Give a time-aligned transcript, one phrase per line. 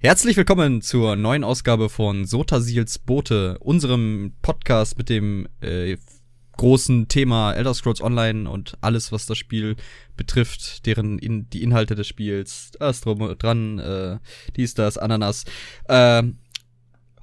[0.00, 5.96] Herzlich willkommen zur neuen Ausgabe von Sotasils Boote, unserem Podcast mit dem äh,
[6.56, 9.74] großen Thema Elder Scrolls Online und alles, was das Spiel
[10.16, 14.18] betrifft, deren in, die Inhalte des Spiels, das drum dran, äh,
[14.54, 15.44] dies, das, Ananas.
[15.88, 16.22] Äh,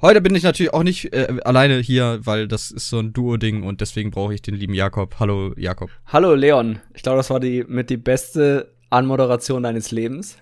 [0.02, 3.64] heute bin ich natürlich auch nicht äh, alleine hier, weil das ist so ein Duo-Ding
[3.64, 5.16] und deswegen brauche ich den lieben Jakob.
[5.18, 5.92] Hallo, Jakob.
[6.08, 6.82] Hallo, Leon.
[6.94, 10.38] Ich glaube, das war die mit die beste Anmoderation deines Lebens.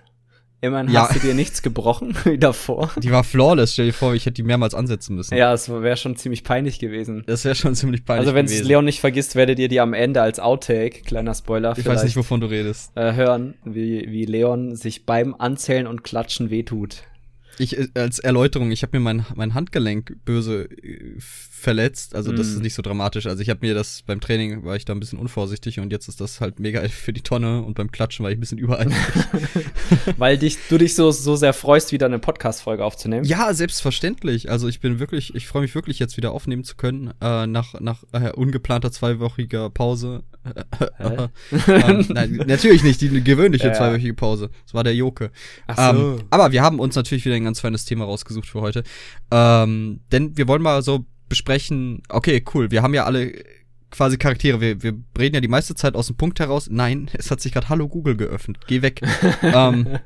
[0.64, 1.10] Immerhin ja.
[1.10, 2.90] hast du dir nichts gebrochen wie davor.
[2.96, 5.36] Die war flawless, stell dir vor, ich hätte die mehrmals ansetzen müssen.
[5.36, 7.24] Ja, es wäre schon ziemlich peinlich gewesen.
[7.28, 9.94] Das wäre schon ziemlich peinlich Also wenn es Leon nicht vergisst, werdet ihr die am
[9.94, 14.24] Ende als Outtake, kleiner Spoiler, ich weiß nicht, wovon du redest, äh, hören, wie, wie
[14.24, 17.04] Leon sich beim Anzählen und Klatschen wehtut.
[17.60, 21.16] Ich, äh, als Erläuterung, ich habe mir mein, mein Handgelenk böse äh,
[21.64, 22.14] verletzt.
[22.14, 22.54] Also das mm.
[22.56, 23.26] ist nicht so dramatisch.
[23.26, 26.10] Also ich habe mir das beim Training war ich da ein bisschen unvorsichtig und jetzt
[26.10, 28.88] ist das halt mega für die Tonne und beim Klatschen war ich ein bisschen überall.
[30.18, 33.26] Weil dich, du dich so, so sehr freust, wieder eine Podcast-Folge aufzunehmen.
[33.26, 34.52] Ja, selbstverständlich.
[34.52, 37.80] Also ich bin wirklich, ich freue mich wirklich jetzt wieder aufnehmen zu können, äh, nach,
[37.80, 40.24] nach äh, ungeplanter zweiwöchiger Pause.
[41.00, 41.28] äh,
[42.10, 44.50] nein, natürlich nicht, die gewöhnliche ja, zweiwöchige Pause.
[44.66, 45.32] Das war der Joke.
[45.68, 46.00] Ach so.
[46.00, 48.84] Ähm, aber wir haben uns natürlich wieder ein ganz feines Thema rausgesucht für heute.
[49.32, 53.34] Ähm, denn wir wollen mal so besprechen, okay, cool, wir haben ja alle
[53.94, 54.60] quasi Charaktere.
[54.60, 56.68] Wir, wir reden ja die meiste Zeit aus dem Punkt heraus.
[56.70, 58.58] Nein, es hat sich gerade Hallo Google geöffnet.
[58.68, 59.02] Geh weg.
[59.42, 60.00] ähm,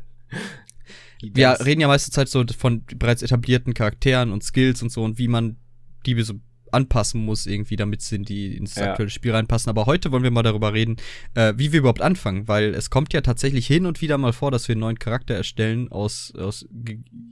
[1.21, 5.17] wir reden ja meiste Zeit so von bereits etablierten Charakteren und Skills und so und
[5.17, 5.57] wie man
[6.05, 6.35] die so
[6.71, 8.91] anpassen muss irgendwie, damit sie in die, ins ja.
[8.91, 9.69] aktuelle Spiel reinpassen.
[9.69, 10.97] Aber heute wollen wir mal darüber reden,
[11.33, 14.51] äh, wie wir überhaupt anfangen, weil es kommt ja tatsächlich hin und wieder mal vor,
[14.51, 16.67] dass wir einen neuen Charakter erstellen aus, aus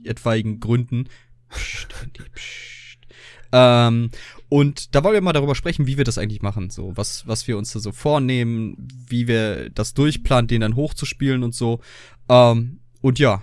[0.04, 1.08] etwaigen Gründen.
[1.48, 1.88] Psst,
[2.34, 2.76] psst.
[3.52, 4.10] Ähm,
[4.48, 6.70] und da wollen wir mal darüber sprechen, wie wir das eigentlich machen.
[6.70, 11.42] So, was, was wir uns da so vornehmen, wie wir das durchplanen, den dann hochzuspielen
[11.42, 11.80] und so.
[12.28, 13.42] Ähm, und ja,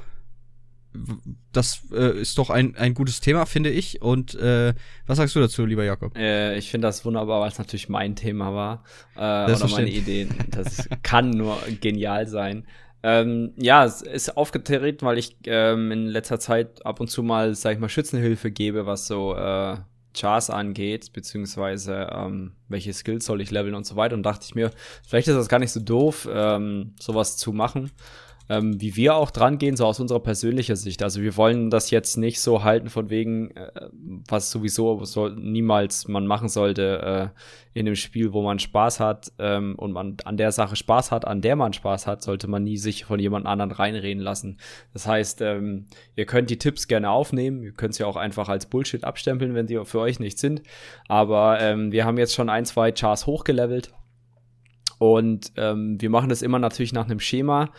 [1.53, 4.01] das äh, ist doch ein, ein gutes Thema, finde ich.
[4.01, 4.73] Und äh,
[5.05, 6.17] was sagst du dazu, lieber Jakob?
[6.17, 8.83] Äh, ich finde das wunderbar, weil es natürlich mein Thema war.
[9.15, 10.29] Äh, oder meine Ideen.
[10.49, 12.65] Das kann nur genial sein.
[13.03, 17.53] Ähm, ja, es ist aufgetreten, weil ich ähm, in letzter Zeit ab und zu mal,
[17.53, 19.77] sag ich mal, Schützenhilfe gebe, was so äh,
[20.15, 24.15] Chars angeht, beziehungsweise ähm, welche Skills soll ich leveln und so weiter.
[24.15, 24.71] Und dachte ich mir,
[25.05, 27.91] vielleicht ist das gar nicht so doof, ähm, sowas zu machen
[28.49, 31.01] ähm, wie wir auch dran gehen, so aus unserer persönlichen Sicht.
[31.01, 33.89] Also wir wollen das jetzt nicht so halten von wegen, äh,
[34.27, 39.31] was sowieso soll, niemals man machen sollte äh, in dem Spiel, wo man Spaß hat
[39.39, 42.63] ähm, und man an der Sache Spaß hat, an der man Spaß hat, sollte man
[42.63, 44.57] nie sich von jemand anderen reinreden lassen.
[44.91, 48.65] Das heißt, ähm, ihr könnt die Tipps gerne aufnehmen, ihr könnt sie auch einfach als
[48.65, 50.61] Bullshit abstempeln, wenn die für euch nicht sind.
[51.07, 53.93] Aber ähm, wir haben jetzt schon ein, zwei Chars hochgelevelt.
[54.99, 57.71] Und ähm, wir machen das immer natürlich nach einem Schema.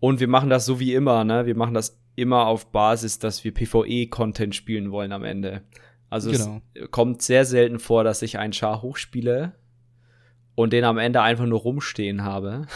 [0.00, 1.46] Und wir machen das so wie immer, ne?
[1.46, 5.62] Wir machen das immer auf Basis, dass wir PvE-Content spielen wollen am Ende.
[6.10, 6.60] Also genau.
[6.74, 9.54] es kommt sehr selten vor, dass ich einen Char hochspiele
[10.54, 12.62] und den am Ende einfach nur rumstehen habe.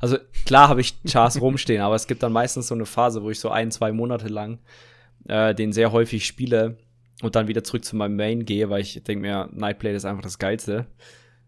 [0.00, 3.30] Also klar habe ich Chars rumstehen, aber es gibt dann meistens so eine Phase, wo
[3.30, 4.58] ich so ein, zwei Monate lang
[5.28, 6.76] äh, den sehr häufig spiele
[7.22, 10.24] und dann wieder zurück zu meinem Main gehe, weil ich denke mir, Nightblade ist einfach
[10.24, 10.86] das Geilste.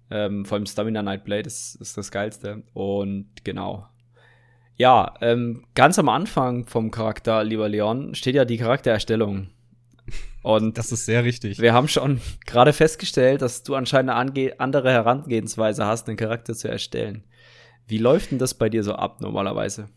[0.09, 2.63] Ähm, vor allem Stamina Nightblade ist, ist das Geilste.
[2.75, 3.89] Und genau,
[4.83, 9.47] ja, ähm, ganz am Anfang vom Charakter, lieber Leon, steht ja die Charaktererstellung.
[10.43, 11.61] Und das ist sehr richtig.
[11.61, 16.67] Wir haben schon gerade festgestellt, dass du anscheinend eine andere Herangehensweise hast, einen Charakter zu
[16.67, 17.23] erstellen.
[17.87, 19.89] Wie läuft denn das bei dir so ab normalerweise?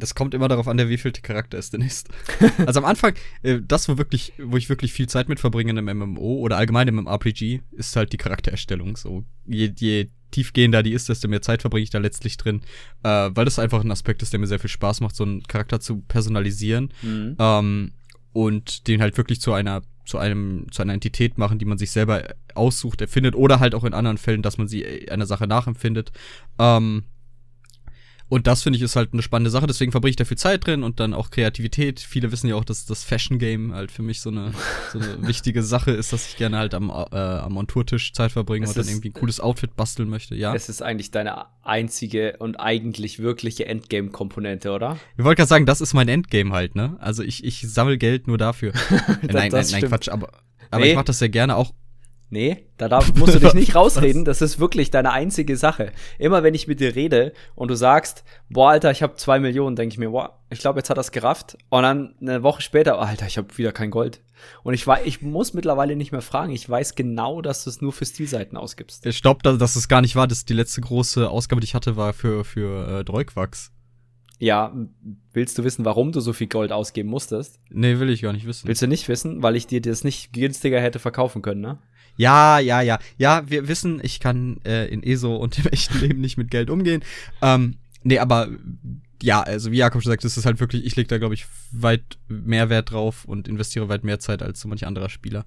[0.00, 2.08] das kommt immer darauf an, wie viel Charakter es denn ist.
[2.66, 5.78] also am Anfang, äh, das, wo wirklich, wo ich wirklich viel Zeit mit verbringe in
[5.78, 8.96] einem MMO oder allgemein im RPG, ist halt die Charaktererstellung.
[8.96, 12.62] So, je, je tiefgehender die ist, desto mehr Zeit verbringe ich da letztlich drin.
[13.02, 15.42] Äh, weil das einfach ein Aspekt ist, der mir sehr viel Spaß macht, so einen
[15.44, 16.92] Charakter zu personalisieren.
[17.02, 17.36] Mhm.
[17.38, 17.92] Ähm,
[18.32, 21.90] und den halt wirklich zu einer zu einem zu einer Entität machen, die man sich
[21.90, 26.12] selber aussucht, erfindet oder halt auch in anderen Fällen, dass man sie einer Sache nachempfindet.
[26.58, 27.04] Ähm,
[28.28, 30.66] und das finde ich ist halt eine spannende Sache, deswegen verbringe ich da viel Zeit
[30.66, 32.00] drin und dann auch Kreativität.
[32.00, 34.52] Viele wissen ja auch, dass das Fashion Game halt für mich so eine,
[34.92, 38.64] so eine wichtige Sache ist, dass ich gerne halt am, äh, am Monturtisch Zeit verbringe
[38.64, 40.54] es und dann irgendwie ein cooles Outfit basteln möchte, ja.
[40.54, 44.98] Es ist eigentlich deine einzige und eigentlich wirkliche Endgame-Komponente, oder?
[45.16, 46.96] Ich wollte gerade sagen, das ist mein Endgame halt, ne?
[47.00, 48.72] Also ich, ich sammle Geld nur dafür.
[49.22, 50.32] nein, nein, nein, Quatsch, aber,
[50.70, 50.90] aber nee.
[50.90, 51.72] ich mache das sehr gerne auch
[52.30, 54.26] Nee, da darf, musst du dich nicht rausreden.
[54.26, 55.92] Das ist wirklich deine einzige Sache.
[56.18, 59.76] Immer wenn ich mit dir rede und du sagst, boah, Alter, ich habe zwei Millionen,
[59.76, 61.56] denke ich mir, boah, ich glaube, jetzt hat das gerafft.
[61.70, 64.20] Und dann eine Woche später, oh, Alter, ich habe wieder kein Gold.
[64.62, 66.52] Und ich weiß, ich muss mittlerweile nicht mehr fragen.
[66.52, 69.06] Ich weiß genau, dass du es nur für Stilseiten ausgibst.
[69.06, 70.28] Ich glaube, dass, dass es gar nicht war.
[70.28, 73.72] Das die letzte große Ausgabe, die ich hatte, war für für äh, Dreugwachs.
[74.38, 74.72] Ja,
[75.32, 77.58] willst du wissen, warum du so viel Gold ausgeben musstest?
[77.70, 78.68] Nee, will ich gar nicht wissen.
[78.68, 81.78] Willst du nicht wissen, weil ich dir das nicht günstiger hätte verkaufen können, ne?
[82.18, 82.98] Ja, ja, ja.
[83.16, 86.68] Ja, wir wissen, ich kann äh, in ESO und im echten Leben nicht mit Geld
[86.68, 87.02] umgehen.
[87.40, 88.48] Ähm, nee, aber
[89.22, 92.18] ja, also wie Jakob schon sagt, ist halt wirklich, ich lege da, glaube ich, weit
[92.28, 95.46] mehr Wert drauf und investiere weit mehr Zeit als so manch anderer Spieler.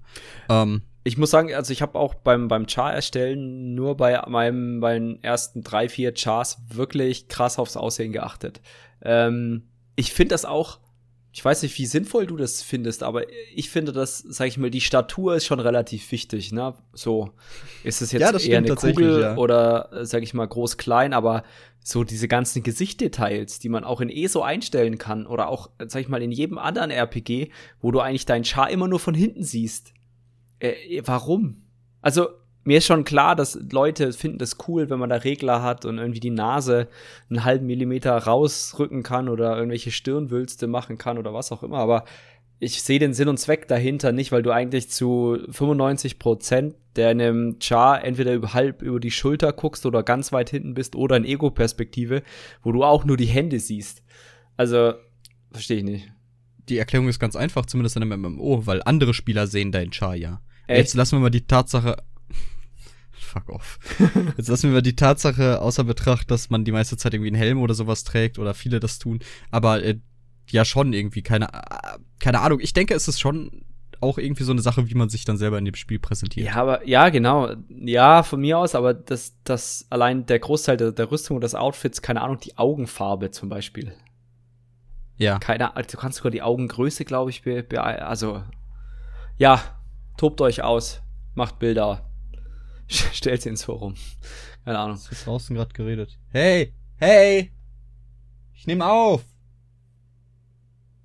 [0.49, 4.79] Ähm, ich muss sagen, also ich habe auch beim, beim Char erstellen nur bei meinem,
[4.79, 8.61] meinen ersten drei, vier Chars wirklich krass aufs Aussehen geachtet.
[9.01, 9.63] Ähm,
[9.95, 10.79] ich finde das auch,
[11.33, 13.23] ich weiß nicht, wie sinnvoll du das findest, aber
[13.55, 16.73] ich finde das, sag ich mal, die Statur ist schon relativ wichtig, ne?
[16.93, 17.31] So,
[17.83, 19.37] ist es jetzt ja, eher eine Kugel ja.
[19.37, 21.43] oder, sag ich mal, groß-klein, aber
[21.83, 26.09] so diese ganzen Gesichtdetails, die man auch in ESO einstellen kann oder auch, sag ich
[26.09, 27.49] mal, in jedem anderen RPG,
[27.79, 29.93] wo du eigentlich deinen Char immer nur von hinten siehst
[30.61, 31.63] äh, warum?
[32.01, 32.29] Also,
[32.63, 35.97] mir ist schon klar, dass Leute finden das cool, wenn man da Regler hat und
[35.97, 36.87] irgendwie die Nase
[37.29, 41.77] einen halben Millimeter rausrücken kann oder irgendwelche Stirnwülste machen kann oder was auch immer.
[41.79, 42.05] Aber
[42.59, 47.57] ich sehe den Sinn und Zweck dahinter nicht, weil du eigentlich zu 95 Prozent deinem
[47.59, 51.25] Char entweder über, halb über die Schulter guckst oder ganz weit hinten bist oder in
[51.25, 52.21] Ego-Perspektive,
[52.61, 54.03] wo du auch nur die Hände siehst.
[54.57, 54.93] Also,
[55.51, 56.11] verstehe ich nicht.
[56.69, 60.15] Die Erklärung ist ganz einfach, zumindest in einem MMO, weil andere Spieler sehen deinen Char
[60.15, 60.41] ja.
[60.67, 60.77] Echt?
[60.77, 61.97] Jetzt lassen wir mal die Tatsache.
[63.31, 63.79] Fuck off.
[64.37, 67.37] Jetzt lassen wir mal die Tatsache außer Betracht, dass man die meiste Zeit irgendwie einen
[67.37, 69.19] Helm oder sowas trägt oder viele das tun.
[69.51, 69.99] Aber äh,
[70.49, 72.59] ja, schon irgendwie, keine, äh, keine Ahnung.
[72.61, 73.65] Ich denke, es ist schon
[74.01, 76.47] auch irgendwie so eine Sache, wie man sich dann selber in dem Spiel präsentiert.
[76.47, 77.55] Ja, aber ja, genau.
[77.69, 81.55] Ja, von mir aus, aber das, das allein der Großteil der, der Rüstung und des
[81.55, 83.93] Outfits, keine Ahnung, die Augenfarbe zum Beispiel.
[85.17, 85.37] Ja.
[85.39, 88.43] Keine Ahnung, du kannst sogar die Augengröße, glaube ich, be, be, also
[89.37, 89.61] ja,
[90.21, 91.01] Tobt euch aus,
[91.33, 92.10] macht Bilder,
[93.13, 93.95] stellt sie ins Forum.
[94.65, 94.97] Keine Ahnung.
[94.97, 96.17] Du hast draußen gerade geredet.
[96.29, 97.51] Hey, hey,
[98.53, 99.23] ich nehme auf.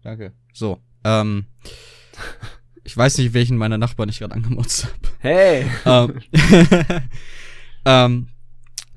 [0.03, 0.33] Danke.
[0.53, 1.47] So, ähm,
[2.85, 4.95] ich weiß nicht, welchen meiner Nachbarn ich gerade angemotzt habe.
[5.19, 5.71] Hey.
[5.85, 6.21] ähm,
[7.85, 8.29] ähm,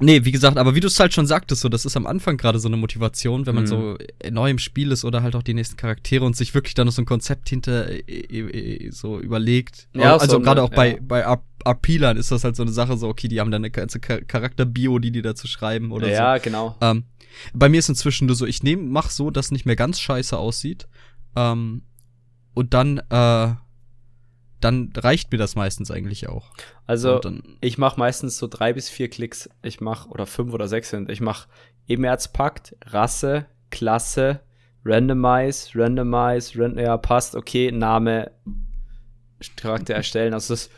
[0.02, 2.38] Nee, wie gesagt, aber wie du es halt schon sagtest, so, das ist am Anfang
[2.38, 3.68] gerade so eine Motivation, wenn man mhm.
[3.68, 3.98] so
[4.32, 6.94] neu im Spiel ist oder halt auch die nächsten Charaktere und sich wirklich dann noch
[6.94, 9.90] so ein Konzept hinter äh, äh, äh so überlegt.
[9.94, 10.76] Ja, also so gerade auch ja.
[10.76, 11.26] bei, bei
[11.66, 15.00] Arpilern ist das halt so eine Sache, so, okay, die haben dann eine ganze Charakterbio,
[15.00, 16.24] die die dazu schreiben oder ja, so.
[16.24, 16.78] Ja, genau.
[16.80, 17.04] Ähm,
[17.54, 20.38] bei mir ist inzwischen nur so, ich nehme, mach so, dass nicht mehr ganz scheiße
[20.38, 20.88] aussieht.
[21.36, 21.84] Ähm,
[22.54, 23.54] und dann, äh,
[24.60, 26.52] dann reicht mir das meistens eigentlich auch.
[26.86, 27.22] Also
[27.62, 29.50] ich mache meistens so drei bis vier Klicks.
[29.62, 31.10] Ich mache oder fünf oder sechs sind.
[31.10, 31.48] Ich mache
[31.88, 34.42] Emerzpakt, Rasse, Klasse,
[34.86, 37.36] Randomize, Randomize, Rand ja passt.
[37.36, 38.32] Okay, Name,
[39.56, 40.34] Charakter erstellen.
[40.34, 40.70] Also das,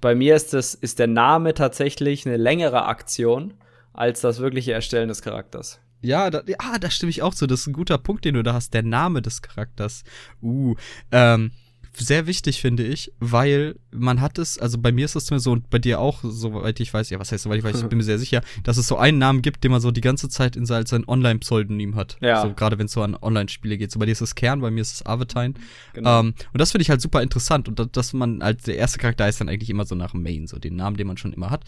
[0.00, 3.54] bei mir ist das ist der Name tatsächlich eine längere Aktion
[3.92, 5.80] als das wirkliche Erstellen des Charakters.
[6.00, 7.46] Ja, da, ja, da stimme ich auch zu.
[7.46, 8.74] Das ist ein guter Punkt, den du da hast.
[8.74, 10.04] Der Name des Charakters.
[10.42, 10.74] Uh,
[11.10, 11.52] ähm,
[11.96, 15.70] sehr wichtig, finde ich, weil man hat es, also bei mir ist es so und
[15.70, 18.04] bei dir auch, soweit ich weiß, ja, was heißt, soweit ich weiß, ich bin mir
[18.04, 20.66] sehr sicher, dass es so einen Namen gibt, den man so die ganze Zeit in
[20.66, 22.16] sein, sein Online-Pseudonym hat.
[22.20, 22.42] Ja.
[22.42, 23.92] So, gerade wenn es so an Online-Spiele geht.
[23.92, 25.54] So bei dir ist es Kern, bei mir ist es Avatine.
[25.92, 26.20] Genau.
[26.20, 28.98] Ähm, und das finde ich halt super interessant und dass, dass man als der erste
[28.98, 31.50] Charakter ist dann eigentlich immer so nach Main, so den Namen, den man schon immer
[31.50, 31.64] hat.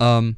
[0.00, 0.36] Ähm,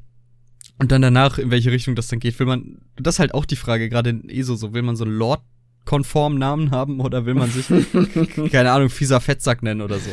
[0.79, 3.45] und dann danach, in welche Richtung das dann geht, will man, das ist halt auch
[3.45, 5.43] die Frage, gerade in ESO, so will man so Lord
[5.91, 7.67] konformen Namen haben oder will man sich,
[8.53, 10.11] keine Ahnung, fieser Fettsack nennen oder so?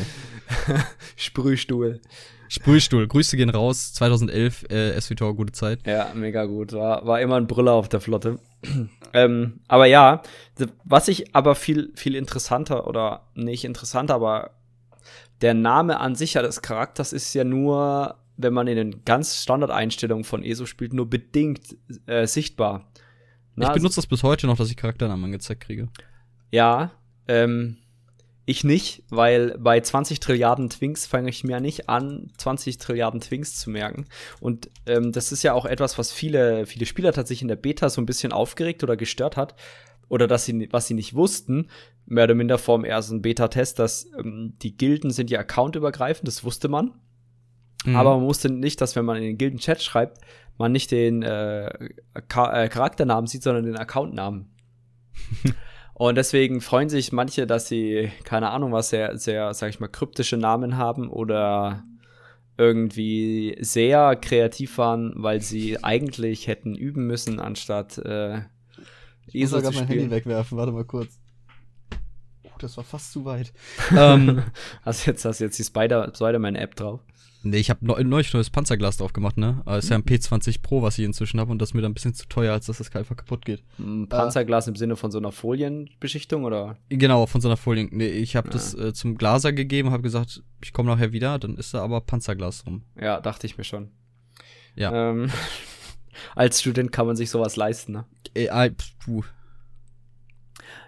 [1.16, 2.00] Sprühstuhl.
[2.48, 3.06] Sprühstuhl.
[3.06, 3.92] Grüße gehen raus.
[3.92, 5.86] 2011, äh, SWTOR, gute Zeit.
[5.86, 6.72] Ja, mega gut.
[6.72, 8.40] War, war immer ein Brüller auf der Flotte.
[9.12, 10.22] ähm, aber ja,
[10.82, 14.50] was ich aber viel, viel interessanter oder nicht interessanter, aber
[15.42, 19.40] der Name an sich ja des Charakters ist ja nur, wenn man in den ganz
[19.44, 22.90] Standardeinstellungen von ESO spielt, nur bedingt äh, sichtbar.
[23.58, 25.88] Na, ich benutze das bis heute noch, dass ich Charakternamen angezeigt kriege.
[26.50, 26.92] Ja,
[27.26, 27.76] ähm,
[28.48, 33.58] ich nicht, weil bei 20 Trilliarden Twinks fange ich mir nicht an, 20 Trilliarden Twinks
[33.58, 34.06] zu merken.
[34.40, 37.90] Und ähm, das ist ja auch etwas, was viele, viele Spieler tatsächlich in der Beta
[37.90, 39.54] so ein bisschen aufgeregt oder gestört hat.
[40.08, 41.68] Oder dass sie, was sie nicht wussten,
[42.06, 46.42] mehr oder minder vor dem ersten Beta-Test, dass ähm, die Gilden sind ja accountübergreifend, das
[46.42, 46.94] wusste man.
[47.84, 47.96] Mhm.
[47.96, 50.22] Aber man wusste nicht, dass wenn man in den Gilden-Chat schreibt,
[50.58, 51.88] man nicht den äh, äh,
[52.28, 54.50] Charakternamen sieht, sondern den Accountnamen.
[55.94, 59.88] Und deswegen freuen sich manche, dass sie, keine Ahnung, was sehr, sehr, sag ich mal,
[59.88, 61.82] kryptische Namen haben oder
[62.56, 68.42] irgendwie sehr kreativ waren, weil sie eigentlich hätten üben müssen, anstatt äh,
[69.32, 71.18] ich muss gerade mein Handy wegwerfen, warte mal kurz.
[72.44, 73.52] Oh, das war fast zu weit.
[73.96, 74.42] ähm,
[74.82, 77.00] hast, jetzt, hast jetzt die Spider-Man-App drauf?
[77.42, 79.62] Nee, ich habe neulich neues Panzerglas drauf gemacht, ne?
[79.64, 81.92] Aber ist ja ein P20 Pro, was ich inzwischen habe und das ist mir dann
[81.92, 83.62] ein bisschen zu teuer, als dass das einfach kaputt geht.
[83.78, 86.76] Ein Panzerglas äh, im Sinne von so einer Folienbeschichtung oder?
[86.88, 87.90] Genau, von so einer Folien.
[87.92, 88.52] Nee, ich habe ja.
[88.52, 92.00] das äh, zum Glaser gegeben, habe gesagt, ich komme nachher wieder, dann ist da aber
[92.00, 92.82] Panzerglas drum.
[93.00, 93.92] Ja, dachte ich mir schon.
[94.74, 95.10] Ja.
[95.10, 95.30] Ähm,
[96.34, 98.04] als Student kann man sich sowas leisten, ne?
[98.34, 98.72] Äh, äh,
[99.04, 99.22] puh.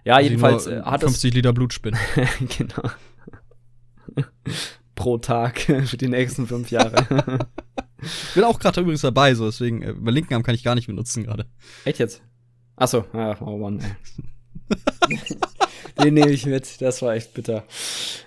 [0.04, 2.00] Ja, jedenfalls äh, hat 50 Liter Blut spinnen.
[2.59, 2.90] genau
[5.00, 7.49] pro Tag für die nächsten fünf Jahre.
[8.02, 10.88] ich bin auch gerade übrigens dabei, so deswegen äh, bei Linkenarm kann ich gar nicht
[10.88, 11.47] benutzen gerade.
[11.87, 12.23] Echt jetzt?
[12.76, 13.83] Achso, ja, oh Mann.
[16.04, 17.64] Den nehme ich mit, das war echt bitter.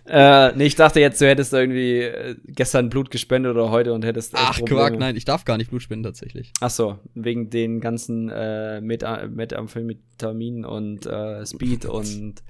[0.06, 4.03] Äh, nee, ich dachte jetzt, du hättest irgendwie äh, gestern Blut gespendet oder heute und
[4.03, 4.34] hättest.
[4.36, 6.53] Ach, Quark, nein, ich darf gar nicht Blut spenden tatsächlich.
[6.60, 12.44] Ach so, wegen den ganzen äh, Methamphetamin und äh, Speed und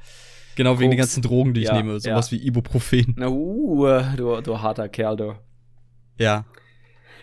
[0.56, 2.00] Genau, wegen den ganzen Drogen, die ich ja, nehme.
[2.00, 2.38] Sowas ja.
[2.38, 3.16] wie Ibuprofen.
[3.20, 5.36] Uh, du, du harter Kerl, du.
[6.18, 6.46] Ja.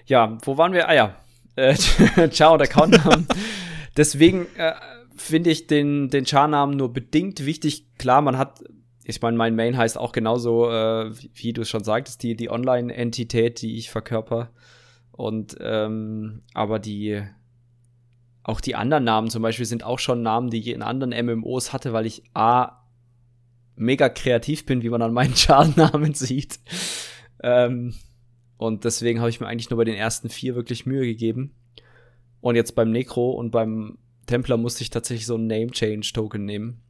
[0.06, 0.88] Ja, wo waren wir?
[0.88, 1.16] Ah ja.
[1.56, 1.74] Äh,
[2.30, 3.26] Ciao, der Countdown.
[3.96, 4.72] Deswegen äh,
[5.16, 7.86] finde ich den, den Char-Namen nur bedingt wichtig.
[7.98, 8.64] Klar, man hat,
[9.04, 12.34] ich meine, mein Main heißt auch genauso, äh, wie, wie du es schon sagtest, die,
[12.34, 14.50] die Online-Entität, die ich verkörper.
[15.12, 17.22] Und, ähm, aber die,
[18.42, 21.72] auch die anderen Namen zum Beispiel sind auch schon Namen, die ich in anderen MMOs
[21.72, 22.79] hatte, weil ich A,
[23.80, 26.60] mega kreativ bin, wie man an meinen Charnamen sieht.
[27.42, 27.94] Ähm,
[28.56, 31.54] und deswegen habe ich mir eigentlich nur bei den ersten vier wirklich Mühe gegeben.
[32.40, 36.44] Und jetzt beim Necro und beim Templar musste ich tatsächlich so ein Name Change Token
[36.44, 36.82] nehmen,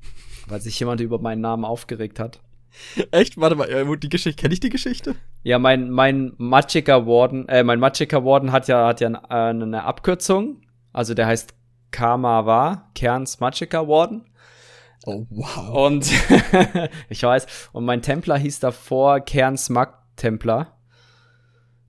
[0.48, 2.40] weil sich jemand über meinen Namen aufgeregt hat.
[3.10, 3.38] Echt?
[3.38, 5.16] Warte mal, äh, die Geschichte, kenne ich die Geschichte?
[5.42, 9.84] Ja, mein, mein Magicka Warden, äh, mein Magicka Warden hat ja, hat ja eine, eine
[9.84, 10.60] Abkürzung.
[10.92, 11.54] Also der heißt
[11.90, 14.26] Kamawa, Kerns Magicka Warden.
[15.06, 15.86] Oh, wow.
[15.86, 16.10] Und
[17.08, 20.76] ich weiß, und mein Templer hieß davor Kern Smug Templar.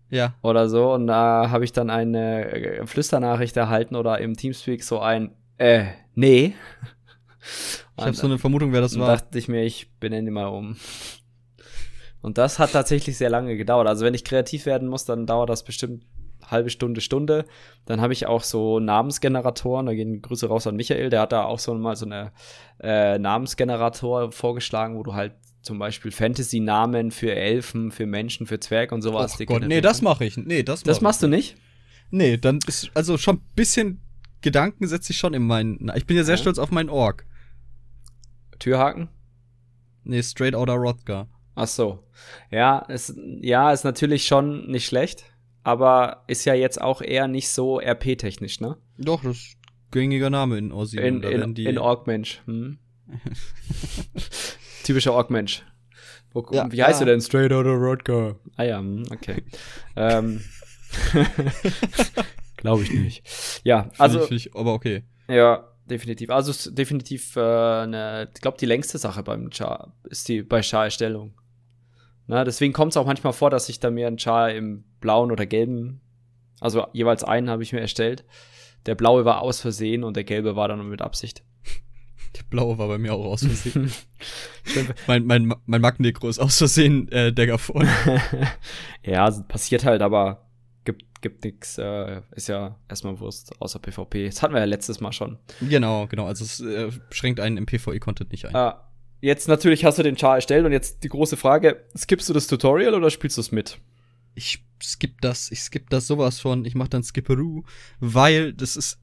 [0.10, 0.36] Ja.
[0.42, 0.94] Oder so.
[0.94, 5.86] Und da habe ich dann eine äh, Flüsternachricht erhalten oder im Teamspeak so ein, äh,
[6.16, 6.54] nee.
[7.98, 9.08] Ich habe so eine Vermutung, wer das war.
[9.08, 10.78] dachte ich mir, ich benenne mal um.
[12.22, 13.88] Und das hat tatsächlich sehr lange gedauert.
[13.88, 16.04] Also wenn ich kreativ werden muss, dann dauert das bestimmt
[16.48, 17.46] halbe Stunde, Stunde.
[17.86, 21.44] Dann habe ich auch so Namensgeneratoren, da gehen Grüße raus an Michael, der hat da
[21.44, 22.32] auch so mal so eine
[22.82, 28.92] äh, Namensgenerator vorgeschlagen, wo du halt zum Beispiel Fantasy-Namen für Elfen, für Menschen, für Zwerg
[28.92, 29.38] und sowas.
[29.40, 30.38] Oh Gott, nee, das mache ich.
[30.38, 31.58] Nee, das, das machst du nicht?
[32.10, 34.02] Nee, dann ist also schon ein bisschen
[34.42, 35.92] Gedanken setze ich schon in meinen.
[35.96, 36.42] Ich bin ja sehr ja.
[36.42, 37.26] stolz auf meinen Org.
[38.60, 39.10] Türhaken?
[40.04, 41.28] Nee, Straight Outer Rothgar.
[41.56, 42.04] Ach so.
[42.52, 45.26] Ja, ist, ja, ist natürlich schon nicht schlecht
[45.68, 48.78] aber ist ja jetzt auch eher nicht so RP-technisch, ne?
[48.98, 49.58] Doch, das ist
[49.92, 50.98] gängiger Name in Aussie.
[50.98, 52.42] In, in, in Org-Mensch.
[52.46, 52.78] Hm?
[54.86, 55.66] Typischer Org-Mensch.
[56.52, 57.06] Ja, wie heißt ja.
[57.06, 57.20] du denn?
[57.20, 58.38] Straight Outta Rodka.
[58.56, 59.44] Ah ja, hm, okay.
[59.98, 60.42] ähm.
[62.56, 63.62] Glaube ich nicht.
[63.66, 64.20] Ja, also.
[64.20, 65.04] Finde ich, find ich, aber okay.
[65.28, 66.30] Ja, definitiv.
[66.30, 71.34] Also definitiv äh, eine, ich glaube, die längste Sache beim Char ist die bei Char-Erstellung.
[72.28, 75.32] Na, deswegen kommt es auch manchmal vor, dass ich da mir einen Char im blauen
[75.32, 76.02] oder gelben,
[76.60, 78.26] also jeweils einen habe ich mir erstellt.
[78.86, 81.44] Der blaue war aus Versehen und der gelbe war dann mit Absicht.
[82.36, 83.92] Der blaue war bei mir auch aus Versehen.
[85.08, 87.84] mein, mein, mein Magnegro ist aus Versehen äh, Dagger vor.
[89.04, 90.46] ja, passiert halt, aber
[90.84, 94.26] gibt, gibt nix, äh, ist ja erstmal Wurst, außer PvP.
[94.26, 95.40] Das hatten wir ja letztes Mal schon.
[95.62, 96.28] Genau, genau.
[96.28, 98.56] Also es äh, schränkt einen im PvE-Content nicht ein.
[98.56, 98.87] Ah,
[99.20, 102.48] Jetzt natürlich hast du den Char erstellt und jetzt die große Frage, skippst du das
[102.48, 103.80] Tutorial oder spielst du es mit?
[104.36, 107.64] Ich skipp das, ich skipp das sowas von, ich mach dann Skipperoo,
[108.00, 109.00] weil das ist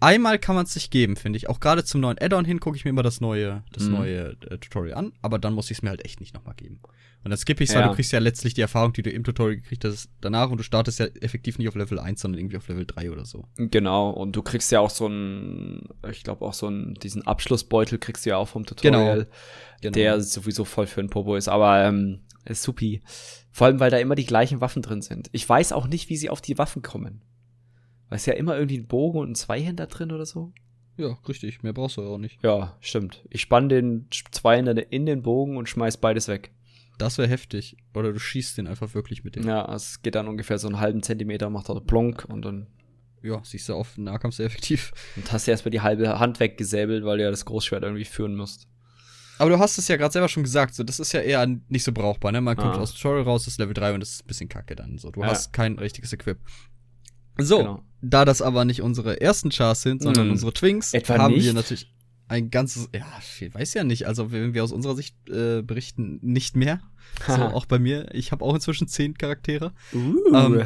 [0.00, 1.48] einmal kann man es sich geben, finde ich.
[1.48, 3.92] Auch gerade zum neuen Add-on hin gucke ich mir immer das neue, das mhm.
[3.92, 6.80] neue äh, Tutorial an, aber dann muss ich es mir halt echt nicht nochmal geben.
[7.24, 7.80] Und dann skippe ich ja.
[7.80, 10.58] weil du kriegst ja letztlich die Erfahrung, die du im Tutorial gekriegt hast, danach und
[10.58, 13.48] du startest ja effektiv nicht auf Level 1, sondern irgendwie auf Level 3 oder so.
[13.56, 17.98] Genau, und du kriegst ja auch so einen, ich glaube auch so einen, diesen Abschlussbeutel
[17.98, 19.30] kriegst du ja auch vom Tutorial, genau.
[19.80, 19.92] Genau.
[19.92, 23.02] der sowieso voll für ein Popo ist, aber ähm, ist supi.
[23.50, 25.28] Vor allem, weil da immer die gleichen Waffen drin sind.
[25.32, 27.22] Ich weiß auch nicht, wie sie auf die Waffen kommen.
[28.08, 30.52] Weil es ja immer irgendwie ein Bogen und ein Zweihänder drin oder so.
[30.96, 31.62] Ja, richtig.
[31.62, 32.42] Mehr brauchst du ja auch nicht.
[32.42, 33.24] Ja, stimmt.
[33.30, 36.52] Ich spann den Zweihänder in den Bogen und schmeiß beides weg.
[36.98, 37.76] Das wäre heftig.
[37.94, 39.46] Oder du schießt den einfach wirklich mit dem.
[39.46, 42.68] Ja, es geht dann ungefähr so einen halben Zentimeter, macht er plonk und dann.
[43.22, 44.92] Ja, siehst du auf Nahkampf sehr effektiv.
[45.16, 48.36] Und hast du erstmal die halbe Hand weggesäbelt, weil du ja das Großschwert irgendwie führen
[48.36, 48.68] musst.
[49.38, 51.84] Aber du hast es ja gerade selber schon gesagt, so das ist ja eher nicht
[51.84, 52.40] so brauchbar, ne?
[52.40, 52.80] Man kommt ah.
[52.80, 54.96] aus Tutorial raus, das ist Level 3 und das ist ein bisschen kacke dann.
[54.96, 55.26] So, du ja.
[55.26, 56.38] hast kein richtiges Equip.
[57.38, 57.82] So, genau.
[58.02, 60.32] da das aber nicht unsere ersten Chars sind, sondern mm.
[60.32, 61.44] unsere Twinks, Etwa haben nicht?
[61.44, 61.92] wir natürlich.
[62.28, 63.06] ein ganzes, ja,
[63.40, 66.80] ich weiß ja nicht, also wenn wir aus unserer Sicht äh, berichten, nicht mehr.
[67.26, 68.14] so, auch bei mir.
[68.14, 69.72] Ich habe auch inzwischen zehn Charaktere.
[69.92, 70.34] Uh.
[70.34, 70.62] Ähm,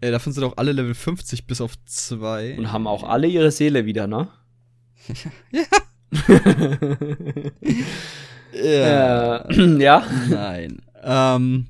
[0.00, 2.58] äh, davon sind auch alle Level 50 bis auf zwei.
[2.58, 4.28] Und haben auch alle ihre Seele wieder, ne?
[5.52, 5.62] ja.
[8.52, 9.36] ja.
[9.48, 10.06] Äh, ja.
[10.28, 10.82] Nein.
[11.02, 11.66] Ähm,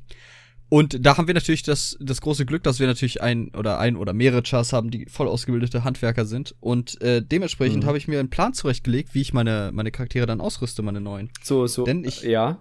[0.73, 3.95] und da haben wir natürlich das, das große Glück, dass wir natürlich ein oder ein
[3.95, 6.55] oder mehrere Chars haben, die voll ausgebildete Handwerker sind.
[6.61, 7.89] Und äh, dementsprechend mhm.
[7.89, 11.29] habe ich mir einen Plan zurechtgelegt, wie ich meine, meine Charaktere dann ausrüste, meine neuen.
[11.43, 11.85] So, so.
[11.85, 12.59] Denn ich, ja.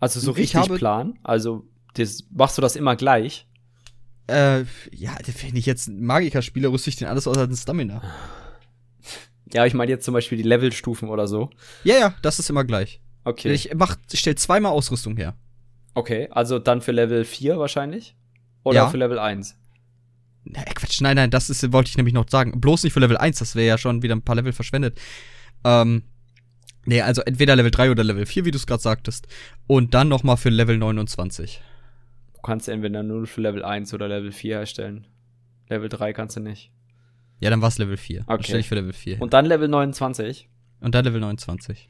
[0.00, 1.20] Also so richtig habe, Plan.
[1.22, 1.62] Also
[1.94, 3.46] das, machst du das immer gleich?
[4.26, 8.02] Äh, ja, wenn ich jetzt Magiker spiele, rüste ich den alles außer den Stamina.
[9.52, 11.50] Ja, ich meine jetzt zum Beispiel die Levelstufen oder so.
[11.84, 13.00] Ja, ja, das ist immer gleich.
[13.22, 13.52] Okay.
[13.52, 15.36] Ich mach, ich stell zweimal Ausrüstung her.
[15.96, 18.14] Okay, also dann für Level 4 wahrscheinlich?
[18.64, 18.88] Oder ja.
[18.88, 19.58] für Level 1?
[20.44, 22.60] Na, Quatsch, nein, nein, das ist, wollte ich nämlich noch sagen.
[22.60, 25.00] Bloß nicht für Level 1, das wäre ja schon wieder ein paar Level verschwendet.
[25.64, 26.02] Ähm,
[26.84, 29.26] nee, also entweder Level 3 oder Level 4, wie du es gerade sagtest.
[29.66, 31.62] Und dann noch mal für Level 29.
[32.34, 35.06] Du kannst entweder nur für Level 1 oder Level 4 herstellen.
[35.70, 36.70] Level 3 kannst du nicht.
[37.40, 38.20] Ja, dann war es Level 4.
[38.20, 38.26] Okay.
[38.28, 39.22] Dann stelle ich für Level 4.
[39.22, 40.46] Und dann Level 29?
[40.80, 41.88] Und dann Level 29.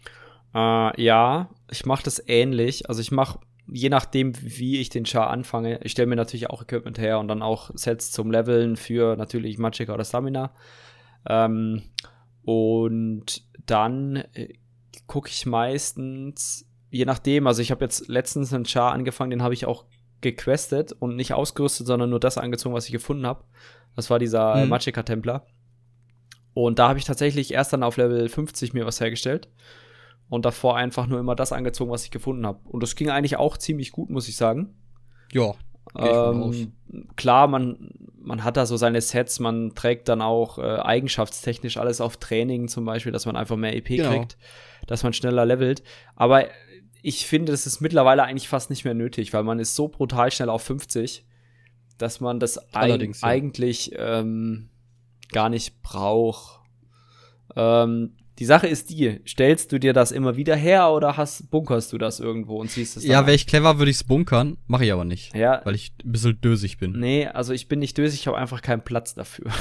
[0.54, 2.88] Äh, ja, ich mache das ähnlich.
[2.88, 6.62] Also ich mache je nachdem, wie ich den Char anfange, ich stelle mir natürlich auch
[6.62, 10.54] Equipment her und dann auch Sets zum Leveln für natürlich Magicka oder Stamina.
[11.28, 11.82] Ähm,
[12.44, 14.54] und dann äh,
[15.06, 19.54] gucke ich meistens, je nachdem, also ich habe jetzt letztens einen Char angefangen, den habe
[19.54, 19.84] ich auch
[20.20, 23.44] gequestet und nicht ausgerüstet, sondern nur das angezogen, was ich gefunden habe.
[23.96, 24.68] Das war dieser mhm.
[24.70, 25.46] Magicka-Templer.
[26.54, 29.48] Und da habe ich tatsächlich erst dann auf Level 50 mir was hergestellt
[30.28, 32.60] und davor einfach nur immer das angezogen, was ich gefunden habe.
[32.64, 34.74] Und das ging eigentlich auch ziemlich gut, muss ich sagen.
[35.32, 35.54] Ja.
[35.96, 36.72] Ähm,
[37.14, 42.00] klar, man, man hat da so seine Sets, man trägt dann auch äh, eigenschaftstechnisch alles
[42.00, 44.10] auf Training zum Beispiel, dass man einfach mehr EP genau.
[44.10, 44.36] kriegt,
[44.86, 45.82] dass man schneller levelt.
[46.16, 46.46] Aber
[47.02, 50.32] ich finde, das ist mittlerweile eigentlich fast nicht mehr nötig, weil man ist so brutal
[50.32, 51.24] schnell auf 50,
[51.98, 53.28] dass man das Allerdings, ja.
[53.28, 54.70] eigentlich ähm,
[55.30, 56.60] gar nicht braucht.
[57.54, 61.92] Ähm, die Sache ist die, stellst du dir das immer wieder her oder hast, bunkerst
[61.92, 64.84] du das irgendwo und ziehst es Ja, wäre ich clever, würde ich es bunkern, mache
[64.84, 65.34] ich aber nicht.
[65.34, 65.62] Ja.
[65.64, 66.98] Weil ich ein bisschen dösig bin.
[66.98, 69.50] Nee, also ich bin nicht dösig, ich habe einfach keinen Platz dafür.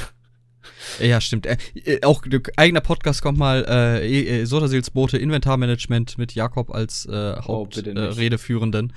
[1.00, 1.46] Ja, stimmt.
[1.46, 2.22] Äh, äh auch
[2.56, 8.92] eigener Podcast kommt mal, äh, äh Sodaseels Boote Inventarmanagement mit Jakob als äh, Hauptredeführenden.
[8.92, 8.96] Oh,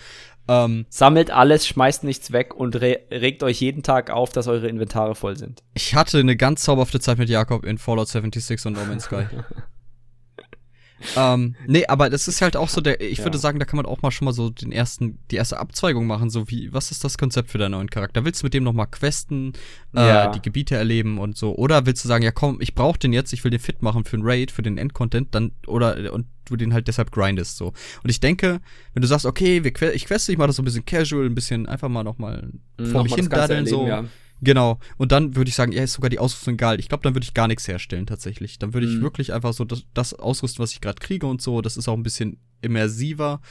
[0.49, 4.67] ähm, Sammelt alles, schmeißt nichts weg und re regt euch jeden Tag auf, dass eure
[4.67, 5.63] Inventare voll sind.
[5.75, 9.25] Ich hatte eine ganz zauberhafte Zeit mit Jakob in Fallout 76 und No Man's Sky.
[11.15, 13.23] ähm, nee, aber das ist halt auch so der, ich ja.
[13.25, 16.07] würde sagen, da kann man auch mal schon mal so den ersten, die erste Abzweigung
[16.07, 18.25] machen, so wie, was ist das Konzept für deinen neuen Charakter?
[18.25, 19.53] Willst du mit dem noch mal questen,
[19.95, 20.27] äh, ja.
[20.31, 21.55] die Gebiete erleben und so?
[21.55, 24.03] Oder willst du sagen, ja komm, ich brauche den jetzt, ich will den fit machen
[24.03, 27.73] für einen Raid, für den Endcontent, dann, oder, und du den halt deshalb grindest, so.
[28.03, 28.59] Und ich denke,
[28.93, 31.35] wenn du sagst, okay, wir, ich queste, ich mache das so ein bisschen casual, ein
[31.35, 33.88] bisschen einfach mal noch mal mhm, vor mich hin daddeln, so.
[33.88, 34.05] Ja
[34.41, 34.79] Genau.
[34.97, 36.79] Und dann würde ich sagen, ja, ist sogar die Ausrüstung egal.
[36.79, 38.59] Ich glaube, dann würde ich gar nichts herstellen tatsächlich.
[38.59, 39.01] Dann würde ich mhm.
[39.01, 41.62] wirklich einfach so das, das ausrüsten, was ich gerade kriege und so.
[41.62, 43.41] Das ist auch ein bisschen immersiver.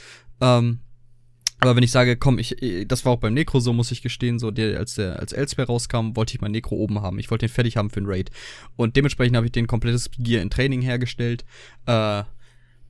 [0.41, 0.79] Ähm,
[1.61, 2.55] aber wenn ich sage, komm, ich,
[2.87, 5.67] das war auch beim Necro so, muss ich gestehen, so, der, als der, als Elsewhere
[5.67, 7.19] rauskam, wollte ich meinen Necro oben haben.
[7.19, 8.31] Ich wollte den fertig haben für den Raid.
[8.77, 11.43] Und dementsprechend habe ich den komplettes Gear in Training hergestellt,
[11.85, 12.23] äh,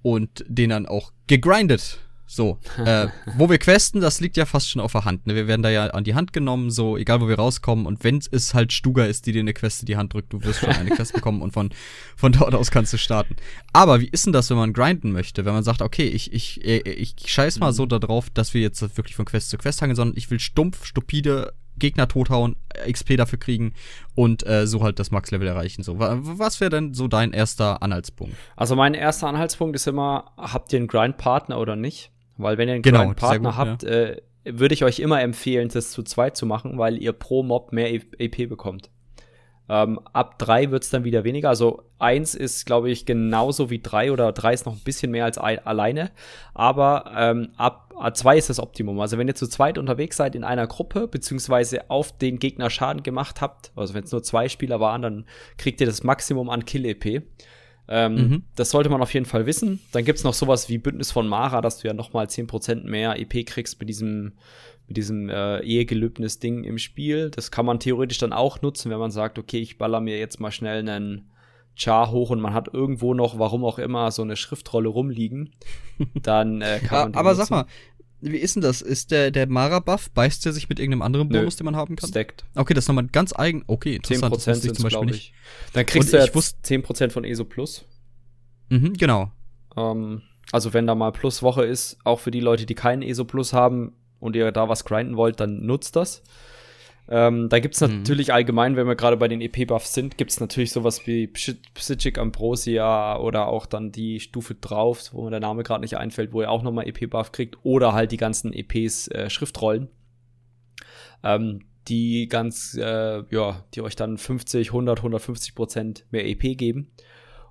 [0.02, 2.00] und den dann auch gegrindet.
[2.32, 3.08] So, äh,
[3.38, 5.26] wo wir questen, das liegt ja fast schon auf der Hand.
[5.26, 5.34] Ne?
[5.34, 7.88] Wir werden da ja an die Hand genommen, so egal wo wir rauskommen.
[7.88, 10.44] Und wenn es halt Stuga ist, die dir eine Quest in die Hand drückt, du
[10.44, 11.72] wirst schon eine Quest bekommen und von,
[12.16, 13.36] von dort aus kannst du starten.
[13.74, 15.44] Aber wie ist denn das, wenn man grinden möchte?
[15.44, 18.80] Wenn man sagt, okay, ich, ich, ich, ich scheiß mal so darauf, dass wir jetzt
[18.96, 22.56] wirklich von Quest zu Quest hangeln, sondern ich will stumpf, stupide Gegner tothauen,
[22.90, 23.74] XP dafür kriegen
[24.16, 25.84] und äh, so halt das Max-Level erreichen.
[25.84, 28.36] So, was wäre denn so dein erster Anhaltspunkt?
[28.56, 32.12] Also mein erster Anhaltspunkt ist immer, habt ihr einen Grind-Partner oder nicht?
[32.38, 33.90] Weil wenn ihr einen genau, kleinen Partner gut, habt, ja.
[33.90, 37.74] äh, würde ich euch immer empfehlen, das zu zweit zu machen, weil ihr pro Mob
[37.74, 38.90] mehr EP bekommt.
[39.70, 41.50] Ähm, ab drei wird es dann wieder weniger.
[41.50, 45.26] Also eins ist, glaube ich, genauso wie drei oder drei ist noch ein bisschen mehr
[45.26, 46.10] als ein, alleine.
[46.56, 49.00] Aber ähm, ab zwei ist das Optimum.
[49.00, 53.04] Also wenn ihr zu zweit unterwegs seid in einer Gruppe, beziehungsweise auf den Gegner Schaden
[53.04, 55.26] gemacht habt, also wenn es nur zwei Spieler waren, dann
[55.58, 57.24] kriegt ihr das Maximum an Kill-EP.
[57.92, 58.44] Ähm, mhm.
[58.56, 59.80] Das sollte man auf jeden Fall wissen.
[59.92, 63.20] Dann gibt es noch sowas wie Bündnis von Mara, dass du ja nochmal 10% mehr
[63.20, 64.34] EP kriegst mit diesem,
[64.90, 67.30] mit diesem äh, Ehegelübnis-Ding im Spiel.
[67.30, 70.40] Das kann man theoretisch dann auch nutzen, wenn man sagt, okay, ich baller mir jetzt
[70.40, 71.30] mal schnell einen
[71.76, 75.52] Char hoch und man hat irgendwo noch, warum auch immer, so eine Schriftrolle rumliegen.
[76.24, 77.46] Dann äh, kann man Aber nutzen.
[77.46, 77.66] sag mal,
[78.20, 78.82] wie ist denn das?
[78.82, 82.10] Ist der, der Mara-Buff, beißt der sich mit irgendeinem anderen Bonus, den man haben kann?
[82.10, 82.46] Stackt.
[82.56, 83.64] Okay, das ist nochmal ganz eigen.
[83.68, 84.34] Okay, interessant.
[84.34, 85.34] 10% das ich zum Beispiel nicht.
[85.74, 87.86] Dann kriegst Und du jetzt 10% von ESO Plus.
[88.70, 89.32] Mhm, genau.
[89.78, 93.54] Ähm, also wenn da mal Pluswoche ist, auch für die Leute, die keinen ESO Plus
[93.54, 96.24] haben und ihr da was grinden wollt, dann nutzt das.
[97.12, 97.98] Ähm, da gibt es mhm.
[97.98, 102.20] natürlich allgemein, wenn wir gerade bei den EP-Buffs sind, gibt es natürlich sowas wie Psychic
[102.20, 106.42] Ambrosia oder auch dann die Stufe drauf, wo mir der Name gerade nicht einfällt, wo
[106.42, 109.88] ihr auch nochmal EP-Buff kriegt oder halt die ganzen EPs äh, Schriftrollen.
[111.24, 116.92] Ähm, die ganz, äh, ja, die euch dann 50, 100, 150 Prozent mehr EP geben.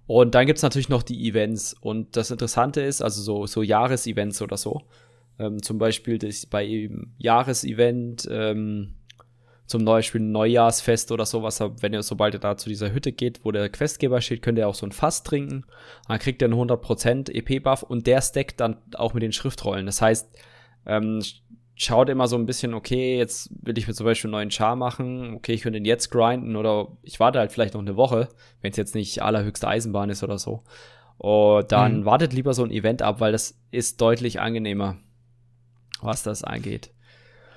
[0.06, 1.74] Und dann gibt es natürlich noch die Events.
[1.74, 4.82] Und das Interessante ist, also so, so Jahresevents oder so.
[5.38, 8.94] Ähm, zum Beispiel das bei Jahresevent ähm,
[9.68, 13.44] zum Beispiel ein Neujahrsfest oder sowas, wenn ihr, sobald ihr da zu dieser Hütte geht,
[13.44, 15.64] wo der Questgeber steht, könnt ihr auch so ein Fass trinken.
[16.08, 19.84] Dann kriegt ihr einen 100% EP-Buff und der stackt dann auch mit den Schriftrollen.
[19.84, 20.26] Das heißt,
[20.86, 21.22] ähm,
[21.74, 24.74] schaut immer so ein bisschen, okay, jetzt will ich mir zum Beispiel einen neuen Char
[24.74, 28.28] machen, okay, ich könnte ihn jetzt grinden oder ich warte halt vielleicht noch eine Woche,
[28.62, 30.62] wenn es jetzt nicht allerhöchste Eisenbahn ist oder so.
[31.18, 32.04] Und dann mhm.
[32.04, 34.96] wartet lieber so ein Event ab, weil das ist deutlich angenehmer,
[36.02, 36.90] was das angeht.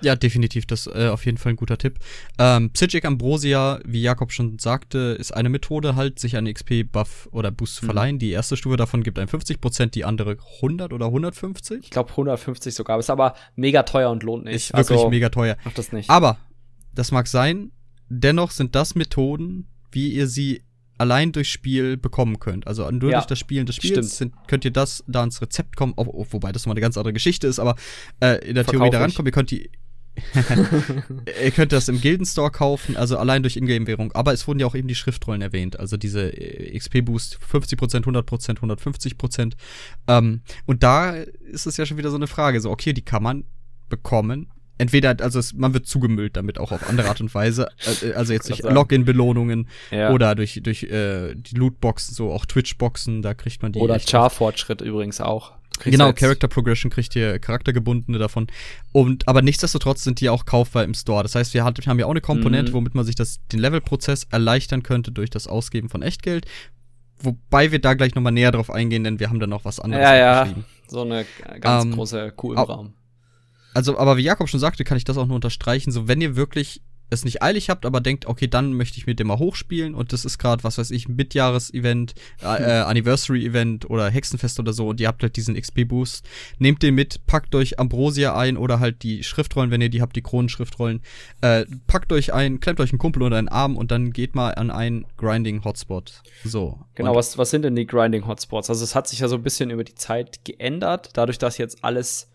[0.01, 0.65] Ja, definitiv.
[0.65, 1.99] Das ist äh, auf jeden Fall ein guter Tipp.
[2.37, 7.51] Ähm, Psychic Ambrosia, wie Jakob schon sagte, ist eine Methode halt, sich einen XP-Buff oder
[7.51, 7.87] Boost zu mhm.
[7.87, 8.19] verleihen.
[8.19, 11.83] Die erste Stufe davon gibt ein 50%, die andere 100 oder 150.
[11.83, 12.99] Ich glaube 150 sogar.
[12.99, 14.55] Ist aber mega teuer und lohnt nicht.
[14.55, 15.57] Ist wirklich also, mega teuer.
[15.63, 16.09] Macht das nicht.
[16.09, 16.37] Aber,
[16.95, 17.71] das mag sein,
[18.09, 20.63] dennoch sind das Methoden, wie ihr sie
[21.01, 22.67] allein durchs Spiel bekommen könnt.
[22.67, 25.75] Also nur ja, durch das Spielen des Spiels sind, könnt ihr das da ins Rezept
[25.75, 27.75] kommen, oh, oh, wobei das mal eine ganz andere Geschichte ist, aber
[28.19, 29.27] äh, in der Verkauf Theorie da rankommen.
[29.27, 29.71] Ihr könnt die
[31.43, 34.11] Ihr könnt das im Gildenstore kaufen, also allein durch Ingame-Währung.
[34.11, 35.79] Aber es wurden ja auch eben die Schriftrollen erwähnt.
[35.79, 39.53] Also diese XP-Boost 50%, 100%, 150%.
[40.07, 42.59] Ähm, und da ist es ja schon wieder so eine Frage.
[42.59, 43.45] So, okay, die kann man
[43.89, 44.47] bekommen.
[44.81, 47.69] Entweder, also es, man wird zugemüllt damit auch auf andere Art und Weise.
[48.15, 50.11] Also jetzt durch Login-Belohnungen ja.
[50.11, 53.79] oder durch, durch äh, die Lootboxen, so auch Twitch-Boxen, da kriegt man die.
[53.79, 55.53] Oder Char-Fortschritt übrigens auch.
[55.83, 58.47] Genau, Character Progression kriegt ihr charaktergebundene davon.
[58.91, 61.21] Und, aber nichtsdestotrotz sind die auch kaufbar im Store.
[61.21, 62.75] Das heißt, wir haben ja auch eine Komponente, mhm.
[62.75, 66.47] womit man sich das, den Levelprozess erleichtern könnte durch das Ausgeben von Echtgeld.
[67.19, 70.03] Wobei wir da gleich nochmal näher drauf eingehen, denn wir haben da noch was anderes.
[70.03, 70.47] Ja, ja.
[70.87, 71.25] So eine
[71.59, 72.93] ganz ähm, große Kuh im Raum.
[73.73, 75.91] Also, aber wie Jakob schon sagte, kann ich das auch nur unterstreichen.
[75.91, 76.81] So, wenn ihr wirklich
[77.11, 80.13] es nicht eilig habt, aber denkt, okay, dann möchte ich mit dem mal hochspielen und
[80.13, 84.99] das ist gerade, was weiß ich, Mitjahres-Event, äh, äh, Anniversary-Event oder Hexenfest oder so und
[84.99, 86.25] ihr habt halt diesen XP-Boost,
[86.57, 90.15] nehmt den mit, packt euch Ambrosia ein oder halt die Schriftrollen, wenn ihr die habt,
[90.15, 91.01] die Kronenschriftrollen,
[91.41, 94.55] äh, packt euch ein, klemmt euch einen Kumpel unter den Arm und dann geht mal
[94.55, 96.23] an einen Grinding-Hotspot.
[96.45, 96.79] So.
[96.95, 98.69] Genau, was, was sind denn die Grinding-Hotspots?
[98.69, 101.83] Also es hat sich ja so ein bisschen über die Zeit geändert, dadurch, dass jetzt
[101.83, 102.30] alles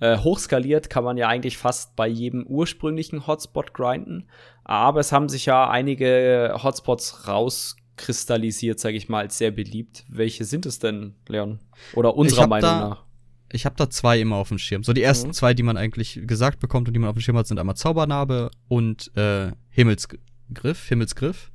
[0.00, 4.28] äh, hochskaliert kann man ja eigentlich fast bei jedem ursprünglichen Hotspot grinden.
[4.64, 10.04] Aber es haben sich ja einige Hotspots rauskristallisiert, sage ich mal, als sehr beliebt.
[10.08, 11.60] Welche sind es denn, Leon?
[11.94, 13.04] Oder unserer Meinung da, nach?
[13.52, 14.82] Ich habe da zwei immer auf dem Schirm.
[14.82, 15.32] So die ersten mhm.
[15.32, 17.76] zwei, die man eigentlich gesagt bekommt und die man auf dem Schirm hat, sind einmal
[17.76, 20.88] Zaubernarbe und äh, Himmelsgriff.
[20.88, 21.50] Himmelsgriff.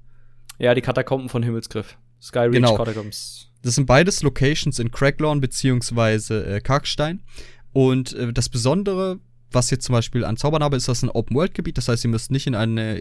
[0.58, 1.98] Ja, die Katakomben von Himmelsgriff.
[2.22, 2.78] Skyreach genau.
[2.78, 3.52] Catacombs.
[3.64, 7.24] Das sind beides Locations in Craglawn beziehungsweise äh, Karkstein.
[7.74, 9.20] Und äh, das Besondere,
[9.52, 11.78] was jetzt zum Beispiel an Zaubernarbe ist, das ein Open-World-Gebiet.
[11.78, 13.00] Das heißt, ihr müsst nicht in eine,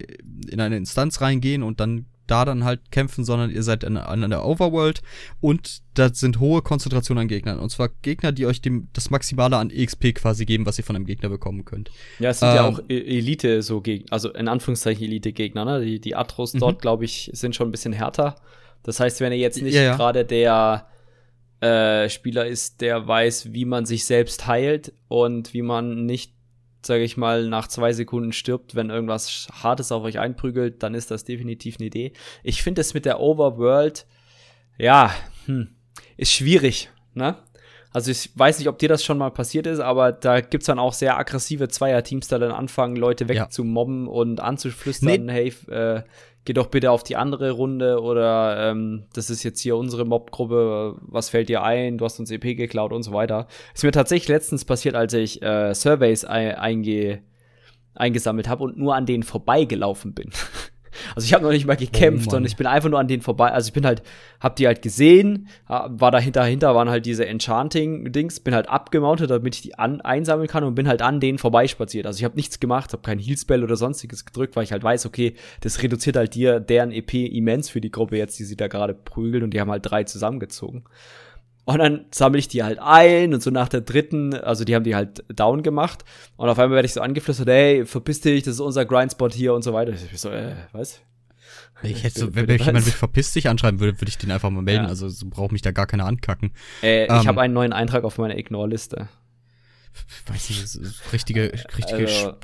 [0.49, 3.99] in eine Instanz reingehen und dann da dann halt kämpfen, sondern ihr seid in, in
[3.99, 5.03] einer Overworld
[5.41, 7.59] und da sind hohe Konzentrationen an Gegnern.
[7.59, 10.95] Und zwar Gegner, die euch dem, das Maximale an EXP quasi geben, was ihr von
[10.97, 11.91] einem Gegner bekommen könnt.
[12.21, 15.85] Ja, es sind ähm, ja auch e-, Elite so Gegner, also in Anführungszeichen Elite-Gegner, ne?
[15.85, 16.81] Die, die Atros dort, mhm.
[16.81, 18.37] glaube ich, sind schon ein bisschen härter.
[18.85, 19.97] Das heißt, wenn ihr jetzt nicht ja, ja.
[19.97, 20.87] gerade der
[21.61, 26.35] äh, Spieler ist, der weiß, wie man sich selbst heilt und wie man nicht,
[26.83, 31.11] sage ich mal, nach zwei Sekunden stirbt, wenn irgendwas Hartes auf euch einprügelt, dann ist
[31.11, 32.13] das definitiv eine Idee.
[32.43, 34.07] Ich finde es mit der Overworld,
[34.79, 35.69] ja, hm,
[36.17, 37.37] ist schwierig, ne?
[37.93, 40.79] Also ich weiß nicht, ob dir das schon mal passiert ist, aber da gibt's dann
[40.79, 44.13] auch sehr aggressive Zweierteams, da dann anfangen, Leute wegzumobben ja.
[44.13, 45.33] und anzuflüstern, nee.
[45.33, 46.03] hey, äh,
[46.45, 50.97] geh doch bitte auf die andere Runde oder ähm, das ist jetzt hier unsere Mobgruppe,
[51.03, 53.47] was fällt dir ein, du hast uns EP geklaut und so weiter.
[53.75, 57.23] Ist mir tatsächlich letztens passiert, als ich äh, Surveys einge
[57.95, 60.31] eingesammelt habe und nur an denen vorbeigelaufen bin.
[61.15, 63.23] Also ich habe noch nicht mal gekämpft, oh sondern ich bin einfach nur an denen
[63.23, 63.51] vorbei.
[63.53, 64.03] Also ich bin halt,
[64.41, 69.55] hab die halt gesehen, war dahinter, dahinter waren halt diese Enchanting-Dings, bin halt abgemountet, damit
[69.55, 72.07] ich die an, einsammeln kann und bin halt an denen vorbeispaziert.
[72.07, 75.07] Also ich habe nichts gemacht, habe kein Healspell oder sonstiges gedrückt, weil ich halt weiß,
[75.07, 78.69] okay, das reduziert halt dir deren EP immens für die Gruppe jetzt, die sie da
[78.69, 80.85] gerade prügeln und die haben halt drei zusammengezogen.
[81.73, 84.85] Und dann sammle ich die halt ein und so nach der dritten, also die haben
[84.85, 86.05] die halt down gemacht.
[86.37, 89.55] Und auf einmal werde ich so angeflüstert, hey, verpiss dich, das ist unser Grindspot hier
[89.55, 89.93] und so weiter.
[89.93, 91.01] Ich so, äh, was?
[91.83, 94.51] Ich hätte so, wenn, wenn jemand mich verpisst sich anschreiben würde, würde ich den einfach
[94.51, 94.85] mal melden.
[94.85, 94.89] Ja.
[94.89, 96.53] Also so braucht mich da gar keiner ankacken.
[96.83, 99.09] Äh, ich ähm, habe einen neuen Eintrag auf meiner Ignore-Liste.
[100.27, 102.37] Weiß ich, richtige, richtige also,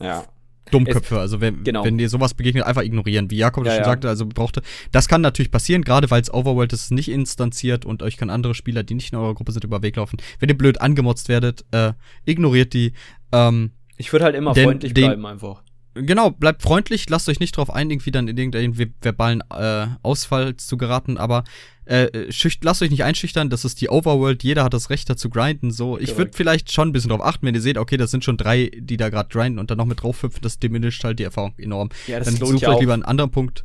[0.00, 0.24] ja.
[0.70, 1.18] Dummköpfe.
[1.18, 1.84] Also wenn, genau.
[1.84, 3.30] wenn dir sowas begegnet, einfach ignorieren.
[3.30, 3.90] Wie Jakob das ja, schon ja.
[3.90, 4.62] sagte, also brauchte.
[4.90, 8.54] Das kann natürlich passieren, gerade weil es Overworld ist nicht instanziert und euch kann andere
[8.54, 10.18] Spieler, die nicht in eurer Gruppe sind, über den Weg laufen.
[10.38, 11.92] Wenn ihr blöd angemotzt werdet, äh,
[12.24, 12.92] ignoriert die.
[13.32, 15.62] Ähm, ich würde halt immer denn, freundlich bleiben einfach.
[15.94, 20.56] Genau, bleibt freundlich, lasst euch nicht drauf ein, irgendwie dann in irgendeinen verbalen äh, Ausfall
[20.56, 21.44] zu geraten, aber
[21.84, 25.28] äh, schücht, lasst euch nicht einschüchtern, das ist die Overworld, jeder hat das Recht dazu
[25.28, 25.98] grinden, so.
[25.98, 28.36] Ich würde vielleicht schon ein bisschen drauf achten, wenn ihr seht, okay, das sind schon
[28.36, 31.24] drei, die da gerade grinden und dann noch mit drauf hüpfen, das diminisht halt die
[31.24, 31.90] Erfahrung enorm.
[32.06, 33.64] Ja, das dann lohnt sucht ja euch lieber einen anderen Punkt.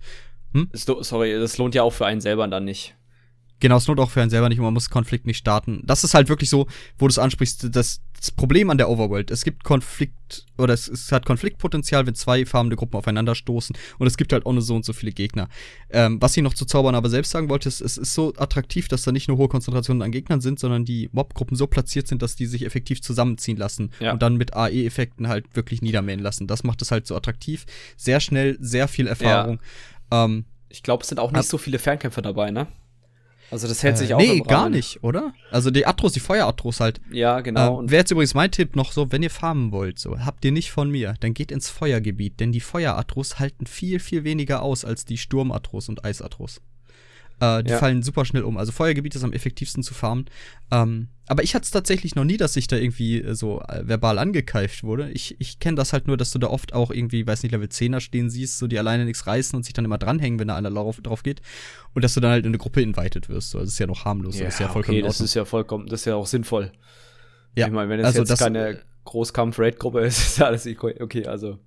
[0.54, 0.70] Hm?
[0.74, 2.96] Sorry, das lohnt ja auch für einen selber dann nicht.
[3.60, 5.82] Genau, es lohnt auch für einen selber nicht und man muss Konflikt nicht starten.
[5.84, 6.68] Das ist halt wirklich so,
[7.00, 9.32] wo du es ansprichst, das, das Problem an der Overworld.
[9.32, 14.06] Es gibt Konflikt, oder es, es, hat Konfliktpotenzial, wenn zwei farbende Gruppen aufeinander stoßen und
[14.06, 15.50] es gibt halt auch nur so und so viele Gegner.
[15.90, 18.88] Ähm, was ich noch zu Zaubern aber selbst sagen wollte, ist, es ist so attraktiv,
[18.90, 22.22] dass da nicht nur hohe Konzentrationen an Gegnern sind, sondern die Mobgruppen so platziert sind,
[22.22, 24.14] dass die sich effektiv zusammenziehen lassen ja.
[24.14, 26.46] und dann mit AE-Effekten halt wirklich niedermähen lassen.
[26.46, 27.66] Das macht es halt so attraktiv.
[27.96, 29.60] Sehr schnell, sehr viel Erfahrung.
[30.12, 30.26] Ja.
[30.26, 32.68] Ähm, ich glaube, es sind auch nicht so viele Fernkämpfer dabei, ne?
[33.50, 35.34] Also das hält äh, sich auch Nee, gar nicht, oder?
[35.52, 37.00] Also die Atros, die Feueratros halt.
[37.12, 37.82] Ja, genau.
[37.84, 40.52] Äh, Wäre jetzt übrigens mein Tipp noch so, wenn ihr farmen wollt, so, habt ihr
[40.52, 44.84] nicht von mir, dann geht ins Feuergebiet, denn die Feueratros halten viel, viel weniger aus
[44.84, 46.62] als die Sturmatros und Eisatros.
[47.40, 47.78] Äh, die ja.
[47.78, 48.58] fallen super schnell um.
[48.58, 50.26] Also Feuergebiet ist am effektivsten zu farmen.
[50.72, 53.88] Ähm, aber ich hatte es tatsächlich noch nie, dass ich da irgendwie äh, so äh,
[53.88, 55.12] verbal angekeift wurde.
[55.12, 57.68] Ich, ich kenne das halt nur, dass du da oft auch irgendwie, weiß nicht, Level
[57.68, 60.56] 10er stehen siehst, so die alleine nichts reißen und sich dann immer dranhängen, wenn da
[60.56, 61.42] einer drauf, drauf geht.
[61.94, 63.52] Und dass du dann halt in eine Gruppe invited wirst.
[63.52, 64.40] So, das ist ja noch harmlos.
[64.40, 66.72] Ja, das ist ja vollkommen okay, das ist ja vollkommen, das ist ja auch sinnvoll.
[67.56, 67.68] Ja.
[67.68, 71.60] Ich meine, wenn es also jetzt das, keine Großkampf-Raid-Gruppe ist, ist ja alles okay, also.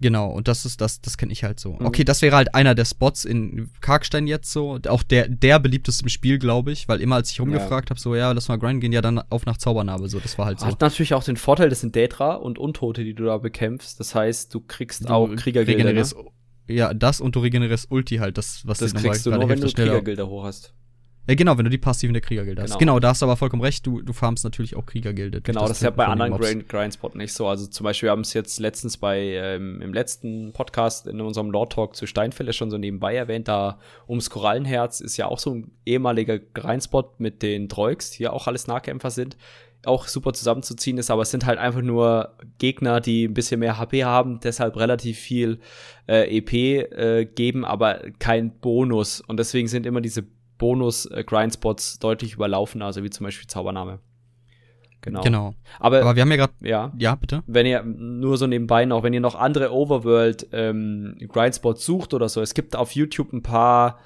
[0.00, 1.72] Genau, und das ist das, das kenne ich halt so.
[1.72, 1.86] Mhm.
[1.86, 4.78] Okay, das wäre halt einer der Spots in Karkstein jetzt so.
[4.88, 7.90] Auch der, der beliebteste im Spiel, glaube ich, weil immer als ich rumgefragt ja.
[7.90, 10.46] habe, so, ja, lass mal grinden gehen, ja, dann auf nach Zaubernarbe, so, das war
[10.46, 10.66] halt so.
[10.66, 13.98] Hat natürlich auch den Vorteil, das sind Daedra und Untote, die du da bekämpfst.
[13.98, 15.92] Das heißt, du kriegst du auch Kriegergilde.
[15.92, 16.04] Ne?
[16.68, 19.72] Ja, das und du regenerierst Ulti halt, das, was das kriegst du nur, wenn du
[19.72, 20.74] Kriegergilde hoch hast.
[21.28, 22.70] Ja, genau, wenn du die passiven der Kriegergilde hast.
[22.70, 22.78] Genau.
[22.78, 25.42] genau, da hast du aber vollkommen recht, du, du farmst natürlich auch Kriegergilde.
[25.42, 27.46] Genau, das, das ist ja bei anderen Grind, Grindspot nicht so.
[27.46, 31.50] Also zum Beispiel, wir haben es jetzt letztens bei, ähm, im letzten Podcast in unserem
[31.50, 35.54] Lord Talk zu Steinfälle schon so nebenbei erwähnt, da ums Korallenherz ist ja auch so
[35.54, 39.36] ein ehemaliger Grindspot mit den Droiks, die ja auch alles Nahkämpfer sind
[39.84, 43.78] auch super zusammenzuziehen ist, aber es sind halt einfach nur Gegner, die ein bisschen mehr
[43.78, 45.60] HP haben, deshalb relativ viel
[46.08, 49.20] äh, EP äh, geben, aber kein Bonus.
[49.20, 50.24] Und deswegen sind immer diese
[50.58, 54.00] Bonus-Grindspots deutlich überlaufen, also wie zum Beispiel Zaubername.
[55.00, 55.20] Genau.
[55.22, 55.54] Genau.
[55.78, 56.52] Aber, Aber wir haben ja gerade.
[56.60, 56.92] Ja.
[56.98, 57.42] Ja, bitte.
[57.46, 62.28] Wenn ihr nur so nebenbei noch, wenn ihr noch andere Overworld ähm, Grindspots sucht oder
[62.28, 63.98] so, es gibt auf YouTube ein paar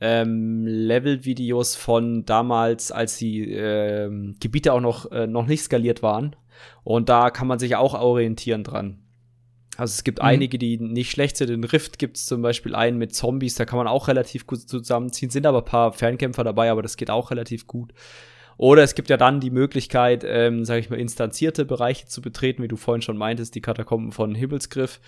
[0.00, 6.34] ähm, Level-Videos von damals, als die ähm, Gebiete auch noch, äh, noch nicht skaliert waren.
[6.82, 8.98] Und da kann man sich auch orientieren dran.
[9.76, 10.24] Also es gibt mhm.
[10.24, 11.50] einige, die nicht schlecht sind.
[11.50, 14.68] In Rift gibt es zum Beispiel einen mit Zombies, da kann man auch relativ gut
[14.68, 15.30] zusammenziehen.
[15.30, 17.92] Sind aber ein paar Fernkämpfer dabei, aber das geht auch relativ gut.
[18.56, 22.62] Oder es gibt ja dann die Möglichkeit, ähm, sage ich mal, instanzierte Bereiche zu betreten,
[22.62, 25.00] wie du vorhin schon meintest, die Katakomben von Himmelsgriff,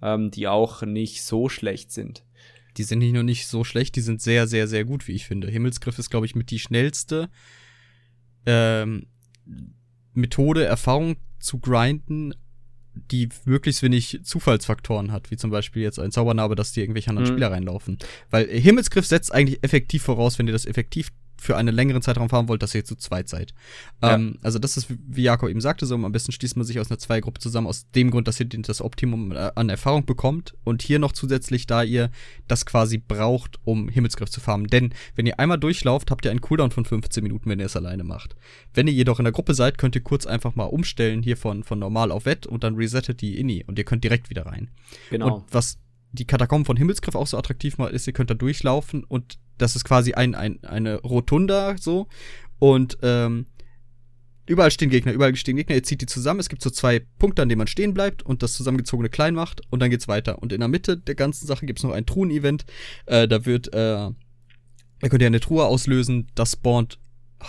[0.00, 2.24] ähm, die auch nicht so schlecht sind.
[2.76, 5.26] Die sind nicht nur nicht so schlecht, die sind sehr, sehr, sehr gut, wie ich
[5.26, 5.50] finde.
[5.50, 7.30] Himmelsgriff ist, glaube ich, mit die schnellste
[8.46, 9.06] ähm,
[10.14, 12.32] Methode, Erfahrung zu grinden
[13.10, 17.28] die möglichst wenig Zufallsfaktoren hat, wie zum Beispiel jetzt ein Zaubernarbe, dass die irgendwelche anderen
[17.28, 17.32] mhm.
[17.32, 17.98] Spieler reinlaufen.
[18.30, 21.10] Weil Himmelsgriff setzt eigentlich effektiv voraus, wenn ihr das effektiv
[21.40, 23.54] für einen längeren Zeitraum fahren wollt, dass ihr zu zweit seid.
[24.02, 24.14] Ja.
[24.14, 26.90] Ähm, also das ist, wie Jakob eben sagte, so am besten schließt man sich aus
[26.90, 30.82] einer Zweigruppe zusammen, aus dem Grund, dass ihr das Optimum äh, an Erfahrung bekommt und
[30.82, 32.10] hier noch zusätzlich, da ihr
[32.46, 34.66] das quasi braucht, um Himmelsgriff zu farmen.
[34.66, 37.76] Denn wenn ihr einmal durchlauft, habt ihr einen Cooldown von 15 Minuten, wenn ihr es
[37.76, 38.36] alleine macht.
[38.74, 41.64] Wenn ihr jedoch in der Gruppe seid, könnt ihr kurz einfach mal umstellen hier von,
[41.64, 44.70] von normal auf Wett und dann resettet die Inni und ihr könnt direkt wieder rein.
[45.08, 45.36] Genau.
[45.36, 45.78] Und was
[46.12, 49.76] die Katakomben von Himmelsgriff auch so attraktiv macht, ist, ihr könnt da durchlaufen und das
[49.76, 52.08] ist quasi ein, ein, eine Rotunda so.
[52.58, 53.46] Und ähm,
[54.46, 55.76] überall stehen Gegner, überall stehen Gegner.
[55.76, 56.40] Ihr zieht die zusammen.
[56.40, 59.62] Es gibt so zwei Punkte, an denen man stehen bleibt und das zusammengezogene klein macht
[59.70, 60.42] und dann geht's weiter.
[60.42, 62.64] Und in der Mitte der ganzen Sache gibt's noch ein Truhen-Event.
[63.06, 64.10] Äh, da wird, äh,
[65.00, 66.98] da könnt ihr eine Truhe auslösen, das spawnt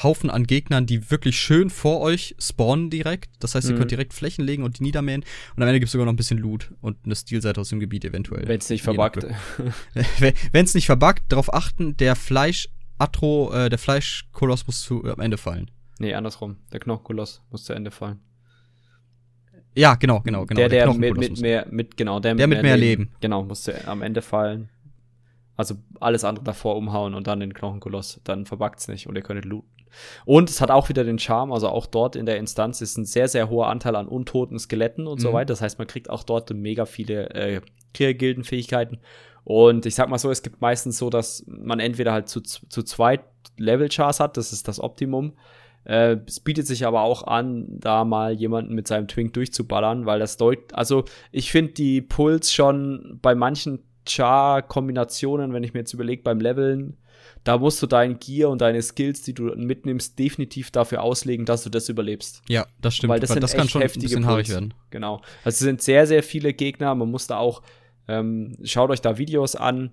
[0.04, 3.32] Haufen an Gegnern, die wirklich schön vor euch spawnen direkt.
[3.40, 3.80] Das heißt, ihr mhm.
[3.80, 5.24] könnt direkt Flächen legen und die niedermähen.
[5.56, 7.80] Und am Ende gibt es sogar noch ein bisschen Loot und eine Stilseite aus dem
[7.80, 8.48] Gebiet eventuell.
[8.48, 9.26] Wenn es nicht verbuggt.
[10.52, 12.70] Wenn es nicht verbuggt, darauf achten, der Fleisch
[13.02, 15.72] Atro, äh, der Fleischkoloss muss zu, äh, am Ende fallen.
[16.00, 16.58] Nee, andersrum.
[16.72, 18.20] Der Knochenkoloss muss zu Ende fallen.
[19.74, 20.60] Ja, genau, genau, genau.
[20.60, 23.04] Der, der, der mit, mit mehr, mit, genau, der mit, der mit mehr, mehr Leben.
[23.04, 23.16] Leben.
[23.22, 24.70] Genau, muss am Ende fallen.
[25.56, 28.22] Also alles andere davor umhauen und dann den Knochenkoloss.
[28.24, 29.71] Dann verbugt's nicht und ihr könntet looten.
[30.26, 33.06] Und es hat auch wieder den Charme, also auch dort in der Instanz ist ein
[33.06, 35.24] sehr, sehr hoher Anteil an untoten Skeletten und mhm.
[35.24, 35.48] so weiter.
[35.48, 37.62] Das heißt, man kriegt auch dort mega viele äh,
[37.94, 39.00] Kriegergildenfähigkeiten.
[39.44, 42.84] Und ich sag mal so, es gibt meistens so, dass man entweder halt zu, zu
[42.84, 43.22] zweit
[43.58, 45.34] Level-Chars hat, das ist das Optimum.
[45.84, 50.20] Äh, es bietet sich aber auch an, da mal jemanden mit seinem Twink durchzuballern, weil
[50.20, 55.94] das deutet, also ich finde die Puls schon bei manchen Char-Kombinationen, wenn ich mir jetzt
[55.94, 56.98] überlege, beim Leveln,
[57.44, 61.64] da musst du dein Gear und deine Skills, die du mitnimmst, definitiv dafür auslegen, dass
[61.64, 62.44] du das überlebst.
[62.48, 63.10] Ja, das stimmt.
[63.10, 64.74] Weil das, weil das kann schon ein bisschen haarig werden.
[64.92, 65.22] Genau.
[65.44, 66.94] Also es sind sehr, sehr viele Gegner.
[66.94, 67.64] Man muss da auch,
[68.08, 69.92] ähm, schaut euch da Videos an.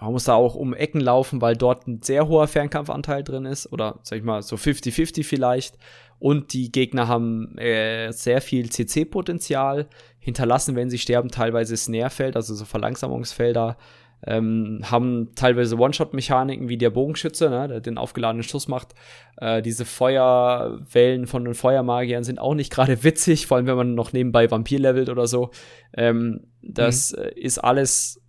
[0.00, 3.72] Man muss da auch um Ecken laufen, weil dort ein sehr hoher Fernkampfanteil drin ist.
[3.72, 5.78] Oder sag ich mal, so 50-50 vielleicht.
[6.18, 12.54] Und die Gegner haben äh, sehr viel CC-Potenzial, hinterlassen, wenn sie sterben, teilweise Snare-Feld, also
[12.54, 13.76] so Verlangsamungsfelder
[14.26, 18.94] ähm, haben teilweise One-Shot-Mechaniken wie der Bogenschütze, ne, der den aufgeladenen Schuss macht.
[19.36, 23.94] Äh, diese Feuerwellen von den Feuermagiern sind auch nicht gerade witzig, vor allem wenn man
[23.94, 25.50] noch nebenbei Vampir levelt oder so.
[25.96, 27.22] Ähm, das mhm.
[27.22, 28.20] Äh, ist alles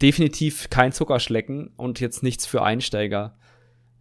[0.00, 3.36] definitiv kein Zuckerschlecken und jetzt nichts für Einsteiger.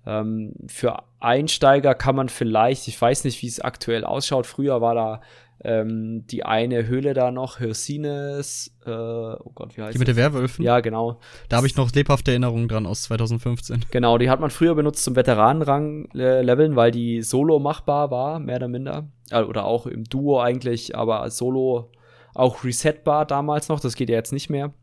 [0.05, 4.95] Ähm, für Einsteiger kann man vielleicht, ich weiß nicht, wie es aktuell ausschaut, früher war
[4.95, 5.21] da
[5.63, 10.15] ähm, die eine Höhle da noch, Hirsines, äh, oh Gott, wie heißt Die mit den
[10.15, 10.63] Werwölfen?
[10.63, 11.19] Ja, genau.
[11.49, 13.85] Da habe ich noch lebhafte Erinnerungen dran aus 2015.
[13.91, 18.67] Genau, die hat man früher benutzt zum Veteranenrang-Leveln, weil die solo machbar war, mehr oder
[18.67, 19.07] minder.
[19.29, 21.91] Äh, oder auch im Duo eigentlich, aber solo
[22.33, 24.73] auch resetbar damals noch, das geht ja jetzt nicht mehr.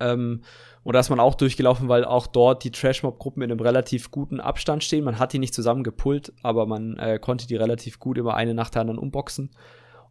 [0.00, 0.42] Ähm,
[0.82, 4.40] und da ist man auch durchgelaufen, weil auch dort die Trashmob-Gruppen in einem relativ guten
[4.40, 5.04] Abstand stehen.
[5.04, 8.54] Man hat die nicht zusammen gepult, aber man äh, konnte die relativ gut immer eine
[8.54, 9.50] nach der anderen unboxen.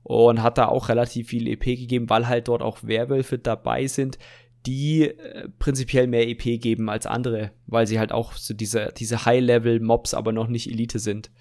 [0.03, 4.17] Und hat da auch relativ viel EP gegeben, weil halt dort auch Werwölfe dabei sind,
[4.65, 9.25] die äh, prinzipiell mehr EP geben als andere, weil sie halt auch so diese, diese
[9.25, 11.31] High-Level-Mobs aber noch nicht Elite sind.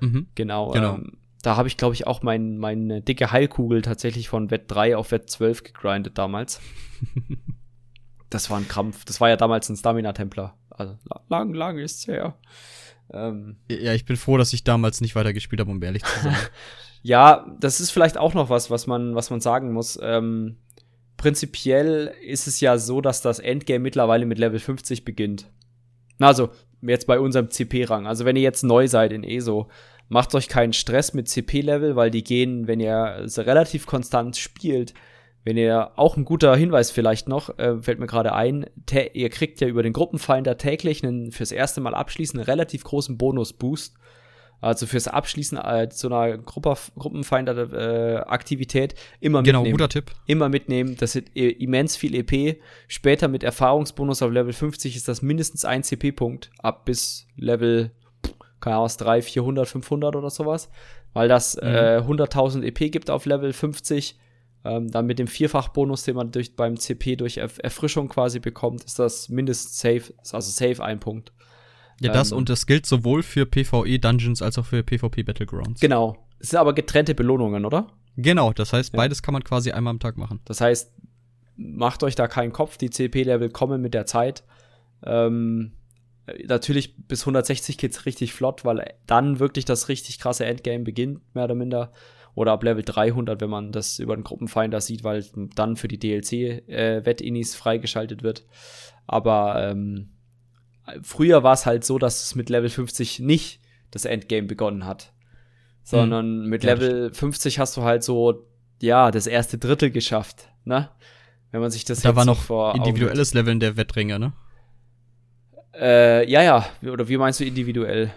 [0.00, 0.26] Mhm.
[0.34, 0.70] Genau.
[0.70, 0.94] genau.
[0.96, 1.12] Ähm,
[1.42, 5.10] da habe ich, glaube ich, auch mein, meine dicke Heilkugel tatsächlich von Wett 3 auf
[5.10, 6.60] Wett 12 gegrindet damals.
[8.34, 9.04] das war ein Krampf.
[9.04, 10.54] Das war ja damals ein Stamina-Templer.
[10.70, 10.96] Also
[11.28, 12.34] lang, lang ist's her.
[13.12, 16.36] Ähm, ja, ich bin froh, dass ich damals nicht weitergespielt habe, um ehrlich zu sein.
[17.02, 19.98] ja, das ist vielleicht auch noch was, was man, was man sagen muss.
[20.02, 20.56] Ähm,
[21.16, 25.50] prinzipiell ist es ja so, dass das Endgame mittlerweile mit Level 50 beginnt.
[26.18, 28.06] Also, jetzt bei unserem CP-Rang.
[28.06, 29.68] Also, wenn ihr jetzt neu seid in ESO,
[30.08, 34.94] macht euch keinen Stress mit CP-Level, weil die gehen, wenn ihr relativ konstant spielt,
[35.44, 38.66] wenn ihr auch ein guter Hinweis vielleicht noch, äh, fällt mir gerade ein,
[39.12, 43.18] ihr kriegt ja über den Gruppenfinder täglich einen fürs erste Mal abschließen einen relativ großen
[43.18, 43.96] Bonus-Boost.
[44.60, 49.76] Also fürs Abschließen äh, zu einer Gruppe, Gruppenfinder-Aktivität äh, immer genau, mitnehmen.
[49.76, 50.12] Genau, guter Tipp.
[50.26, 50.96] Immer mitnehmen.
[50.96, 52.60] Das ist immens viel EP.
[52.86, 56.52] Später mit Erfahrungsbonus auf Level 50 ist das mindestens ein CP-Punkt.
[56.58, 57.90] Ab bis Level,
[58.60, 60.70] keine Ahnung, 3, 400, 500 oder sowas.
[61.12, 61.62] Weil das mhm.
[61.62, 64.16] äh, 100.000 EP gibt auf Level 50
[64.64, 68.84] ähm, dann mit dem Vierfach-Bonus, den man durch, beim CP durch Erf Erfrischung quasi bekommt,
[68.84, 71.32] ist das mindestens safe, also safe ein Punkt.
[72.00, 75.80] Ja, das ähm, und das gilt sowohl für PvE Dungeons als auch für PvP Battlegrounds.
[75.80, 76.16] Genau.
[76.38, 77.88] Es sind aber getrennte Belohnungen, oder?
[78.16, 78.96] Genau, das heißt, ja.
[78.96, 80.40] beides kann man quasi einmal am Tag machen.
[80.44, 80.92] Das heißt,
[81.56, 84.44] macht euch da keinen Kopf, die CP-Level kommen mit der Zeit.
[85.04, 85.72] Ähm,
[86.46, 91.44] natürlich bis 160 geht's richtig flott, weil dann wirklich das richtig krasse Endgame beginnt, mehr
[91.44, 91.92] oder minder
[92.34, 95.98] oder ab Level 300, wenn man das über den Gruppenfinder sieht, weil dann für die
[95.98, 98.46] DLC-Wett-Inis äh, freigeschaltet wird.
[99.06, 100.10] Aber ähm,
[101.02, 105.12] früher war es halt so, dass es mit Level 50 nicht das Endgame begonnen hat,
[105.82, 106.48] sondern hm.
[106.48, 108.46] mit Level ja, 50 hast du halt so,
[108.80, 110.88] ja, das erste Drittel geschafft, ne?
[111.50, 114.32] Wenn man sich das Da war noch vor individuelles Leveln der Wettringe, ne?
[115.74, 116.66] Äh, ja, ja.
[116.82, 118.10] Oder wie meinst du individuell?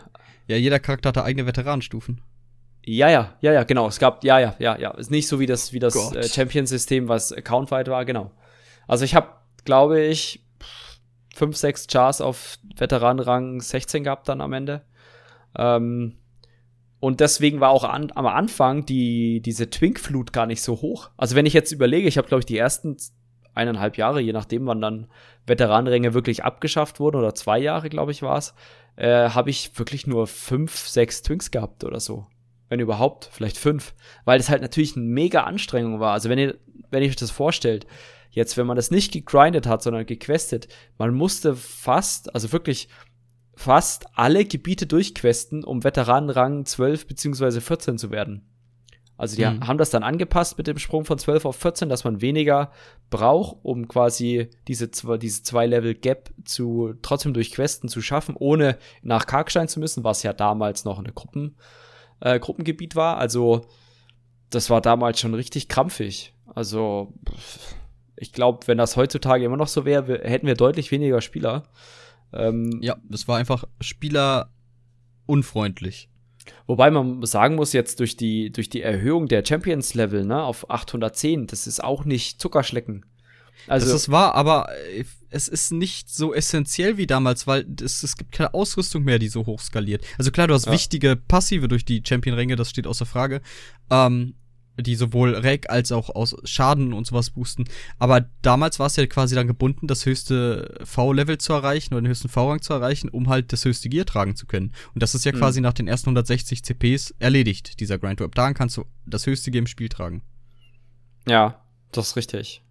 [0.47, 2.21] Ja, jeder Charakter hatte eigene Veteranenstufen.
[2.87, 3.87] Ja, ja, ja, ja, genau.
[3.87, 4.91] Es gab, ja, ja, ja, ja.
[4.91, 8.31] Ist nicht so wie das, wie das äh, Champion-System, was accountweit war, genau.
[8.87, 9.29] Also ich habe,
[9.63, 10.45] glaube ich,
[11.33, 14.83] fünf, sechs Chars auf Veteranenrang 16 gehabt dann am Ende.
[15.57, 16.17] Ähm,
[16.99, 21.09] und deswegen war auch an, am Anfang die, diese Twink-Flut gar nicht so hoch.
[21.17, 22.97] Also wenn ich jetzt überlege, ich habe, glaube ich, die ersten
[23.55, 25.07] eineinhalb Jahre, je nachdem, wann dann
[25.47, 28.53] Veteranenränge wirklich abgeschafft wurden, oder zwei Jahre, glaube ich, war es,
[28.95, 32.27] äh, habe ich wirklich nur fünf, sechs Twinks gehabt oder so
[32.69, 33.93] wenn überhaupt, vielleicht fünf,
[34.25, 36.13] weil es halt natürlich eine mega Anstrengung war.
[36.13, 36.57] Also wenn ihr,
[36.89, 37.85] wenn ihr euch das vorstellt,
[38.31, 42.89] jetzt, wenn man das nicht gegrindet hat, sondern gequestet, man musste fast, also wirklich
[43.55, 48.49] fast alle Gebiete durchquesten, um Veteranenrang 12 beziehungsweise 14 zu werden.
[49.17, 49.65] Also die mhm.
[49.65, 52.71] haben das dann angepasst mit dem Sprung von 12 auf 14, dass man weniger
[53.09, 58.77] braucht, um quasi diese, diese zwei Level Gap zu trotzdem durch Questen zu schaffen, ohne
[59.03, 61.55] nach Karkstein zu müssen, was ja damals noch eine Gruppen,
[62.19, 63.17] äh, Gruppengebiet war.
[63.17, 63.65] Also
[64.49, 66.33] das war damals schon richtig krampfig.
[66.53, 67.13] Also
[68.15, 71.63] ich glaube, wenn das heutzutage immer noch so wäre, hätten wir deutlich weniger Spieler.
[72.33, 74.51] Ähm, ja, das war einfach Spieler
[75.25, 76.09] unfreundlich.
[76.67, 81.47] Wobei man sagen muss, jetzt durch die, durch die Erhöhung der Champions-Level ne, auf 810,
[81.47, 83.05] das ist auch nicht Zuckerschlecken.
[83.67, 88.03] Also, das ist wahr, aber äh, es ist nicht so essentiell wie damals, weil es,
[88.03, 90.03] es gibt keine Ausrüstung mehr, die so hoch skaliert.
[90.17, 90.71] Also klar, du hast ja.
[90.71, 93.41] wichtige Passive durch die Champion-Ränge, das steht außer Frage.
[93.89, 94.35] Ähm,
[94.77, 97.65] die sowohl Reg als auch aus Schaden und sowas boosten.
[97.97, 102.09] Aber damals war es ja quasi dann gebunden, das höchste V-Level zu erreichen oder den
[102.09, 104.73] höchsten V-Rang zu erreichen, um halt das höchste Gear tragen zu können.
[104.93, 105.37] Und das ist ja mhm.
[105.37, 108.21] quasi nach den ersten 160 CPs erledigt, dieser Grind.
[108.21, 110.23] Ab daran kannst du das höchste Gear im Spiel tragen.
[111.27, 112.64] Ja, das ist richtig.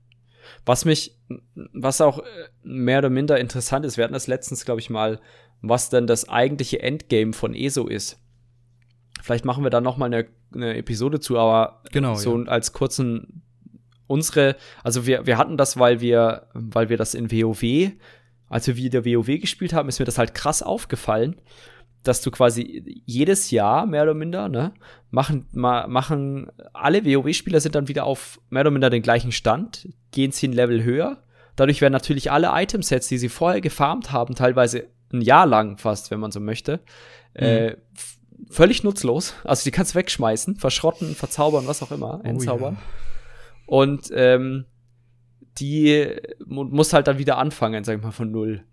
[0.65, 1.17] Was mich,
[1.55, 2.25] was auch äh,
[2.63, 5.21] mehr oder minder interessant ist, wir hatten das letztens, glaube ich, mal,
[5.63, 8.21] was denn das eigentliche Endgame von ESO ist.
[9.23, 12.49] Vielleicht machen wir da noch mal eine, eine Episode zu, aber genau, so ja.
[12.49, 13.43] als kurzen
[14.07, 17.93] unsere, also wir, wir hatten das, weil wir, weil wir das in WoW,
[18.49, 21.41] als wir wieder WoW gespielt haben, ist mir das halt krass aufgefallen,
[22.05, 24.73] dass du quasi jedes Jahr mehr oder minder, ne,
[25.11, 29.89] machen, ma, machen alle WoW-Spieler sind dann wieder auf mehr oder minder den gleichen Stand,
[30.13, 31.23] gehen sie ein Level höher.
[31.57, 36.11] Dadurch werden natürlich alle Itemsets, die sie vorher gefarmt haben, teilweise ein Jahr lang fast,
[36.11, 36.81] wenn man so möchte,
[37.39, 37.45] mhm.
[37.45, 37.77] äh,
[38.51, 39.35] völlig nutzlos.
[39.45, 42.75] Also die kannst du wegschmeißen, verschrotten, verzaubern, was auch immer, oh, entzaubern.
[42.75, 42.83] Ja.
[43.67, 44.67] Und ähm,
[45.59, 46.09] die
[46.45, 48.65] muss halt dann wieder anfangen, sag ich mal, von null.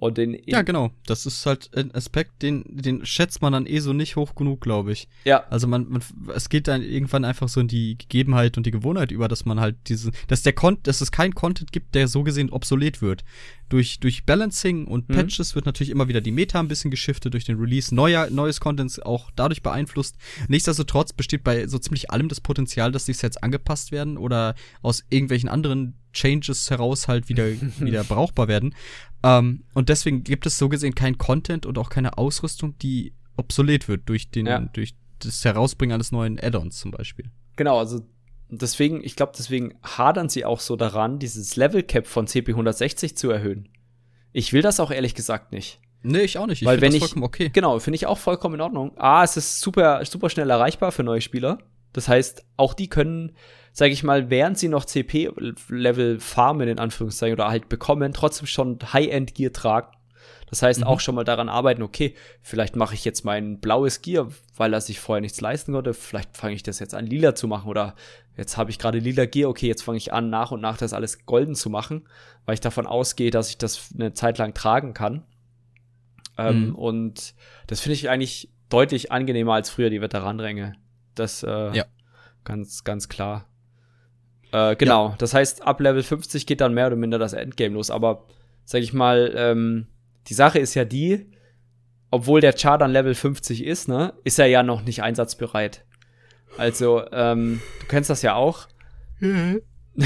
[0.00, 0.92] Und den ja, genau.
[1.04, 4.62] Das ist halt ein Aspekt, den, den schätzt man dann eh so nicht hoch genug,
[4.62, 5.08] glaube ich.
[5.24, 5.44] Ja.
[5.50, 6.02] Also man, man,
[6.34, 9.60] es geht dann irgendwann einfach so in die Gegebenheit und die Gewohnheit über, dass man
[9.60, 13.24] halt diese, dass der Content, dass es kein Content gibt, der so gesehen obsolet wird.
[13.68, 15.14] Durch, durch Balancing und mhm.
[15.16, 15.56] Patches mhm.
[15.56, 19.00] wird natürlich immer wieder die Meta ein bisschen geschiftet, durch den Release neuer, neues Contents
[19.00, 20.16] auch dadurch beeinflusst.
[20.48, 25.04] Nichtsdestotrotz besteht bei so ziemlich allem das Potenzial, dass die Sets angepasst werden oder aus
[25.10, 27.46] irgendwelchen anderen Changes heraus halt wieder,
[27.78, 28.74] wieder brauchbar werden.
[29.22, 33.88] Ähm, und deswegen gibt es so gesehen kein Content und auch keine Ausrüstung, die obsolet
[33.88, 34.60] wird durch den, ja.
[34.60, 37.26] durch das Herausbringen eines neuen Add-ons zum Beispiel.
[37.56, 38.00] Genau, also
[38.48, 43.16] deswegen, ich glaube, deswegen hadern sie auch so daran, dieses Level Cap von CP 160
[43.16, 43.68] zu erhöhen.
[44.32, 45.80] Ich will das auch ehrlich gesagt nicht.
[46.02, 46.62] Nee, ich auch nicht.
[46.62, 47.50] Ich Weil wenn das vollkommen okay.
[47.52, 48.92] Genau, finde ich auch vollkommen in Ordnung.
[48.96, 51.58] Ah, es ist super, super schnell erreichbar für neue Spieler.
[51.92, 53.32] Das heißt, auch die können
[53.80, 58.78] sage ich mal, während sie noch CP-Level farmen, in Anführungszeichen, oder halt bekommen, trotzdem schon
[58.92, 59.96] High-End-Gear tragen.
[60.50, 60.86] Das heißt, mhm.
[60.86, 64.82] auch schon mal daran arbeiten, okay, vielleicht mache ich jetzt mein blaues Gear, weil er
[64.82, 65.94] sich vorher nichts leisten konnte.
[65.94, 67.70] Vielleicht fange ich das jetzt an, lila zu machen.
[67.70, 67.94] Oder
[68.36, 70.92] jetzt habe ich gerade lila Gear, okay, jetzt fange ich an, nach und nach das
[70.92, 72.06] alles golden zu machen,
[72.44, 75.24] weil ich davon ausgehe, dass ich das eine Zeit lang tragen kann.
[76.36, 76.74] Ähm, mhm.
[76.74, 77.34] Und
[77.66, 80.74] das finde ich eigentlich deutlich angenehmer als früher die Veteranränge.
[81.14, 81.86] Das äh, ja.
[82.44, 83.46] ganz, ganz klar.
[84.52, 85.14] Äh, genau, ja.
[85.18, 87.90] das heißt, ab Level 50 geht dann mehr oder minder das Endgame los.
[87.90, 88.26] Aber,
[88.64, 89.86] sag ich mal, ähm,
[90.26, 91.30] die Sache ist ja die,
[92.10, 95.84] obwohl der Char dann Level 50 ist, ne, ist er ja noch nicht einsatzbereit.
[96.56, 98.66] Also, ähm, du kennst das ja auch.
[99.20, 99.62] Mhm.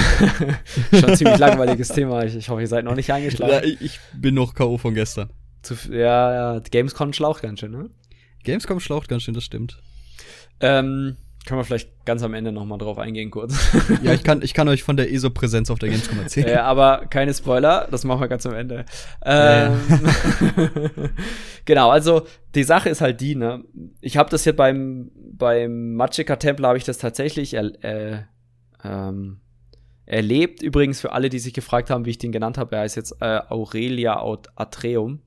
[0.92, 2.24] Schon ziemlich langweiliges Thema.
[2.24, 3.52] Ich, ich, hoffe, ihr seid noch nicht eingeschlafen.
[3.52, 4.78] Ja, ich bin noch K.O.
[4.78, 5.30] von gestern.
[5.62, 7.90] Zu, ja, ja, Gamescom schlaucht ganz schön, ne?
[8.42, 9.78] Gamescom schlaucht ganz schön, das stimmt.
[10.60, 11.16] Ähm,
[11.46, 13.56] können wir vielleicht ganz am Ende nochmal drauf eingehen, kurz.
[14.02, 16.48] ja, ich kann, ich kann euch von der ESO-Präsenz auf der Gamescom erzählen.
[16.48, 18.86] Ja, aber keine Spoiler, das machen wir ganz am Ende.
[19.24, 19.78] Ähm,
[21.64, 23.64] genau, also die Sache ist halt die, ne?
[24.00, 28.22] Ich habe das hier beim, beim Magicka Templar habe ich das tatsächlich er, äh,
[28.82, 29.40] ähm,
[30.06, 30.62] erlebt.
[30.62, 33.16] Übrigens für alle, die sich gefragt haben, wie ich den genannt habe, er heißt jetzt
[33.20, 34.22] äh, Aurelia
[34.56, 35.20] Atreum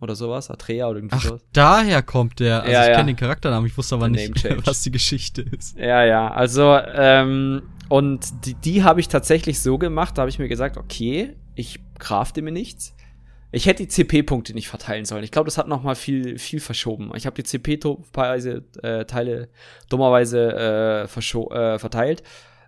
[0.00, 1.42] oder sowas, Atrea oder irgendwie Ach, sowas.
[1.52, 2.60] daher kommt der.
[2.60, 2.94] Also ja, ich ja.
[2.94, 5.76] kenne den Charakternamen, ich wusste aber nicht, was die Geschichte ist.
[5.78, 10.38] Ja, ja, also ähm, und die, die habe ich tatsächlich so gemacht, da habe ich
[10.38, 12.94] mir gesagt, okay, ich crafte mir nichts.
[13.52, 15.24] Ich hätte die CP-Punkte nicht verteilen sollen.
[15.24, 17.10] Ich glaube, das hat noch mal viel, viel verschoben.
[17.16, 18.62] Ich habe die CP-Teile
[19.42, 19.46] äh,
[19.88, 22.22] dummerweise äh, äh, verteilt.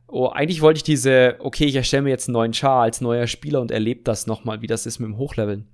[0.08, 3.28] Oh, eigentlich wollte ich diese, okay, ich erstelle mir jetzt einen neuen Char als neuer
[3.28, 5.68] Spieler und erlebe das noch mal, wie das ist mit dem Hochleveln.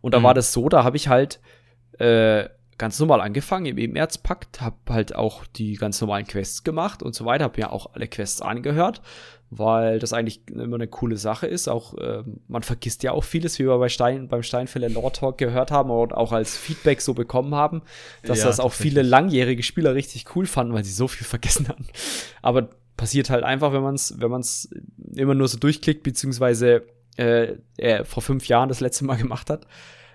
[0.00, 0.24] Und da mhm.
[0.24, 1.40] war das so, da habe ich halt
[1.98, 2.48] äh,
[2.80, 7.26] ganz normal angefangen im Ebenerzpakt, habe halt auch die ganz normalen Quests gemacht und so
[7.26, 9.02] weiter, habe mir auch alle Quests angehört,
[9.50, 11.68] weil das eigentlich immer eine coole Sache ist.
[11.68, 15.36] Auch äh, man vergisst ja auch vieles, wie wir bei Stein, beim Steinfäller Lore Talk
[15.36, 17.82] gehört haben und auch als Feedback so bekommen haben,
[18.22, 21.68] dass ja, das auch viele langjährige Spieler richtig cool fanden, weil sie so viel vergessen
[21.68, 21.86] haben.
[22.40, 24.70] Aber passiert halt einfach, wenn man es wenn man's
[25.14, 26.86] immer nur so durchklickt, beziehungsweise
[27.20, 29.66] äh, er vor fünf Jahren das letzte Mal gemacht hat.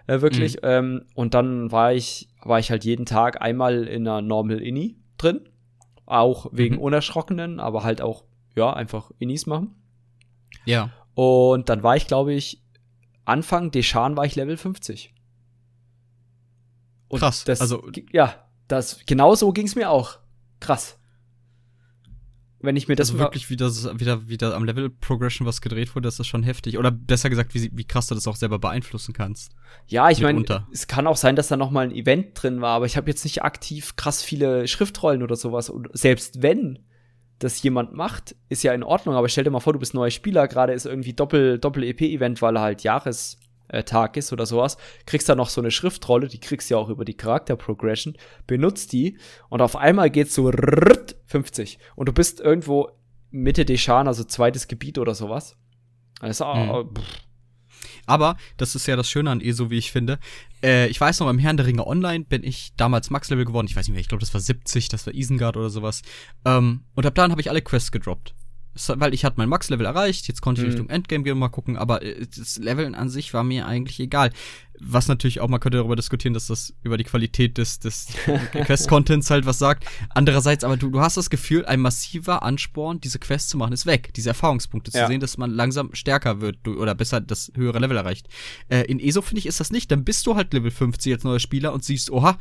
[0.07, 0.55] Äh, wirklich.
[0.55, 0.61] Mhm.
[0.63, 4.97] Ähm, und dann war ich, war ich halt jeden Tag einmal in einer Normal Inni
[5.17, 5.41] drin.
[6.05, 6.81] Auch wegen mhm.
[6.81, 8.23] Unerschrockenen, aber halt auch,
[8.55, 9.75] ja, einfach Innis machen.
[10.65, 10.91] Ja.
[11.13, 12.61] Und dann war ich, glaube ich,
[13.23, 15.13] Anfang Deschan war ich Level 50.
[17.07, 17.43] Und Krass.
[17.43, 18.35] Das, also, ja,
[18.67, 20.19] das, genau so ging es mir auch.
[20.59, 20.99] Krass
[22.65, 26.07] wenn ich mir das also wirklich wieder, wieder, wieder am Level Progression was gedreht wurde,
[26.07, 26.77] das ist schon heftig.
[26.77, 29.53] Oder besser gesagt, wie, wie krass du das auch selber beeinflussen kannst.
[29.87, 32.75] Ja, ich meine, es kann auch sein, dass da noch mal ein Event drin war,
[32.75, 35.69] aber ich habe jetzt nicht aktiv krass viele Schriftrollen oder sowas.
[35.69, 36.79] Und selbst wenn
[37.39, 39.15] das jemand macht, ist ja in Ordnung.
[39.15, 42.57] Aber stell dir mal vor, du bist neuer Spieler, gerade ist irgendwie Doppel, Doppel-EP-Event, weil
[42.57, 43.37] er halt Jahres
[43.85, 46.89] Tag ist oder sowas, kriegst dann noch so eine Schriftrolle, die kriegst du ja auch
[46.89, 48.15] über die Charakter-Progression,
[48.47, 49.17] benutzt die
[49.49, 50.51] und auf einmal geht's so
[51.25, 52.89] 50 und du bist irgendwo
[53.31, 55.57] Mitte Deschan, also zweites Gebiet oder sowas.
[56.19, 56.93] Also, mhm.
[58.05, 60.19] Aber das ist ja das Schöne an ESO, wie ich finde.
[60.63, 63.67] Äh, ich weiß noch, beim Herrn der Ringe Online bin ich damals Max-Level geworden.
[63.67, 66.01] Ich weiß nicht mehr, ich glaube, das war 70, das war Isengard oder sowas.
[66.45, 68.35] Ähm, und ab dann habe ich alle Quests gedroppt
[68.95, 70.71] weil ich hatte mein Max-Level erreicht, jetzt konnte ich mhm.
[70.71, 74.31] Richtung Endgame gehen mal gucken, aber äh, das Leveln an sich war mir eigentlich egal.
[74.79, 78.07] Was natürlich auch, man könnte darüber diskutieren, dass das über die Qualität des, des
[78.51, 79.85] Quest-Contents halt was sagt.
[80.09, 83.85] Andererseits, aber du, du hast das Gefühl, ein massiver Ansporn, diese Quest zu machen, ist
[83.85, 84.13] weg.
[84.15, 85.03] Diese Erfahrungspunkte ja.
[85.03, 88.27] zu sehen, dass man langsam stärker wird du, oder besser das höhere Level erreicht.
[88.67, 89.91] Äh, in ESO, finde ich, ist das nicht.
[89.91, 92.37] Dann bist du halt Level 50 als neuer Spieler und siehst, oha,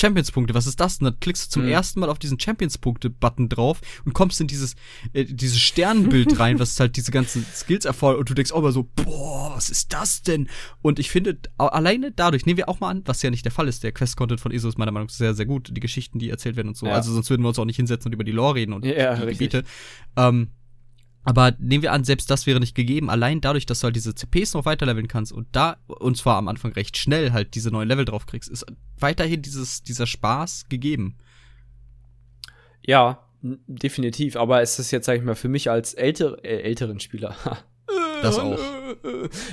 [0.00, 0.98] Champions-Punkte, was ist das?
[0.98, 1.72] Und dann klickst du zum mhm.
[1.72, 4.74] ersten Mal auf diesen Champions-Punkte-Button drauf und kommst in dieses,
[5.12, 8.72] äh, dieses Sternenbild rein, was halt diese ganzen Skills erfordert und du denkst auch mal
[8.72, 10.48] so, boah, was ist das denn?
[10.82, 13.68] Und ich finde, alleine dadurch, nehmen wir auch mal an, was ja nicht der Fall
[13.68, 16.30] ist, der Quest-Content von ESO ist meiner Meinung nach sehr, sehr gut, die Geschichten, die
[16.30, 16.86] erzählt werden und so.
[16.86, 16.94] Ja.
[16.94, 19.14] Also sonst würden wir uns auch nicht hinsetzen und über die Lore reden und ja,
[19.16, 19.64] die Gebiete.
[20.16, 20.48] Ähm,
[21.22, 23.10] aber nehmen wir an, selbst das wäre nicht gegeben.
[23.10, 26.48] Allein dadurch, dass du halt diese CPs noch weiterleveln kannst und da, und zwar am
[26.48, 28.64] Anfang recht schnell halt diese neuen Level drauf kriegst, ist
[28.98, 31.18] weiterhin dieses, dieser Spaß gegeben.
[32.82, 34.36] Ja, definitiv.
[34.36, 37.36] Aber es ist jetzt, sag ich mal, für mich als älter, äh, älteren Spieler.
[38.22, 38.58] das auch.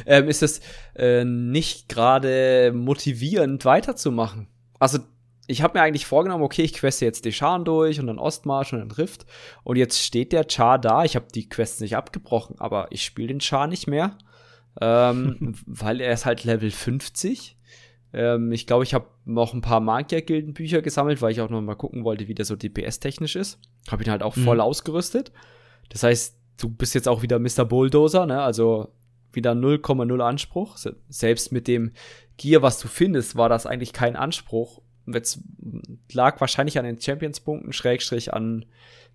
[0.06, 0.62] ähm, ist es
[0.96, 4.48] äh, nicht gerade motivierend weiterzumachen.
[4.80, 5.00] Also
[5.48, 8.80] ich habe mir eigentlich vorgenommen, okay, ich queste jetzt Deschan durch und dann Ostmarsch und
[8.80, 9.26] dann Rift.
[9.64, 11.06] Und jetzt steht der Char da.
[11.06, 14.18] Ich habe die Quests nicht abgebrochen, aber ich spiele den Char nicht mehr.
[14.82, 17.58] Ähm, weil er ist halt Level 50.
[18.12, 21.76] Ähm, ich glaube, ich habe noch ein paar Magier-Gilden-Bücher gesammelt, weil ich auch noch mal
[21.76, 23.60] gucken wollte, wie der so DPS-technisch ist.
[23.90, 24.62] Habe ihn halt auch voll mhm.
[24.62, 25.32] ausgerüstet.
[25.88, 27.64] Das heißt, du bist jetzt auch wieder Mr.
[27.64, 28.42] Bulldozer, ne?
[28.42, 28.90] Also
[29.32, 30.78] wieder 0,0 Anspruch.
[31.08, 31.94] Selbst mit dem
[32.36, 35.40] Gear, was du findest, war das eigentlich kein Anspruch jetzt
[36.12, 38.66] lag wahrscheinlich an den Champions-Punkten, Schrägstrich an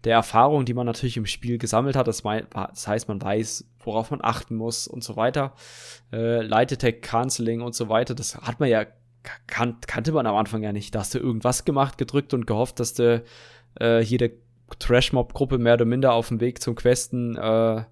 [0.04, 2.08] der Erfahrung, die man natürlich im Spiel gesammelt hat.
[2.08, 5.54] Das, das heißt, man weiß, worauf man achten muss und so weiter.
[6.12, 8.86] Äh, Light Attack, Canceling und so weiter, das hat man ja,
[9.46, 10.94] kan kannte man am Anfang ja nicht.
[10.94, 13.22] Da hast du irgendwas gemacht, gedrückt und gehofft, dass du
[13.80, 14.32] äh, jede
[14.78, 17.84] Trash-Mob-Gruppe mehr oder minder auf dem Weg zum Questen äh,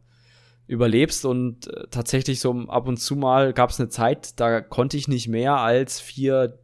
[0.66, 4.96] überlebst und äh, tatsächlich so ab und zu mal gab es eine Zeit, da konnte
[4.96, 6.58] ich nicht mehr als vier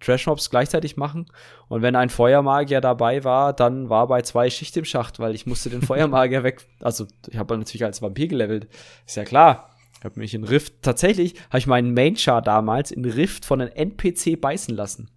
[0.00, 1.26] Trash-Mobs gleichzeitig machen.
[1.68, 5.46] Und wenn ein Feuermagier dabei war, dann war bei zwei Schicht im Schacht, weil ich
[5.46, 6.66] musste den Feuermagier weg.
[6.80, 8.68] Also ich habe natürlich als Vampir gelevelt.
[9.06, 9.70] Ist ja klar.
[9.98, 13.72] Ich habe mich in Rift, tatsächlich habe ich meinen Main-Char damals in Rift von einem
[13.72, 15.10] NPC beißen lassen.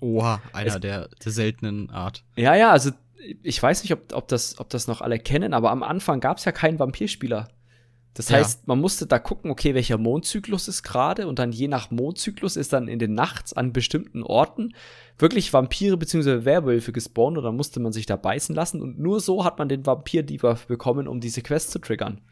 [0.00, 2.24] Oha, einer es, der, der seltenen Art.
[2.34, 2.90] Ja, ja, also
[3.42, 6.38] ich weiß nicht, ob, ob, das, ob das noch alle kennen, aber am Anfang gab
[6.38, 7.48] es ja keinen Vampirspieler.
[8.16, 8.38] Das ja.
[8.38, 12.56] heißt, man musste da gucken, okay, welcher Mondzyklus ist gerade und dann je nach Mondzyklus
[12.56, 14.74] ist dann in den Nachts an bestimmten Orten
[15.18, 16.46] wirklich Vampire bzw.
[16.46, 19.68] Werwölfe gespawnt und dann musste man sich da beißen lassen und nur so hat man
[19.68, 22.22] den Vampir-Debuff bekommen, um diese Quest zu triggern.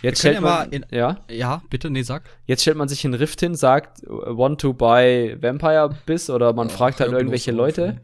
[0.00, 1.18] Jetzt stellt man, in, ja?
[1.30, 2.22] ja, bitte, nee, sag.
[2.46, 6.68] Jetzt stellt man sich in Rift hin, sagt, want to buy Vampire Biss oder man
[6.68, 8.00] oh, fragt halt irgendwelche Leute.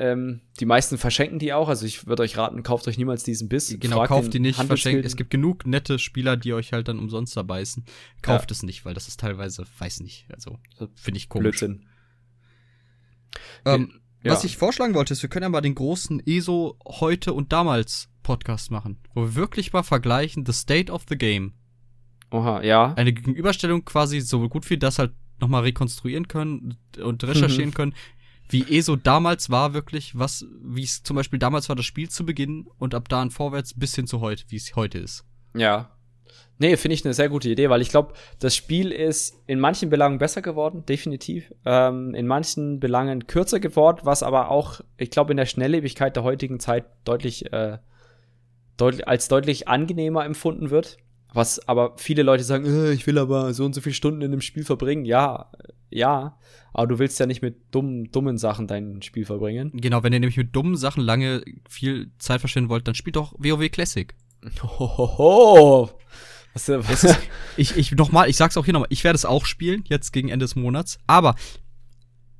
[0.00, 1.68] Ähm, die meisten verschenken die auch.
[1.68, 3.76] Also ich würde euch raten, kauft euch niemals diesen Biss.
[3.80, 5.04] Genau, Fragt kauft die nicht, verschenkt.
[5.04, 7.84] Es gibt genug nette Spieler, die euch halt dann umsonst da beißen.
[8.22, 8.54] Kauft ja.
[8.54, 10.60] es nicht, weil das ist teilweise, weiß nicht, also
[10.94, 11.58] finde ich komisch.
[11.58, 11.86] Blödsinn.
[13.64, 14.32] Ähm, ja.
[14.32, 18.08] Was ich vorschlagen wollte, ist, wir können ja mal den großen ESO heute und damals
[18.22, 21.54] Podcast machen, wo wir wirklich mal vergleichen the state of the game.
[22.30, 22.94] Oha, ja.
[22.94, 27.74] Eine Gegenüberstellung quasi so gut wie das halt nochmal rekonstruieren können und recherchieren mhm.
[27.74, 27.94] können,
[28.48, 32.24] wie ESO damals war, wirklich, was, wie es zum Beispiel damals war, das Spiel zu
[32.24, 35.24] beginnen und ab da an vorwärts bis hin zu heute, wie es heute ist.
[35.54, 35.90] Ja.
[36.60, 39.90] Nee, finde ich eine sehr gute Idee, weil ich glaube, das Spiel ist in manchen
[39.90, 41.52] Belangen besser geworden, definitiv.
[41.64, 46.24] Ähm, in manchen Belangen kürzer geworden, was aber auch, ich glaube, in der Schnelllebigkeit der
[46.24, 47.78] heutigen Zeit deutlich, äh,
[48.76, 50.98] deut als deutlich angenehmer empfunden wird.
[51.34, 54.30] Was aber viele Leute sagen, äh, ich will aber so und so viele Stunden in
[54.30, 55.04] dem Spiel verbringen.
[55.04, 55.50] Ja,
[55.90, 56.38] ja,
[56.72, 59.72] aber du willst ja nicht mit dummen, dummen Sachen dein Spiel verbringen.
[59.74, 63.34] Genau, wenn ihr nämlich mit dummen Sachen lange viel Zeit verschwenden wollt, dann spielt doch
[63.38, 64.14] WoW Classic.
[64.62, 65.90] Hohoho.
[66.54, 67.04] Was, was?
[67.04, 67.18] Ist,
[67.56, 70.28] ich, ich nochmal, ich sag's auch hier nochmal, ich werde es auch spielen, jetzt gegen
[70.28, 71.34] Ende des Monats, aber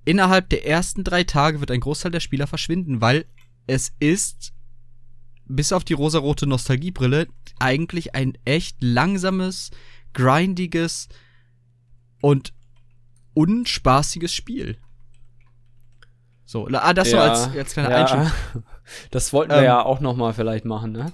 [0.05, 3.27] innerhalb der ersten drei Tage wird ein Großteil der Spieler verschwinden, weil
[3.67, 4.55] es ist
[5.49, 7.27] bis auf die rosarote Nostalgiebrille
[7.59, 9.71] eigentlich ein echt langsames,
[10.13, 11.09] grindiges
[12.21, 12.53] und
[13.35, 14.79] unspaßiges Spiel.
[16.45, 18.05] So, ah, das ja, so als, als kleiner ja.
[18.05, 18.65] Einschub.
[19.11, 21.13] Das wollten wir ähm, ja auch noch mal vielleicht machen, ne?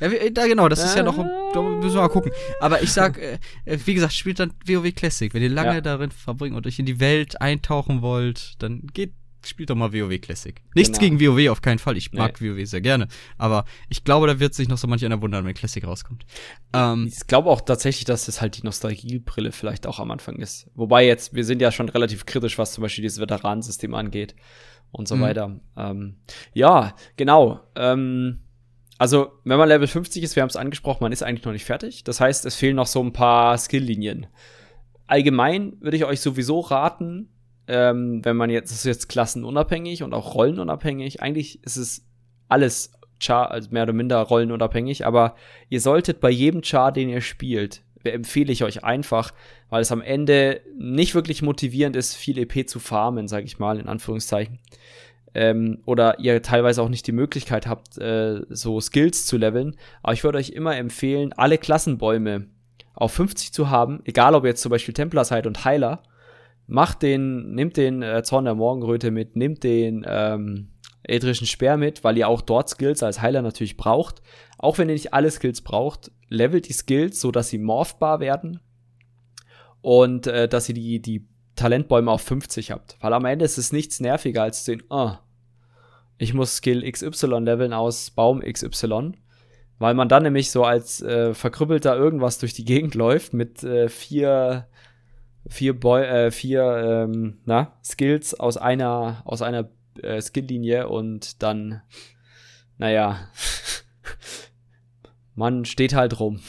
[0.00, 2.32] Ja, wie, da genau, das ist ja noch, da müssen wir mal gucken.
[2.60, 5.32] Aber ich sag, äh, äh wie gesagt, spielt dann WoW Classic.
[5.32, 5.80] Wenn ihr lange ja.
[5.80, 9.14] darin verbringen und euch in die Welt eintauchen wollt, dann geht
[9.48, 10.60] spielt doch mal WoW Classic.
[10.74, 11.16] Nichts genau.
[11.16, 11.96] gegen WoW auf keinen Fall.
[11.96, 12.50] Ich mag nee.
[12.50, 13.08] WoW sehr gerne.
[13.38, 16.24] Aber ich glaube, da wird sich noch so manch einer wundern, wenn Classic rauskommt.
[16.72, 20.70] Ähm, ich glaube auch tatsächlich, dass es halt die Nostalgiebrille vielleicht auch am Anfang ist.
[20.74, 24.34] Wobei jetzt, wir sind ja schon relativ kritisch, was zum Beispiel dieses Veteranensystem angeht
[24.92, 25.20] und so mhm.
[25.20, 25.60] weiter.
[25.76, 26.16] Ähm,
[26.52, 27.60] ja, genau.
[27.74, 28.40] Ähm,
[28.98, 31.66] also, wenn man Level 50 ist, wir haben es angesprochen, man ist eigentlich noch nicht
[31.66, 32.04] fertig.
[32.04, 34.26] Das heißt, es fehlen noch so ein paar Skilllinien.
[35.06, 37.28] Allgemein würde ich euch sowieso raten,
[37.68, 41.22] ähm, wenn man jetzt, das ist jetzt klassenunabhängig und auch rollenunabhängig.
[41.22, 42.06] Eigentlich ist es
[42.48, 45.36] alles Char, also mehr oder minder rollenunabhängig, aber
[45.68, 49.32] ihr solltet bei jedem Char, den ihr spielt, empfehle ich euch einfach,
[49.68, 53.80] weil es am Ende nicht wirklich motivierend ist, viel EP zu farmen, sage ich mal,
[53.80, 54.58] in Anführungszeichen.
[55.34, 59.76] Ähm, oder ihr teilweise auch nicht die Möglichkeit habt, äh, so Skills zu leveln.
[60.02, 62.46] Aber ich würde euch immer empfehlen, alle Klassenbäume
[62.94, 66.02] auf 50 zu haben, egal ob ihr jetzt zum Beispiel Templar seid und Heiler,
[66.66, 70.68] macht den, nimmt den äh, Zorn der Morgenröte mit, nimmt den ähm,
[71.08, 74.22] Speer mit, weil ihr auch dort Skills als Heiler natürlich braucht.
[74.58, 78.60] Auch wenn ihr nicht alle Skills braucht, levelt die Skills, so dass sie morphbar werden
[79.80, 82.96] und äh, dass ihr die, die Talentbäume auf 50 habt.
[83.00, 85.20] Weil am Ende ist es nichts nerviger als den, ah,
[86.18, 89.12] ich muss Skill XY leveln aus Baum XY.
[89.78, 93.88] Weil man dann nämlich so als äh, verkrüppelter irgendwas durch die Gegend läuft mit äh,
[93.88, 94.66] vier
[95.48, 99.68] vier, Boy, äh, vier ähm, na, Skills aus einer, aus einer
[100.02, 101.82] äh, Skilllinie und dann,
[102.78, 103.28] naja,
[105.34, 106.40] man steht halt rum.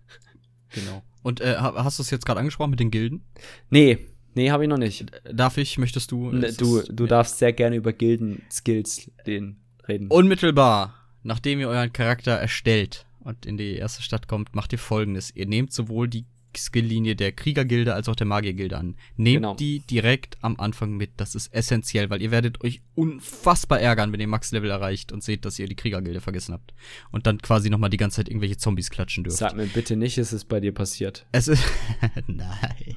[0.70, 1.02] genau.
[1.22, 3.24] Und äh, hast du es jetzt gerade angesprochen mit den Gilden?
[3.68, 3.98] Nee,
[4.34, 5.06] nee, habe ich noch nicht.
[5.30, 6.30] Darf ich, möchtest du?
[6.30, 9.60] Ne, du du darfst sehr gerne über Gilden-Skills reden.
[10.08, 15.34] Unmittelbar, nachdem ihr euren Charakter erstellt und in die erste Stadt kommt, macht ihr folgendes.
[15.34, 16.24] Ihr nehmt sowohl die
[16.56, 18.96] Skilllinie der Kriegergilde als auch der Magiergilde an.
[19.16, 19.54] Nehmt genau.
[19.54, 21.12] die direkt am Anfang mit.
[21.16, 25.44] Das ist essentiell, weil ihr werdet euch unfassbar ärgern, wenn ihr Max-Level erreicht und seht,
[25.44, 26.74] dass ihr die Kriegergilde vergessen habt.
[27.10, 29.38] Und dann quasi nochmal die ganze Zeit irgendwelche Zombies klatschen dürft.
[29.38, 31.26] Sag mir bitte nicht, ist es bei dir passiert.
[31.32, 31.64] Es ist.
[32.26, 32.96] Nein.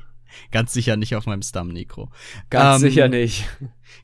[0.51, 2.09] Ganz sicher nicht auf meinem Stamm, Necro.
[2.49, 3.45] Ganz ähm, sicher nicht.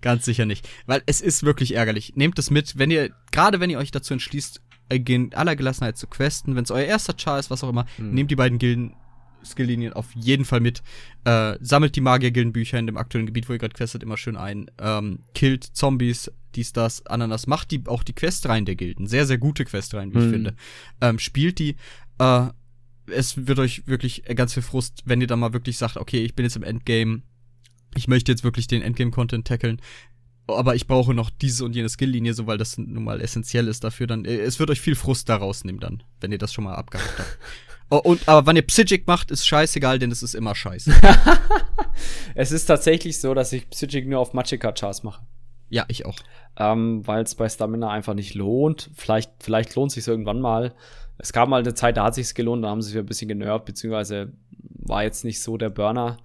[0.01, 0.67] Ganz sicher nicht.
[0.85, 2.13] Weil es ist wirklich ärgerlich.
[2.15, 6.07] Nehmt es mit, wenn ihr, gerade wenn ihr euch dazu entschließt, in aller Gelassenheit zu
[6.07, 8.13] questen, wenn es euer erster Char ist, was auch immer, hm.
[8.13, 8.95] nehmt die beiden Gilden
[9.43, 10.81] Skilllinien auf jeden Fall mit.
[11.25, 14.69] Äh, sammelt die Magiergildenbücher in dem aktuellen Gebiet, wo ihr gerade questet, immer schön ein.
[14.79, 17.47] Ähm, killt Zombies, dies, das, Ananas.
[17.47, 19.07] Macht die, auch die Questreihen der Gilden.
[19.07, 20.23] Sehr, sehr gute Questreihen, wie mhm.
[20.23, 20.55] ich finde.
[21.01, 21.75] Ähm, spielt die.
[22.19, 22.47] Äh,
[23.11, 26.35] es wird euch wirklich ganz viel Frust, wenn ihr dann mal wirklich sagt, okay, ich
[26.35, 27.23] bin jetzt im Endgame.
[27.95, 29.81] Ich möchte jetzt wirklich den Endgame-Content tackeln
[30.57, 33.83] aber ich brauche noch diese und jene Skilllinie, so weil das nun mal essentiell ist
[33.83, 36.63] dafür, dann äh, es wird euch viel Frust da rausnehmen dann, wenn ihr das schon
[36.63, 37.37] mal abgehakt habt.
[37.91, 40.93] Oh, und, aber wenn ihr Psychic macht, ist scheißegal, denn es ist immer scheiße.
[42.35, 45.23] es ist tatsächlich so, dass ich Psychic nur auf Magicka-Chars mache.
[45.69, 46.17] Ja, ich auch.
[46.57, 48.91] Ähm, Weil es bei Stamina einfach nicht lohnt.
[48.95, 50.75] Vielleicht, vielleicht lohnt sich irgendwann mal.
[51.17, 53.27] Es gab mal eine Zeit, da hat sich's gelohnt, da haben sie sich ein bisschen
[53.27, 56.17] genervt, beziehungsweise war jetzt nicht so der Burner.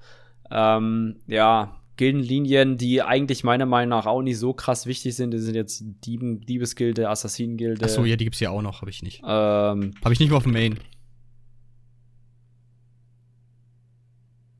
[0.51, 5.33] Ähm, ja, Gildenlinien, die eigentlich meiner Meinung nach auch nicht so krass wichtig sind.
[5.33, 7.85] Die sind jetzt Dieben, Diebesgilde, Assassinengilde.
[7.85, 9.21] Achso, ja, die gibt's ja auch noch, habe ich nicht.
[9.21, 10.79] Ähm, habe ich nicht mal auf dem Main.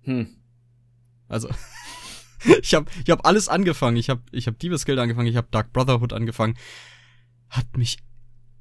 [0.05, 0.37] Hm.
[1.29, 1.49] Also,
[2.63, 3.97] ich habe ich hab alles angefangen.
[3.97, 6.57] Ich habe ich hab Diebesguild angefangen, ich habe Dark Brotherhood angefangen.
[7.49, 7.99] Hat mich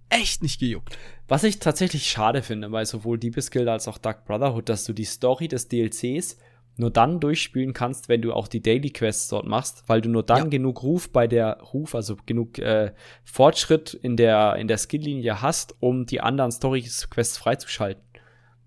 [0.09, 0.97] echt nicht gejuckt.
[1.27, 5.05] Was ich tatsächlich schade finde, bei sowohl Diebesguild als auch Dark Brotherhood, dass du die
[5.05, 6.37] Story des DLCs
[6.77, 10.23] nur dann durchspielen kannst, wenn du auch die Daily Quests dort machst, weil du nur
[10.23, 10.45] dann ja.
[10.45, 15.75] genug Ruf bei der Ruf, also genug äh, Fortschritt in der in der Skilllinie hast,
[15.79, 18.03] um die anderen Story Quests freizuschalten.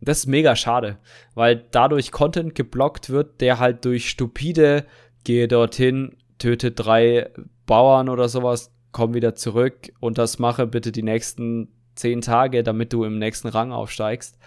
[0.00, 0.98] Das ist mega schade,
[1.34, 4.84] weil dadurch Content geblockt wird, der halt durch stupide
[5.24, 7.30] gehe dorthin, töte drei
[7.66, 12.92] Bauern oder sowas, komm wieder zurück und das mache bitte die nächsten zehn Tage, damit
[12.92, 14.38] du im nächsten Rang aufsteigst.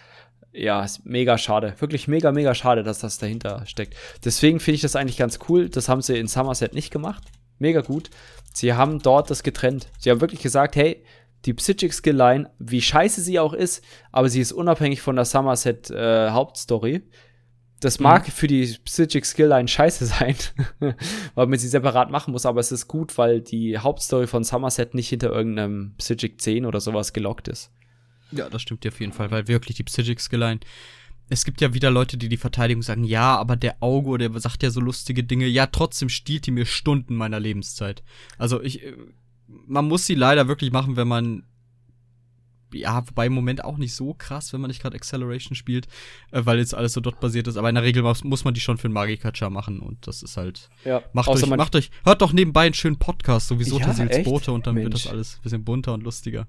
[0.51, 1.75] Ja, ist mega schade.
[1.79, 3.95] Wirklich mega, mega schade, dass das dahinter steckt.
[4.23, 5.69] Deswegen finde ich das eigentlich ganz cool.
[5.69, 7.23] Das haben sie in Somerset nicht gemacht.
[7.59, 8.09] Mega gut.
[8.53, 9.89] Sie haben dort das getrennt.
[9.99, 11.03] Sie haben wirklich gesagt, hey,
[11.45, 15.25] die Psychic Skill Line, wie scheiße sie auch ist, aber sie ist unabhängig von der
[15.25, 17.03] Somerset äh, Hauptstory.
[17.79, 18.03] Das mhm.
[18.03, 18.31] mag mhm.
[18.31, 20.35] für die Psychic Skill Line scheiße sein,
[21.35, 24.93] weil man sie separat machen muss, aber es ist gut, weil die Hauptstory von Somerset
[24.93, 27.71] nicht hinter irgendeinem Psychic 10 oder sowas gelockt ist.
[28.31, 30.59] Ja, das stimmt auf jeden Fall, weil wirklich die Psychic Skill Line
[31.29, 34.63] es gibt ja wieder Leute, die die Verteidigung sagen, ja, aber der Auge, der sagt
[34.63, 35.45] ja so lustige Dinge.
[35.45, 38.03] Ja, trotzdem stiehlt die mir Stunden meiner Lebenszeit.
[38.39, 38.95] Also ich, äh,
[39.67, 41.43] man muss sie leider wirklich machen, wenn man
[42.73, 45.87] ja, wobei im Moment auch nicht so krass, wenn man nicht gerade Acceleration spielt,
[46.31, 47.57] äh, weil jetzt alles so dort basiert ist.
[47.57, 50.21] Aber in der Regel muss, muss man die schon für einen Magikacha machen und das
[50.21, 50.69] ist halt.
[50.85, 54.51] Ja, macht euch, macht euch, hört doch nebenbei einen schönen Podcast, sowieso ja, Tassils Boote
[54.51, 54.85] und dann Mensch.
[54.85, 56.47] wird das alles ein bisschen bunter und lustiger.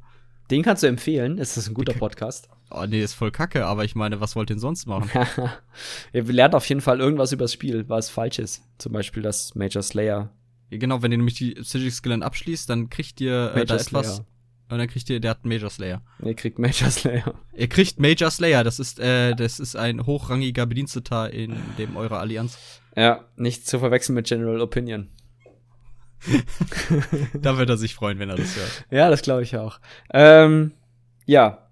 [0.51, 2.49] Den kannst du empfehlen, ist das ein guter Podcast?
[2.73, 5.09] Oh, nee, ist voll kacke, aber ich meine, was wollt ihr denn sonst machen?
[6.13, 8.63] ihr lernt auf jeden Fall irgendwas über das Spiel, was falsch ist.
[8.79, 10.31] Zum Beispiel das Major Slayer.
[10.71, 13.85] Genau, wenn ihr nämlich die Psychic Skill abschließt, dann kriegt ihr äh, da etwas.
[13.87, 14.27] Slayer.
[14.71, 16.01] Und dann kriegt ihr, der hat Major Slayer.
[16.23, 17.35] Ihr kriegt Major Slayer.
[17.55, 22.21] Ihr kriegt Major Slayer, das ist, äh, das ist ein hochrangiger Bediensteter in dem eurer
[22.21, 22.57] Allianz.
[22.97, 25.09] Ja, nicht zu verwechseln mit General Opinion.
[27.35, 28.87] da wird er sich freuen, wenn er das hört.
[28.91, 29.81] Ja, das glaube ich auch.
[30.13, 30.73] Ähm,
[31.27, 31.67] ja.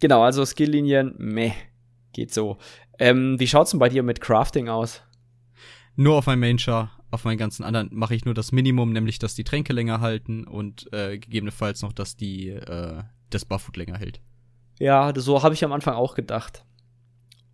[0.00, 1.52] Genau, also Skilllinien, meh,
[2.12, 2.58] geht so.
[2.98, 5.02] Ähm, wie schaut's denn bei dir mit Crafting aus?
[5.94, 6.90] Nur auf mein Main Char.
[7.14, 10.42] Auf meinen ganzen anderen mache ich nur das Minimum, nämlich dass die Tränke länger halten
[10.42, 14.20] und äh, gegebenenfalls noch, dass die äh, das Barfoot länger hält.
[14.80, 16.64] Ja, so habe ich am Anfang auch gedacht.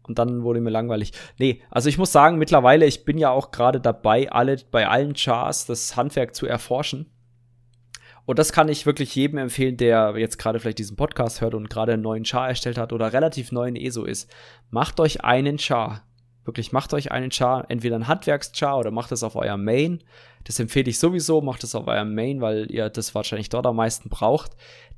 [0.03, 1.13] Und dann wurde mir langweilig.
[1.39, 5.13] Nee, also ich muss sagen, mittlerweile, ich bin ja auch gerade dabei, alle, bei allen
[5.13, 7.11] Chars das Handwerk zu erforschen.
[8.25, 11.69] Und das kann ich wirklich jedem empfehlen, der jetzt gerade vielleicht diesen Podcast hört und
[11.69, 14.35] gerade einen neuen Char erstellt hat oder relativ neuen ESO ist.
[14.71, 16.03] Macht euch einen Char.
[16.45, 20.03] Wirklich, macht euch einen Char, entweder ein Handwerkschar oder macht es auf eurem Main.
[20.45, 23.77] Das empfehle ich sowieso, macht es auf eurem Main, weil ihr das wahrscheinlich dort am
[23.77, 24.53] meisten braucht.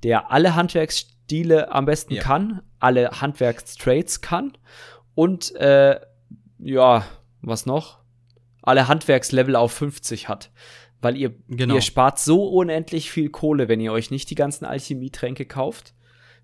[0.05, 2.23] Der alle Handwerksstile am besten ja.
[2.23, 4.57] kann, alle Handwerkstrades kann
[5.15, 6.01] und, äh,
[6.59, 7.05] ja,
[7.41, 7.99] was noch?
[8.63, 10.53] Alle Handwerkslevel auf 50 hat.
[11.01, 11.75] Weil ihr, genau.
[11.75, 15.95] ihr spart so unendlich viel Kohle, wenn ihr euch nicht die ganzen Alchemietränke kauft.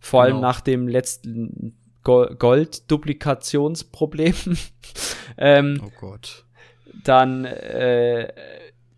[0.00, 0.48] Vor allem genau.
[0.48, 1.76] nach dem letzten
[2.08, 4.34] Gold-Duplikationsproblem.
[5.38, 6.44] ähm, oh Gott.
[7.04, 8.32] Dann, äh,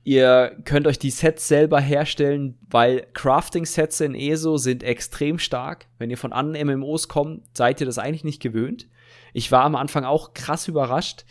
[0.05, 5.87] ihr könnt euch die Sets selber herstellen, weil Crafting-Sets in ESO sind extrem stark.
[5.99, 8.89] Wenn ihr von anderen MMOs kommt, seid ihr das eigentlich nicht gewöhnt.
[9.33, 11.25] Ich war am Anfang auch krass überrascht,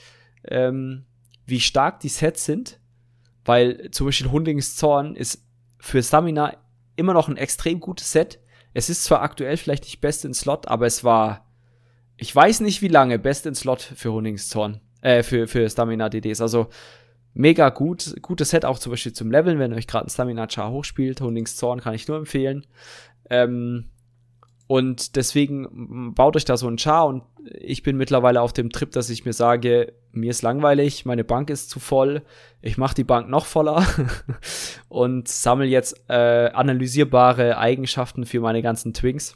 [0.47, 1.05] ähm,
[1.45, 2.80] wie stark die Sets sind,
[3.45, 5.43] weil zum Beispiel Hundings Zorn ist
[5.80, 6.55] für Stamina
[6.95, 8.39] immer noch ein extrem gutes Set.
[8.73, 11.49] Es ist zwar aktuell vielleicht nicht best in Slot, aber es war
[12.20, 16.41] ich weiß nicht wie lange, best in Slot für Honingszorn, äh, für, für Stamina DDs.
[16.41, 16.67] Also
[17.34, 20.72] mega gut, gutes Set auch zum Beispiel zum Leveln, wenn euch gerade ein Stamina Char
[20.72, 21.22] hochspielt.
[21.22, 22.65] Honingszorn kann ich nur empfehlen.
[23.30, 23.86] Ähm,
[24.67, 27.24] und deswegen baut euch da so ein Char und
[27.55, 31.49] ich bin mittlerweile auf dem Trip, dass ich mir sage, mir ist langweilig, meine Bank
[31.49, 32.22] ist zu voll,
[32.61, 33.84] ich mache die Bank noch voller
[34.89, 39.36] und sammle jetzt äh, analysierbare Eigenschaften für meine ganzen Twinks.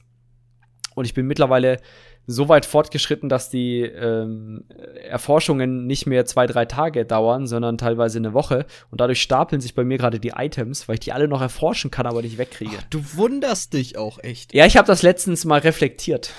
[0.94, 1.80] Und ich bin mittlerweile
[2.26, 4.64] so weit fortgeschritten, dass die ähm,
[5.04, 8.66] Erforschungen nicht mehr zwei, drei Tage dauern, sondern teilweise eine Woche.
[8.92, 11.92] Und dadurch stapeln sich bei mir gerade die Items, weil ich die alle noch erforschen
[11.92, 12.78] kann, aber nicht wegkriege.
[12.80, 14.54] Ach, du wunderst dich auch echt.
[14.54, 16.32] Ja, ich habe das letztens mal reflektiert.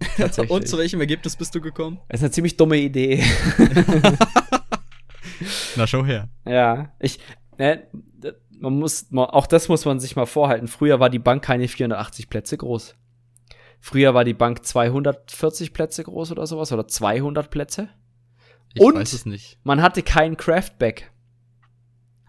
[0.48, 2.00] Und zu welchem Ergebnis bist du gekommen?
[2.08, 3.24] Das ist eine ziemlich dumme Idee.
[5.76, 6.28] Na, schau her.
[6.44, 7.18] Ja, ich,
[7.58, 7.82] ne,
[8.60, 10.68] man muss, auch das muss man sich mal vorhalten.
[10.68, 12.94] Früher war die Bank keine 480 Plätze groß.
[13.80, 17.88] Früher war die Bank 240 Plätze groß oder sowas oder 200 Plätze.
[18.74, 19.58] Ich Und weiß es nicht.
[19.64, 21.10] Man hatte kein Craftback.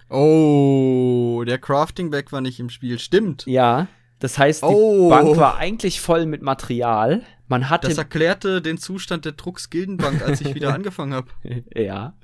[0.10, 2.98] Oh, der Crafting-Back war nicht im Spiel.
[2.98, 3.46] Stimmt.
[3.46, 3.88] Ja.
[4.20, 5.10] Das heißt, die oh.
[5.10, 7.22] Bank war eigentlich voll mit Material.
[7.48, 11.30] Man hatte das erklärte den Zustand der Drucks Gildenbank, als ich wieder angefangen habe.
[11.74, 12.16] Ja.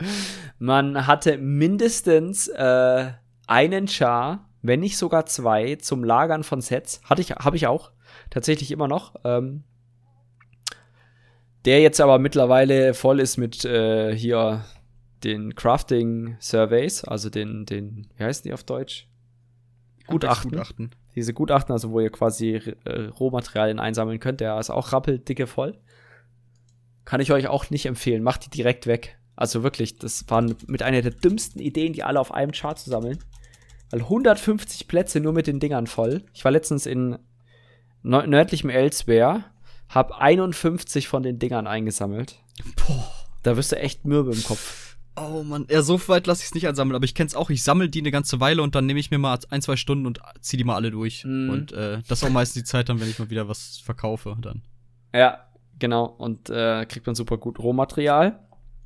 [0.59, 3.11] Man hatte mindestens äh,
[3.47, 7.01] einen Char, wenn nicht sogar zwei, zum Lagern von Sets.
[7.03, 7.91] Hatte ich, habe ich auch
[8.29, 9.15] tatsächlich immer noch.
[9.23, 9.63] Ähm,
[11.65, 14.63] der jetzt aber mittlerweile voll ist mit äh, hier
[15.23, 19.07] den Crafting Surveys, also den, den, wie heißen die auf Deutsch?
[20.07, 20.51] Gutachten.
[20.51, 20.91] Gutachten.
[21.15, 25.79] Diese Gutachten, also wo ihr quasi äh, Rohmaterialien einsammeln könnt, der ist auch rappeldicke voll.
[27.05, 28.21] Kann ich euch auch nicht empfehlen.
[28.21, 29.17] Macht die direkt weg.
[29.35, 32.89] Also wirklich, das waren mit einer der dümmsten Ideen, die alle auf einem Chart zu
[32.89, 33.19] sammeln.
[33.89, 36.23] Weil 150 Plätze nur mit den Dingern voll.
[36.33, 37.17] Ich war letztens in
[38.05, 39.43] nördlichem Elsewhere,
[39.89, 42.39] hab 51 von den Dingern eingesammelt.
[42.75, 43.11] Boah.
[43.43, 44.97] Da wirst du echt mürbe im Kopf.
[45.17, 47.49] Oh man, ja, so weit lasse ich es nicht ansammeln, aber ich kenn's auch.
[47.49, 50.05] Ich sammle die eine ganze Weile und dann nehme ich mir mal ein, zwei Stunden
[50.05, 51.23] und zieh die mal alle durch.
[51.23, 51.49] Mm.
[51.49, 54.35] Und äh, das ist auch meistens die Zeit dann, wenn ich mal wieder was verkaufe
[54.41, 54.63] dann.
[55.13, 55.45] Ja,
[55.79, 56.05] genau.
[56.05, 58.39] Und äh, kriegt man super gut Rohmaterial.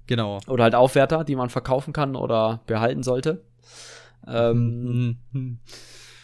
[0.05, 0.39] Genau.
[0.47, 3.43] Oder halt Aufwerter, die man verkaufen kann oder behalten sollte.
[4.27, 5.59] Ähm, mhm.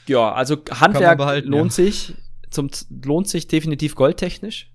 [0.08, 1.86] Ja, also Handwerk behalten, lohnt ja.
[1.86, 2.14] sich.
[2.56, 2.70] Zum,
[3.03, 4.72] lohnt sich definitiv goldtechnisch.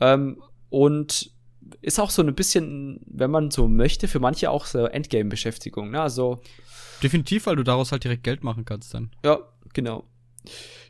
[0.00, 1.32] Ähm, und
[1.82, 5.90] ist auch so ein bisschen, wenn man so möchte, für manche auch so Endgame-Beschäftigung.
[5.90, 6.00] Ne?
[6.00, 6.40] Also,
[7.02, 9.10] definitiv, weil du daraus halt direkt Geld machen kannst dann.
[9.24, 9.40] Ja,
[9.74, 10.04] genau.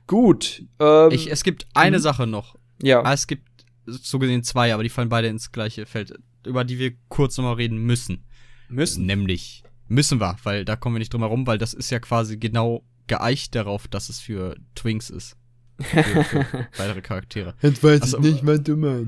[0.06, 0.64] Gut.
[0.78, 2.02] Ähm, ich, es gibt eine mhm.
[2.02, 2.56] Sache noch.
[2.82, 3.02] Ja.
[3.02, 3.48] Ah, es gibt
[3.86, 6.14] so gesehen zwei, aber die fallen beide ins gleiche Feld,
[6.46, 8.24] über die wir kurz nochmal reden müssen.
[8.68, 9.06] Müssen.
[9.06, 12.36] Nämlich Müssen wir, weil da kommen wir nicht drum herum, weil das ist ja quasi
[12.36, 15.36] genau geeicht darauf, dass es für Twinks ist.
[16.76, 17.54] Weitere Charaktere.
[17.62, 19.02] Jetzt weiß also, ich nicht, mein Dummer.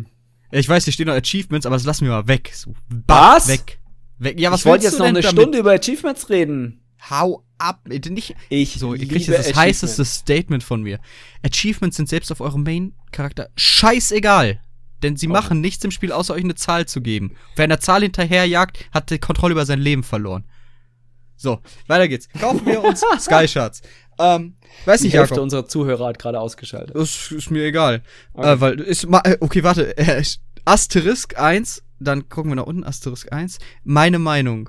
[0.52, 2.50] Ich weiß, hier stehen noch Achievements, aber das lassen wir mal weg.
[2.54, 2.74] So,
[3.06, 3.48] was?
[3.48, 3.78] Weg.
[4.18, 4.38] weg.
[4.40, 5.40] Ja, was ich wollte jetzt noch eine damit?
[5.40, 6.80] Stunde über Achievements reden.
[7.08, 7.88] Hau ab.
[7.88, 10.98] Nicht, ich so, ihr kriegt jetzt das heißeste Statement von mir.
[11.44, 14.60] Achievements sind selbst auf eurem Main-Charakter scheißegal.
[15.02, 15.32] Denn sie oh.
[15.32, 17.36] machen nichts im Spiel, außer euch eine Zahl zu geben.
[17.56, 20.44] Wer einer Zahl hinterherjagt, hat die Kontrolle über sein Leben verloren.
[21.40, 22.28] So, weiter geht's.
[22.38, 23.80] Kaufen wir uns Sky Shards.
[24.18, 25.44] Ähm, weiß nicht, Die Hälfte Jakob.
[25.44, 26.94] unserer Zuhörer hat gerade ausgeschaltet.
[26.94, 28.02] Das ist mir egal.
[28.34, 29.96] Okay, äh, weil ist äh, okay, warte.
[29.96, 30.22] Äh,
[30.66, 33.58] Asterisk 1, dann gucken wir nach unten, Asterisk 1.
[33.84, 34.68] Meine Meinung.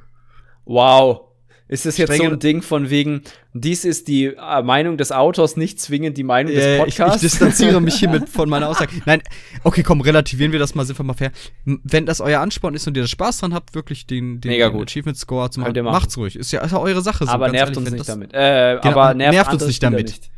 [0.63, 1.31] Wow.
[1.72, 3.22] Ist das jetzt so ein Ding von wegen,
[3.53, 7.24] dies ist die äh, Meinung des Autors, nicht zwingend die Meinung des Podcasts?
[7.24, 8.91] Ich, ich distanziere mich hiermit von meiner Aussage.
[9.05, 9.22] Nein,
[9.63, 11.32] okay, komm, relativieren wir das mal, sind wir mal fair.
[11.63, 14.82] Wenn das euer Ansporn ist und ihr das Spaß dran habt, wirklich den, den, den
[14.82, 16.36] Achievement Score zu machen, macht's ruhig.
[16.36, 17.24] Ist ja, ist ja eure Sache.
[17.24, 18.34] So, aber nervt ehrlich, uns nicht damit.
[18.34, 20.07] Äh, genau, aber nervt, nervt uns nicht damit.
[20.07, 20.30] Nicht.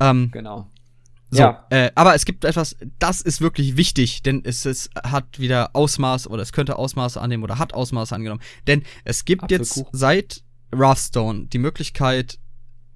[0.00, 0.70] Ähm, genau.
[1.30, 1.66] So, ja.
[1.70, 6.28] Äh, aber es gibt etwas, das ist wirklich wichtig, denn es, es hat wieder Ausmaß
[6.28, 8.42] oder es könnte Ausmaße annehmen oder hat Ausmaße angenommen.
[8.66, 9.84] Denn es gibt Apfelkuchen.
[9.84, 12.38] jetzt seit Wrathstone die Möglichkeit,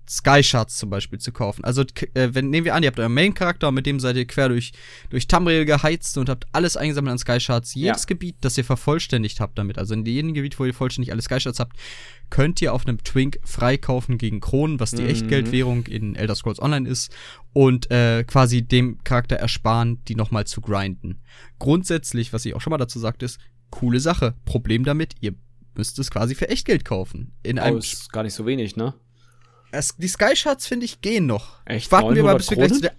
[0.08, 1.64] Sky Shards zum Beispiel zu kaufen.
[1.64, 1.82] Also,
[2.14, 4.72] äh, wenn, nehmen wir an, ihr habt euren Main-Charakter, mit dem seid ihr quer durch,
[5.10, 7.74] durch Tamriel geheizt und habt alles eingesammelt an Sky Shards.
[7.74, 8.06] Jedes ja.
[8.08, 11.40] Gebiet, das ihr vervollständigt habt damit, also in jedem Gebiet, wo ihr vollständig alle Sky
[11.40, 11.76] Shards habt,
[12.30, 15.08] könnt ihr auf einem Twink freikaufen gegen Kronen, was die mhm.
[15.08, 17.14] Echtgeldwährung in Elder Scrolls Online ist,
[17.52, 21.20] und äh, quasi dem Charakter ersparen, die nochmal zu grinden.
[21.58, 23.38] Grundsätzlich, was ich auch schon mal dazu sagte, ist,
[23.70, 24.34] coole Sache.
[24.44, 25.34] Problem damit, ihr
[25.74, 27.32] müsste es quasi für Echtgeld kaufen.
[27.42, 28.94] In oh, einem ist gar nicht so wenig, ne?
[29.70, 31.64] Es, die Sky Shards, finde ich, gehen noch.
[31.64, 31.90] Echt?
[31.90, 32.92] Warten wir mal, bis wir gleich zu der.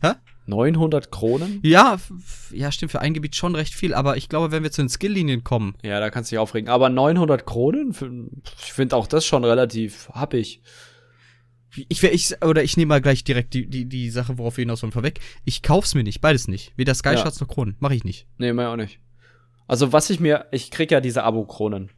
[0.00, 0.12] Hä?
[0.46, 1.60] 900 Kronen?
[1.62, 1.98] Ja,
[2.52, 4.88] ja, stimmt, für ein Gebiet schon recht viel, aber ich glaube, wenn wir zu den
[4.88, 5.74] Skill-Linien kommen.
[5.82, 6.70] Ja, da kannst du dich aufregen.
[6.70, 7.94] Aber 900 Kronen?
[8.62, 10.62] Ich finde auch das schon relativ happig.
[11.88, 14.82] Ich, ich, oder ich nehme mal gleich direkt die, die, die Sache, worauf wir hinaus
[14.82, 15.20] wollen, vorweg.
[15.44, 16.72] Ich kauf's mir nicht, beides nicht.
[16.76, 17.18] Weder Sky ja.
[17.18, 17.76] Shards noch Kronen.
[17.78, 18.26] Mach ich nicht.
[18.38, 19.00] Nee, mach ich auch nicht.
[19.68, 21.90] Also was ich mir, ich krieg ja diese Abo-Kronen.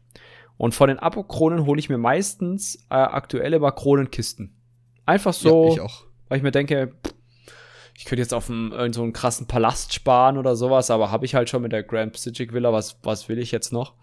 [0.59, 4.55] Und von den Abo-Kronen hole ich mir meistens äh, aktuell immer Kronenkisten.
[5.07, 6.05] Einfach so, ja, ich auch.
[6.29, 6.95] weil ich mir denke,
[7.97, 11.35] ich könnte jetzt auf einen, so einen krassen Palast sparen oder sowas, aber habe ich
[11.35, 13.95] halt schon mit der Grand Psychic Villa, was, was will ich jetzt noch?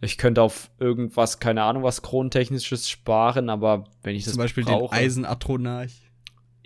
[0.00, 4.64] Ich könnte auf irgendwas, keine Ahnung, was Kronentechnisches sparen, aber wenn ich das Zum Beispiel
[4.64, 6.10] brauche, den Eisenatronarch.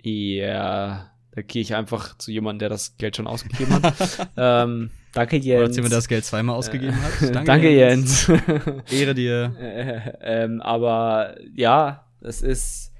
[0.03, 4.29] Ja, da gehe ich einfach zu jemandem, der das Geld schon ausgegeben hat.
[4.37, 5.63] ähm, danke, Jens.
[5.63, 7.21] Oder jemand, der das Geld zweimal ausgegeben hat.
[7.21, 8.27] Danke, danke Jens.
[8.27, 8.91] Jens.
[8.91, 9.55] Ehre dir.
[9.57, 10.11] Äh,
[10.43, 12.91] ähm, aber ja, es ist.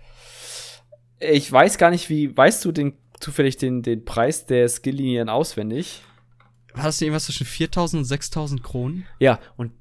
[1.20, 2.36] Ich weiß gar nicht, wie.
[2.36, 6.02] Weißt du den, zufällig den, den Preis der Skilllinien auswendig?
[6.74, 9.06] War das irgendwas zwischen 4000 und 6000 Kronen?
[9.20, 9.74] Ja, und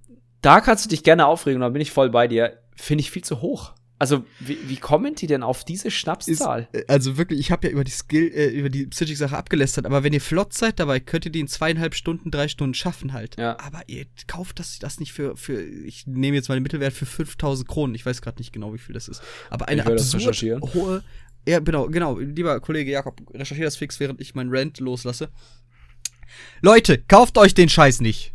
[0.43, 2.59] da kannst du dich gerne aufregen, da bin ich voll bei dir.
[2.75, 3.75] Finde ich viel zu hoch.
[4.01, 6.69] Also, wie, wie kommen die denn auf diese Schnapszahl?
[6.73, 9.85] Ist, äh, also wirklich, ich habe ja über die Skill, äh, über die Psychic-Sache abgelästert,
[9.85, 13.13] aber wenn ihr flott seid dabei, könnt ihr die in zweieinhalb Stunden, drei Stunden schaffen
[13.13, 13.39] halt.
[13.39, 13.59] Ja.
[13.61, 17.05] Aber ihr kauft das, das nicht für, für, ich nehme jetzt mal den Mittelwert für
[17.05, 17.95] 5000 Kronen.
[17.95, 19.21] Ich weiß gerade nicht genau, wie viel das ist.
[19.51, 20.43] Aber eine absurd
[20.75, 21.05] hohe,
[21.47, 22.19] ja, genau, genau.
[22.19, 25.29] Lieber Kollege Jakob, recherchiere das fix, während ich meinen Rant loslasse.
[26.63, 28.33] Leute, kauft euch den Scheiß nicht.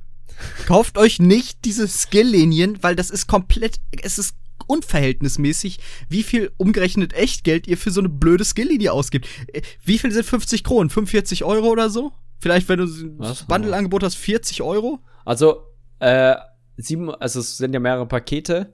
[0.68, 4.36] kauft euch nicht diese Skill-Linien, weil das ist komplett, es ist
[4.68, 5.80] unverhältnismäßig,
[6.10, 9.28] wie viel umgerechnet Echtgeld ihr für so eine blöde Skill-Linie ausgibt.
[9.53, 10.89] Äh, wie viel sind 50 Kronen?
[10.89, 12.12] 45 Euro oder so?
[12.39, 12.86] Vielleicht, wenn du
[13.20, 14.99] das Bundle-Angebot hast, 40 Euro?
[15.24, 15.64] Also,
[15.99, 16.36] äh,
[16.78, 18.74] sieben, also es sind ja mehrere Pakete.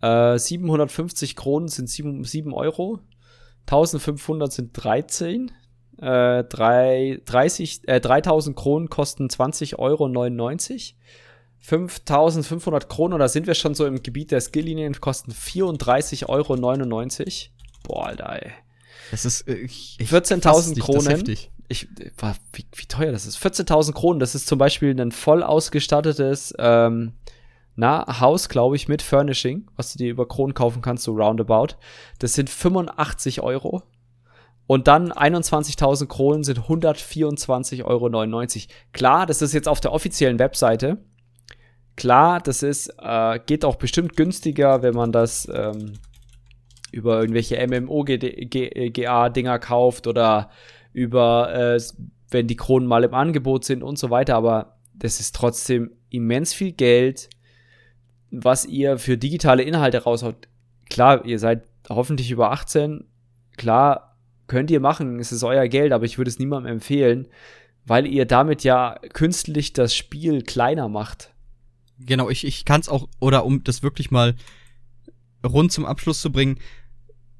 [0.00, 3.00] Äh, 750 Kronen sind 7, 7 Euro.
[3.66, 5.50] 1500 sind 13.
[5.98, 10.08] Äh, 3, 30, äh, 3000 Kronen kosten 20,99 Euro.
[11.62, 16.56] 5500 Kronen, oder sind wir schon so im Gebiet der Skilllinien, kosten 34,99 Euro.
[17.84, 18.52] Boah, Alter, ey.
[19.10, 19.66] Das ist äh,
[20.00, 21.24] 14.000 Kronen.
[21.68, 21.88] Ich,
[22.52, 23.38] wie, wie teuer das ist.
[23.38, 27.12] 14.000 Kronen, das ist zum Beispiel ein voll ausgestattetes ähm,
[27.74, 31.76] na, Haus, glaube ich, mit Furnishing, was du dir über Kronen kaufen kannst, so roundabout.
[32.18, 33.82] Das sind 85 Euro.
[34.66, 38.68] Und dann 21.000 Kronen sind 124,99 Euro.
[38.92, 40.98] Klar, das ist jetzt auf der offiziellen Webseite.
[41.96, 45.94] Klar, das ist, äh, geht auch bestimmt günstiger, wenn man das ähm,
[46.90, 50.50] über irgendwelche MMO-GA-Dinger kauft oder
[50.92, 51.80] über, äh,
[52.30, 54.36] wenn die Kronen mal im Angebot sind und so weiter.
[54.36, 57.28] Aber das ist trotzdem immens viel Geld,
[58.30, 60.48] was ihr für digitale Inhalte raushaut.
[60.88, 63.04] Klar, ihr seid hoffentlich über 18.
[63.56, 64.16] Klar,
[64.46, 67.28] könnt ihr machen, es ist euer Geld, aber ich würde es niemandem empfehlen,
[67.84, 71.31] weil ihr damit ja künstlich das Spiel kleiner macht.
[71.98, 74.34] Genau, ich, ich kann es auch, oder um das wirklich mal
[75.44, 76.58] rund zum Abschluss zu bringen,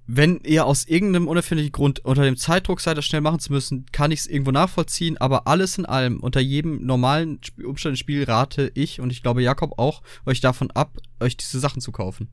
[0.06, 3.86] wenn ihr aus irgendeinem unerfindlichen Grund unter dem Zeitdruck seid, das schnell machen zu müssen,
[3.92, 8.24] kann ich es irgendwo nachvollziehen, aber alles in allem, unter jedem normalen Umstand im Spiel
[8.24, 12.28] rate ich und ich glaube Jakob auch, euch davon ab, euch diese Sachen zu kaufen.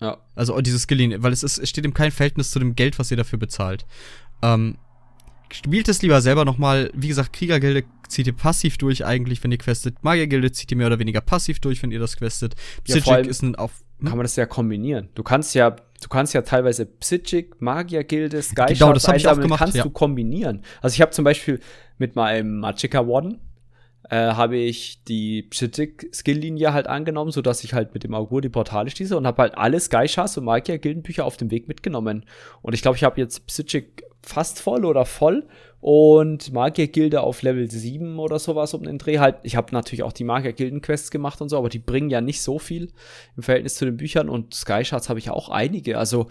[0.00, 0.18] Ja.
[0.34, 3.10] Also dieses Skilling, weil es ist, es steht im kein Verhältnis zu dem Geld, was
[3.10, 3.86] ihr dafür bezahlt.
[4.42, 4.76] Ähm,
[5.52, 6.90] spielt es lieber selber nochmal.
[6.94, 10.02] Wie gesagt, Kriegergilde zieht ihr passiv durch eigentlich, wenn ihr questet.
[10.02, 12.54] Magiergilde zieht ihr mehr oder weniger passiv durch, wenn ihr das questet.
[12.84, 13.72] Psychic ja, ist ein auf.
[13.98, 14.08] Hm?
[14.08, 15.08] Kann man das ja kombinieren.
[15.14, 19.58] Du kannst ja, du kannst ja teilweise Psychic, Magiergilde, Sky genau, das ich auch gemacht,
[19.58, 19.82] kannst ja.
[19.82, 20.62] du kombinieren.
[20.80, 21.60] Also ich habe zum Beispiel
[21.98, 23.40] mit meinem Magicka Warden
[24.10, 28.48] äh, habe ich die Psychic-Skill-Linie halt angenommen, so dass ich halt mit dem Augur die
[28.48, 32.24] Portale schließe und habe halt alle Sky-Chars und Magier-Gildenbücher auf dem Weg mitgenommen.
[32.62, 35.46] Und ich glaube, ich habe jetzt Psychic fast voll oder voll
[35.80, 39.36] und Magiergilde auf Level 7 oder sowas um den Dreh halt.
[39.42, 42.58] Ich habe natürlich auch die Magiergilden-Quests gemacht und so, aber die bringen ja nicht so
[42.58, 42.92] viel
[43.36, 45.96] im Verhältnis zu den Büchern und Sky Shards habe ich ja auch einige.
[45.96, 46.28] Also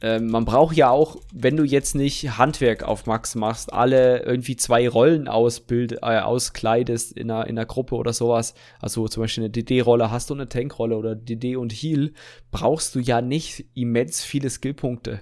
[0.00, 4.54] ähm, man braucht ja auch, wenn du jetzt nicht Handwerk auf Max machst, alle irgendwie
[4.54, 9.44] zwei Rollen ausbild, äh, auskleidest in einer, in einer Gruppe oder sowas, also zum Beispiel
[9.44, 12.12] eine DD-Rolle hast du eine Tank-Rolle oder DD und Heal,
[12.50, 15.20] brauchst du ja nicht immens viele Skillpunkte.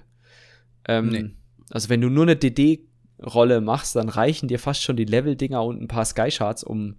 [0.87, 1.31] Ähm, nee.
[1.69, 5.81] Also wenn du nur eine DD-Rolle machst, dann reichen dir fast schon die Level-Dinger und
[5.81, 6.95] ein paar Sky-Charts, um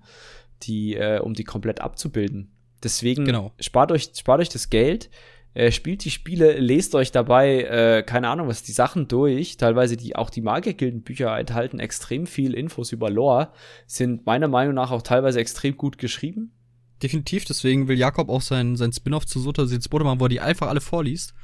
[0.62, 2.50] die, äh, um die komplett abzubilden.
[2.82, 3.52] Deswegen genau.
[3.58, 5.10] spart, euch, spart euch das Geld,
[5.54, 9.56] äh, spielt die Spiele, lest euch dabei, äh, keine Ahnung was, die Sachen durch.
[9.56, 13.52] Teilweise die, auch die Magiergildenbücher enthalten extrem viel Infos über Lore,
[13.86, 16.52] sind meiner Meinung nach auch teilweise extrem gut geschrieben.
[17.02, 20.40] Definitiv, deswegen will Jakob auch sein, sein Spin-off zu Sota Sitzbote machen, wo er die
[20.40, 21.34] einfach alle vorliest.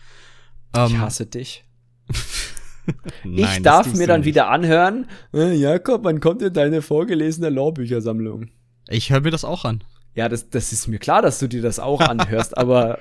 [0.76, 1.64] Ähm, ich hasse dich.
[3.24, 4.26] Nein, ich darf mir dann nicht.
[4.26, 8.50] wieder anhören, äh, Jakob, wann kommt denn deine vorgelesene Lorbüchersammlung?
[8.88, 9.84] Ich höre mir das auch an.
[10.14, 12.98] Ja, das, das ist mir klar, dass du dir das auch anhörst, aber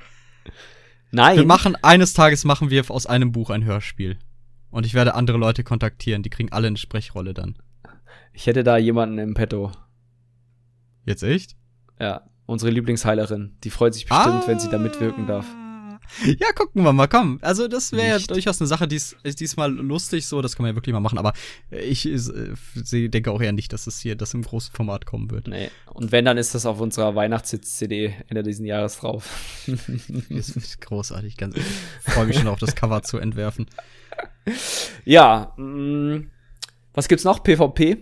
[1.12, 1.38] nein.
[1.38, 4.18] Wir machen, eines Tages machen wir aus einem Buch ein Hörspiel.
[4.72, 7.58] Und ich werde andere Leute kontaktieren, die kriegen alle eine Sprechrolle dann.
[8.34, 9.72] Ich hätte da jemanden im Petto.
[11.06, 11.56] Jetzt echt?
[12.00, 13.58] Ja, unsere Lieblingsheilerin.
[13.64, 14.48] Die freut sich bestimmt, ah.
[14.48, 15.48] wenn sie da mitwirken darf.
[16.40, 17.40] Ja, gucken wir mal, komm.
[17.42, 20.72] Also, das wäre ja durchaus eine Sache, die ist diesmal lustig, so, das kann man
[20.72, 21.34] ja wirklich mal machen, aber
[21.72, 25.48] ich äh, denke auch eher nicht, dass es hier das im großen Format kommen wird.
[25.48, 25.70] Nee.
[25.94, 29.30] Und wenn, dann ist das auf unserer Weihnachtssitz-CD Ende diesen Jahres drauf.
[30.30, 31.56] das ist großartig, ganz
[32.02, 33.68] freue mich schon auf das Cover zu entwerfen.
[35.06, 36.32] Ja, mh, mm,
[36.94, 37.44] was gibt's noch?
[37.44, 37.98] PvP?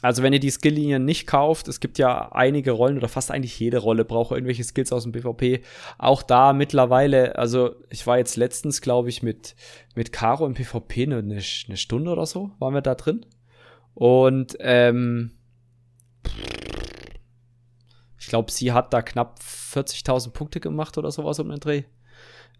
[0.00, 3.58] Also wenn ihr die Skilllinien nicht kauft, es gibt ja einige Rollen oder fast eigentlich
[3.58, 5.62] jede Rolle braucht irgendwelche Skills aus dem PvP.
[5.98, 9.56] Auch da mittlerweile, also ich war jetzt letztens, glaube ich, mit,
[9.96, 13.26] mit Caro im PvP eine, eine Stunde oder so, waren wir da drin.
[13.94, 15.32] Und ähm,
[18.20, 21.82] ich glaube, sie hat da knapp 40.000 Punkte gemacht oder sowas um den Dreh.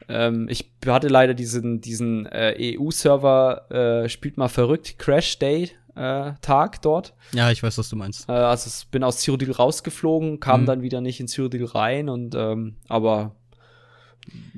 [0.09, 3.71] Ähm, ich hatte leider diesen, diesen äh, EU-Server,
[4.05, 7.15] äh, spielt mal verrückt, Crash Day äh, Tag dort.
[7.33, 8.29] Ja, ich weiß, was du meinst.
[8.29, 10.67] Äh, also ich bin aus Cyrodiil rausgeflogen, kam mhm.
[10.67, 13.35] dann wieder nicht in Cyrodiil rein und ähm, aber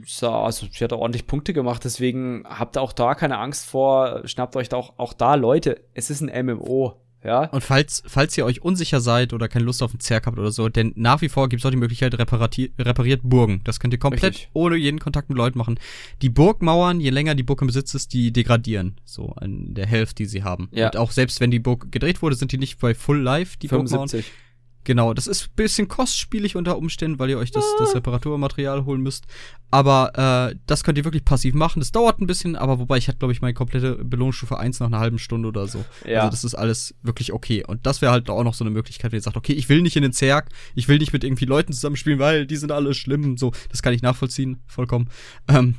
[0.05, 4.27] sah, also sie hat ordentlich Punkte gemacht, deswegen habt ihr auch da keine Angst vor,
[4.27, 7.01] schnappt euch da auch, auch da Leute, es ist ein MMO.
[7.23, 7.45] Ja.
[7.47, 10.53] Und falls, falls ihr euch unsicher seid oder keine Lust auf einen Zerg habt oder
[10.53, 13.61] so, denn nach wie vor gibt es auch die Möglichkeit, repariert Burgen.
[13.65, 14.51] Das könnt ihr komplett Richtig.
[14.53, 15.79] ohne jeden Kontakt mit Leuten machen.
[16.23, 18.97] Die Burgmauern, je länger die Burg im Besitz ist, die degradieren.
[19.05, 20.69] So an der Hälfte, die sie haben.
[20.73, 20.87] Ja.
[20.87, 23.69] Und auch selbst wenn die Burg gedreht wurde, sind die nicht bei Full Life, die
[23.69, 24.25] 75.
[24.25, 24.50] Burgmauern.
[24.91, 29.03] Genau, das ist ein bisschen kostspielig unter Umständen, weil ihr euch das, das Reparaturmaterial holen
[29.03, 29.25] müsst.
[29.71, 31.79] Aber äh, das könnt ihr wirklich passiv machen.
[31.79, 34.89] Das dauert ein bisschen, aber wobei ich hatte, glaube ich, meine komplette Belohnungsstufe 1 nach
[34.89, 35.85] einer halben Stunde oder so.
[36.05, 36.23] Ja.
[36.23, 37.63] Also das ist alles wirklich okay.
[37.65, 39.81] Und das wäre halt auch noch so eine Möglichkeit, wenn ihr sagt, okay, ich will
[39.81, 42.93] nicht in den Zerg, ich will nicht mit irgendwie Leuten zusammenspielen, weil die sind alle
[42.93, 43.37] schlimm.
[43.37, 45.09] So, das kann ich nachvollziehen, vollkommen.
[45.47, 45.77] Ähm,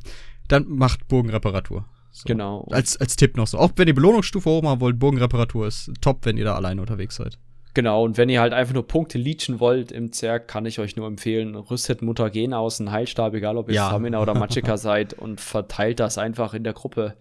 [0.47, 1.83] dann macht Burgenreparatur.
[2.11, 2.23] So.
[2.27, 2.65] Genau.
[2.71, 3.57] Als, als Tipp noch so.
[3.57, 7.37] Auch wenn ihr Belohnungsstufe hochmachen wollt, Burgenreparatur ist top, wenn ihr da alleine unterwegs seid.
[7.73, 10.97] Genau, und wenn ihr halt einfach nur Punkte leechen wollt im Zerg, kann ich euch
[10.97, 13.87] nur empfehlen, rüstet Mutagen aus, einen Heilstab, egal ob ihr ja.
[13.87, 17.15] Stamina oder Magicka seid und verteilt das einfach in der Gruppe.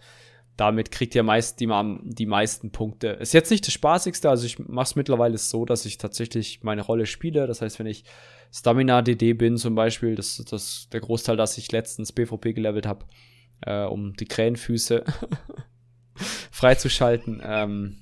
[0.56, 1.68] Damit kriegt ihr meist die,
[2.02, 3.08] die meisten Punkte.
[3.08, 6.82] Ist jetzt nicht das Spaßigste, also ich mache es mittlerweile so, dass ich tatsächlich meine
[6.82, 7.46] Rolle spiele.
[7.46, 8.04] Das heißt, wenn ich
[8.52, 12.86] Stamina DD bin zum Beispiel, das ist das, der Großteil, dass ich letztens BVP gelevelt
[12.86, 13.06] habe,
[13.60, 15.04] äh, um die Krähenfüße
[16.50, 17.40] freizuschalten.
[17.44, 17.98] Ähm,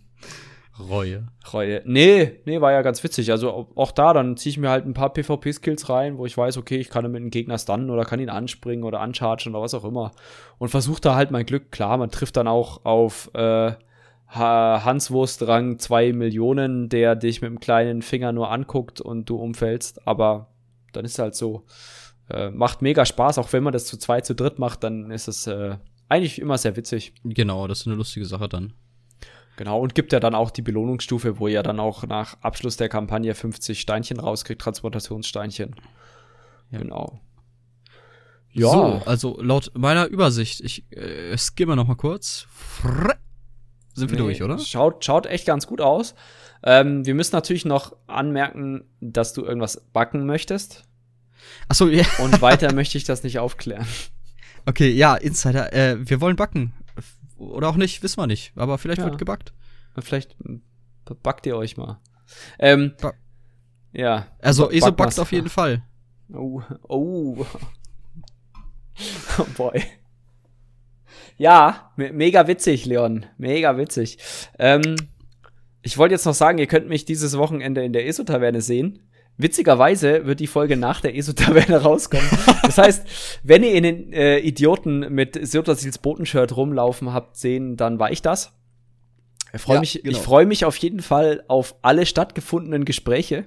[0.78, 1.28] Reue.
[1.52, 1.82] Reue.
[1.84, 3.30] Nee, nee, war ja ganz witzig.
[3.30, 6.56] Also auch da, dann ziehe ich mir halt ein paar PvP-Skills rein, wo ich weiß,
[6.56, 9.74] okay, ich kann mit einem Gegner stunnen oder kann ihn anspringen oder unchargen oder was
[9.74, 10.12] auch immer.
[10.58, 11.72] Und versuche da halt mein Glück.
[11.72, 13.72] Klar, man trifft dann auch auf äh,
[14.28, 20.06] Hanswurst Rang 2 Millionen, der dich mit dem kleinen Finger nur anguckt und du umfällst.
[20.06, 20.48] Aber
[20.92, 21.64] dann ist es halt so.
[22.30, 25.28] Äh, macht mega Spaß, auch wenn man das zu zweit, zu dritt macht, dann ist
[25.28, 25.76] es äh,
[26.08, 27.14] eigentlich immer sehr witzig.
[27.24, 28.74] Genau, das ist eine lustige Sache dann.
[29.58, 32.88] Genau, und gibt ja dann auch die Belohnungsstufe, wo ihr dann auch nach Abschluss der
[32.88, 35.74] Kampagne 50 Steinchen rauskriegt, Transportationssteinchen.
[36.70, 36.78] Ja.
[36.78, 37.20] Genau.
[38.52, 38.68] Ja.
[38.68, 42.46] So, also laut meiner Übersicht, ich äh, skimme noch mal kurz.
[43.94, 44.60] Sind wir nee, durch, oder?
[44.60, 46.14] Schaut, schaut echt ganz gut aus.
[46.62, 50.84] Ähm, wir müssen natürlich noch anmerken, dass du irgendwas backen möchtest.
[51.68, 52.04] Achso, ja.
[52.20, 53.88] Und weiter möchte ich das nicht aufklären.
[54.66, 56.74] Okay, ja, Insider, äh, wir wollen backen.
[57.38, 58.52] Oder auch nicht, wissen wir nicht.
[58.56, 59.06] Aber vielleicht ja.
[59.06, 59.52] wird gebackt.
[59.98, 60.36] Vielleicht
[61.22, 62.00] backt ihr euch mal.
[62.58, 63.14] Ähm, ba
[63.92, 64.26] ja.
[64.40, 65.82] Also ESO backt auf jeden Fall.
[66.32, 67.46] Oh, oh.
[69.38, 69.82] oh boy.
[71.38, 73.26] Ja, me mega witzig, Leon.
[73.38, 74.18] Mega witzig.
[74.58, 74.96] Ähm,
[75.82, 79.07] ich wollte jetzt noch sagen, ihr könnt mich dieses Wochenende in der ESO-Taverne sehen.
[79.40, 82.28] Witzigerweise wird die Folge nach der ESO-Taverne rauskommen.
[82.62, 83.06] Das heißt,
[83.44, 88.20] wenn ihr in den äh, Idioten mit Sils Botenshirt rumlaufen habt sehen, dann war ich
[88.20, 88.52] das.
[89.52, 90.16] Ich freue ja, mich, genau.
[90.16, 93.44] ich freue mich auf jeden Fall auf alle stattgefundenen Gespräche.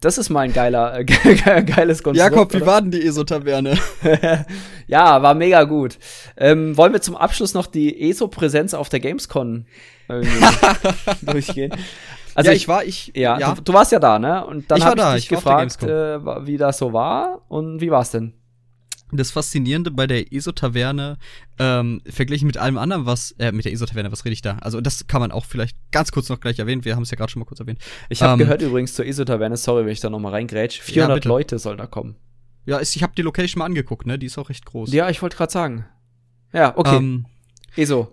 [0.00, 2.16] Das ist mal ein geiler, äh, geiles Konstrukt.
[2.16, 3.78] Jakob, wie war denn die ESO-Taverne?
[4.88, 5.98] ja, war mega gut.
[6.36, 9.66] Ähm, wollen wir zum Abschluss noch die ESO-Präsenz auf der Gamescon
[11.22, 11.72] durchgehen?
[12.34, 13.54] Also ja, ich, ich, war, ich, ja, ja.
[13.54, 14.44] Du, du, warst ja da, ne?
[14.46, 17.90] Und dann habe ich, da, dich ich gefragt, äh, wie das so war und wie
[17.90, 18.34] war's denn?
[19.12, 21.18] Das Faszinierende bei der ESO-Taverne,
[21.58, 24.58] ähm, verglichen mit allem anderen, was, äh, mit der ESO-Taverne, was rede ich da?
[24.60, 26.84] Also, das kann man auch vielleicht ganz kurz noch gleich erwähnen.
[26.84, 27.78] Wir haben es ja gerade schon mal kurz erwähnt.
[28.08, 31.28] Ich habe ähm, gehört übrigens zur ESO-Taverne, sorry, wenn ich da nochmal reingrätsch, 400 ja,
[31.28, 32.16] Leute sollen da kommen.
[32.66, 34.18] Ja, ich habe die Location mal angeguckt, ne?
[34.18, 34.92] Die ist auch recht groß.
[34.92, 35.84] Ja, ich wollte gerade sagen.
[36.52, 36.96] Ja, okay.
[36.96, 37.26] Ähm,
[37.76, 38.10] ESO.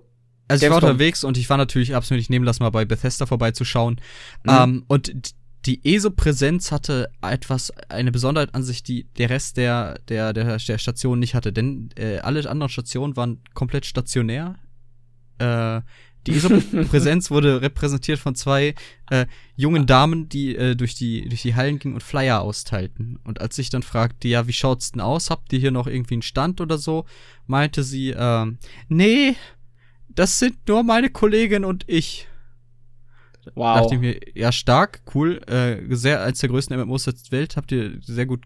[0.52, 2.86] Also ich war unterwegs und ich war natürlich, hab's mir nicht nehmen lassen, mal bei
[2.86, 4.02] Bethesda vorbeizuschauen.
[4.44, 4.52] Mhm.
[4.52, 5.34] Ähm, und
[5.66, 10.78] die ESO-Präsenz hatte etwas, eine Besonderheit an sich, die der Rest der, der, der, der
[10.78, 11.54] Station nicht hatte.
[11.54, 14.56] Denn äh, alle anderen Stationen waren komplett stationär.
[15.38, 15.82] Äh,
[16.28, 18.76] die ESO-Präsenz wurde repräsentiert von zwei
[19.10, 19.26] äh,
[19.56, 23.20] jungen Damen, die äh, durch, die, durch die Hallen gingen und Flyer austeilten.
[23.24, 25.30] Und als ich dann fragte, ja, wie schaut's denn aus?
[25.30, 27.06] Habt ihr hier noch irgendwie einen Stand oder so?
[27.46, 28.46] Meinte sie, äh,
[28.88, 29.36] nee,
[30.16, 32.28] das sind nur meine Kollegin und ich.
[33.56, 33.80] Wow.
[33.80, 35.42] Dachte ich mir, ja, stark, cool.
[35.48, 38.44] Äh, sehr, als der größten MMOs der Welt habt ihr sehr gut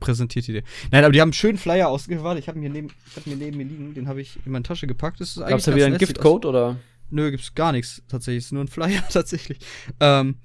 [0.00, 0.64] präsentiert die Idee.
[0.90, 2.38] Nein, aber die haben einen schönen Flyer ausgewählt.
[2.38, 4.62] Ich habe mir neben, ich hab mir neben mir liegen, den habe ich in meine
[4.62, 5.20] Tasche gepackt.
[5.20, 6.76] Das ist eigentlich Gab's da wieder einen Giftcode oder?
[7.10, 8.44] Nö, gibt's gar nichts tatsächlich.
[8.44, 9.58] Ist nur ein Flyer tatsächlich.
[10.00, 10.36] Ähm,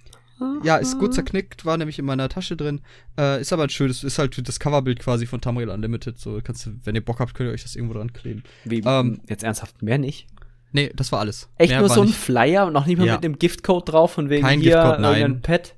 [0.63, 2.81] ja, ist gut zerknickt, war nämlich in meiner Tasche drin.
[3.17, 6.17] Äh, ist aber ein schönes, ist halt das Coverbild quasi von Tamriel Unlimited.
[6.17, 8.43] So kannst du, wenn ihr Bock habt, könnt ihr euch das irgendwo dran kleben.
[8.65, 8.81] Wie?
[8.85, 10.27] Ähm, jetzt ernsthaft mehr nicht?
[10.73, 11.49] Nee, das war alles.
[11.57, 12.17] Echt Mehr nur so ein nicht.
[12.17, 13.13] Flyer und noch nicht mal ja.
[13.13, 15.41] mit einem Giftcode drauf, von wegen Kein hier Giftcode, nein.
[15.41, 15.75] Pad?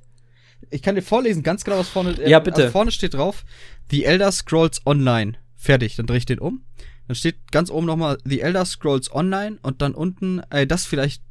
[0.70, 2.62] Ich kann dir vorlesen, ganz genau, was vorne äh, Ja, bitte.
[2.62, 3.44] Also vorne steht drauf,
[3.90, 5.34] The Elder Scrolls Online.
[5.54, 6.64] Fertig, dann drehe ich den um.
[7.06, 11.22] Dann steht ganz oben nochmal The Elder Scrolls Online und dann unten, äh, das vielleicht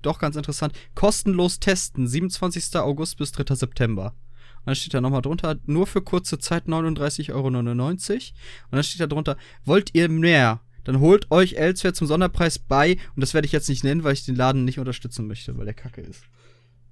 [0.00, 2.76] doch ganz interessant, kostenlos testen, 27.
[2.76, 3.54] August bis 3.
[3.54, 4.14] September.
[4.60, 7.46] Und dann steht da nochmal drunter, nur für kurze Zeit 39,99 Euro.
[7.46, 10.60] Und dann steht da drunter, wollt ihr mehr?
[10.84, 12.96] Dann holt euch elsewhere zum Sonderpreis bei.
[13.14, 15.64] Und das werde ich jetzt nicht nennen, weil ich den Laden nicht unterstützen möchte, weil
[15.64, 16.24] der kacke ist.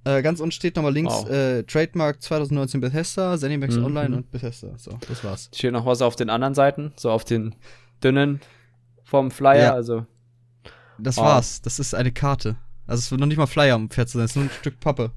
[0.03, 1.29] Äh, ganz unten steht nochmal links wow.
[1.29, 3.85] äh, Trademark 2019 Bethesda, Zenimax mhm.
[3.85, 4.69] Online und Bethesda.
[4.77, 5.49] So, das war's.
[5.53, 7.53] Steht noch was auf den anderen Seiten, so auf den
[8.03, 8.41] dünnen
[9.03, 9.73] vom Flyer, ja.
[9.73, 10.05] also.
[10.97, 11.21] Das oh.
[11.21, 11.61] war's.
[11.61, 12.55] Das ist eine Karte.
[12.87, 14.51] Also es wird noch nicht mal Flyer um Pferd zu sein, es ist nur ein
[14.51, 15.11] Stück Pappe.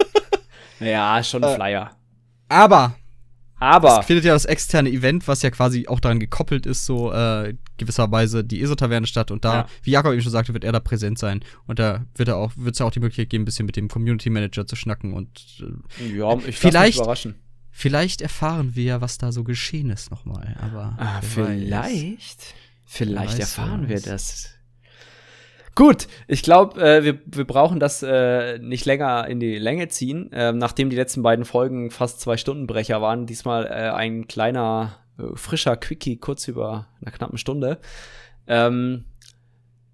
[0.80, 1.90] ja, schon ein äh, Flyer.
[2.48, 2.96] Aber
[3.58, 4.00] aber.
[4.00, 7.54] Es findet ja das externe Event, was ja quasi auch daran gekoppelt ist, so äh,
[7.78, 9.30] gewisserweise die ESO-Taverne statt.
[9.30, 9.66] Und da, ja.
[9.82, 11.40] wie Jakob eben schon sagte, wird er da präsent sein.
[11.66, 13.76] Und da wird er auch, wird es ja auch die Möglichkeit geben, ein bisschen mit
[13.76, 15.64] dem Community Manager zu schnacken und
[16.00, 17.34] äh, ja, ich vielleicht, überraschen.
[17.70, 20.56] Vielleicht erfahren wir ja, was da so geschehen ist nochmal.
[20.60, 22.54] Aber ah, vielleicht,
[22.86, 24.55] vielleicht erfahren wir das.
[25.76, 30.32] Gut, ich glaube, äh, wir, wir brauchen das äh, nicht länger in die Länge ziehen.
[30.32, 35.36] Äh, nachdem die letzten beiden Folgen fast zwei Stundenbrecher waren, diesmal äh, ein kleiner, äh,
[35.36, 37.78] frischer Quickie, kurz über einer knappen Stunde.
[38.46, 39.04] Ähm,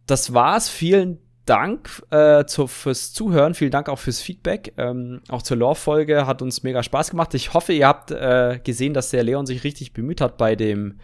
[0.06, 0.68] das war's.
[0.68, 3.54] Vielen Dank äh, zu, fürs Zuhören.
[3.54, 4.74] Vielen Dank auch fürs Feedback.
[4.76, 7.34] Ähm, auch zur Lore-Folge hat uns mega Spaß gemacht.
[7.34, 11.00] Ich hoffe, ihr habt äh, gesehen, dass der Leon sich richtig bemüht hat bei dem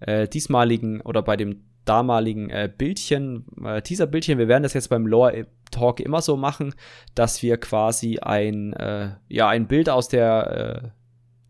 [0.00, 4.38] äh, diesmaligen oder bei dem damaligen äh, Bildchen, äh, Teaser-Bildchen.
[4.38, 6.74] Wir werden das jetzt beim Lore Talk immer so machen,
[7.14, 10.88] dass wir quasi ein, äh, ja, ein Bild aus der, äh,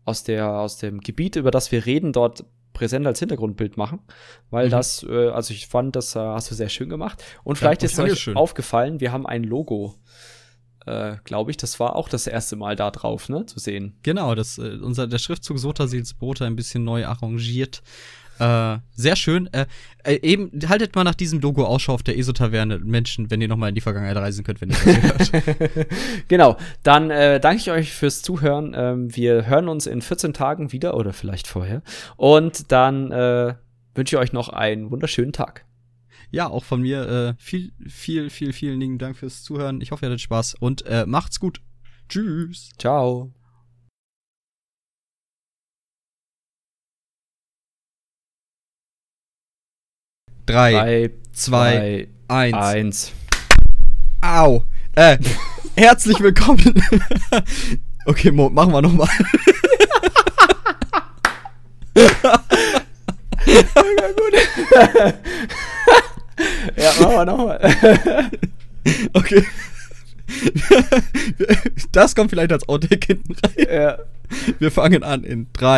[0.05, 3.99] aus der, aus dem Gebiet, über das wir reden, dort präsent als Hintergrundbild machen,
[4.49, 4.71] weil mhm.
[4.71, 7.23] das, äh, also ich fand, das äh, hast du sehr schön gemacht.
[7.43, 8.35] Und vielleicht ja, ist euch schön.
[8.35, 9.95] aufgefallen, wir haben ein Logo.
[10.85, 13.97] Äh, glaube ich, das war auch das erste Mal da drauf, ne, zu sehen.
[14.03, 17.81] Genau, das, äh, unser, der Schriftzug Sotasils Brote ein bisschen neu arrangiert.
[18.43, 19.47] Äh, sehr schön.
[19.53, 19.67] Äh,
[20.03, 23.69] äh, eben, haltet mal nach diesem Logo Ausschau auf der ESO-Taverne Menschen, wenn ihr nochmal
[23.69, 25.87] in die Vergangenheit reisen könnt, wenn ihr das hört.
[26.27, 28.73] genau, dann äh, danke ich euch fürs Zuhören.
[28.75, 31.81] Ähm, wir hören uns in 14 Tagen wieder oder vielleicht vorher.
[32.17, 33.55] Und dann äh,
[33.95, 35.65] wünsche ich euch noch einen wunderschönen Tag.
[36.31, 39.79] Ja, auch von mir äh, viel, viel, viel, vielen lieben Dank fürs Zuhören.
[39.79, 41.61] Ich hoffe, ihr hattet Spaß und macht's gut.
[42.09, 42.71] Tschüss.
[42.77, 43.31] Ciao.
[50.45, 52.57] Drei, Drei zwei, zwei, eins.
[52.57, 53.11] eins.
[54.19, 54.65] Au.
[54.93, 55.17] Äh,
[55.77, 56.83] herzlich willkommen.
[58.05, 59.07] okay, Mo, machen wir nochmal.
[61.95, 62.03] ja,
[64.17, 64.33] gut.
[66.75, 67.59] ja, machen wir nochmal.
[69.13, 69.45] okay.
[71.93, 73.67] Das kommt vielleicht als Outtake hinten rein.
[73.71, 73.97] Ja.
[74.59, 75.71] Wir fangen an in drei.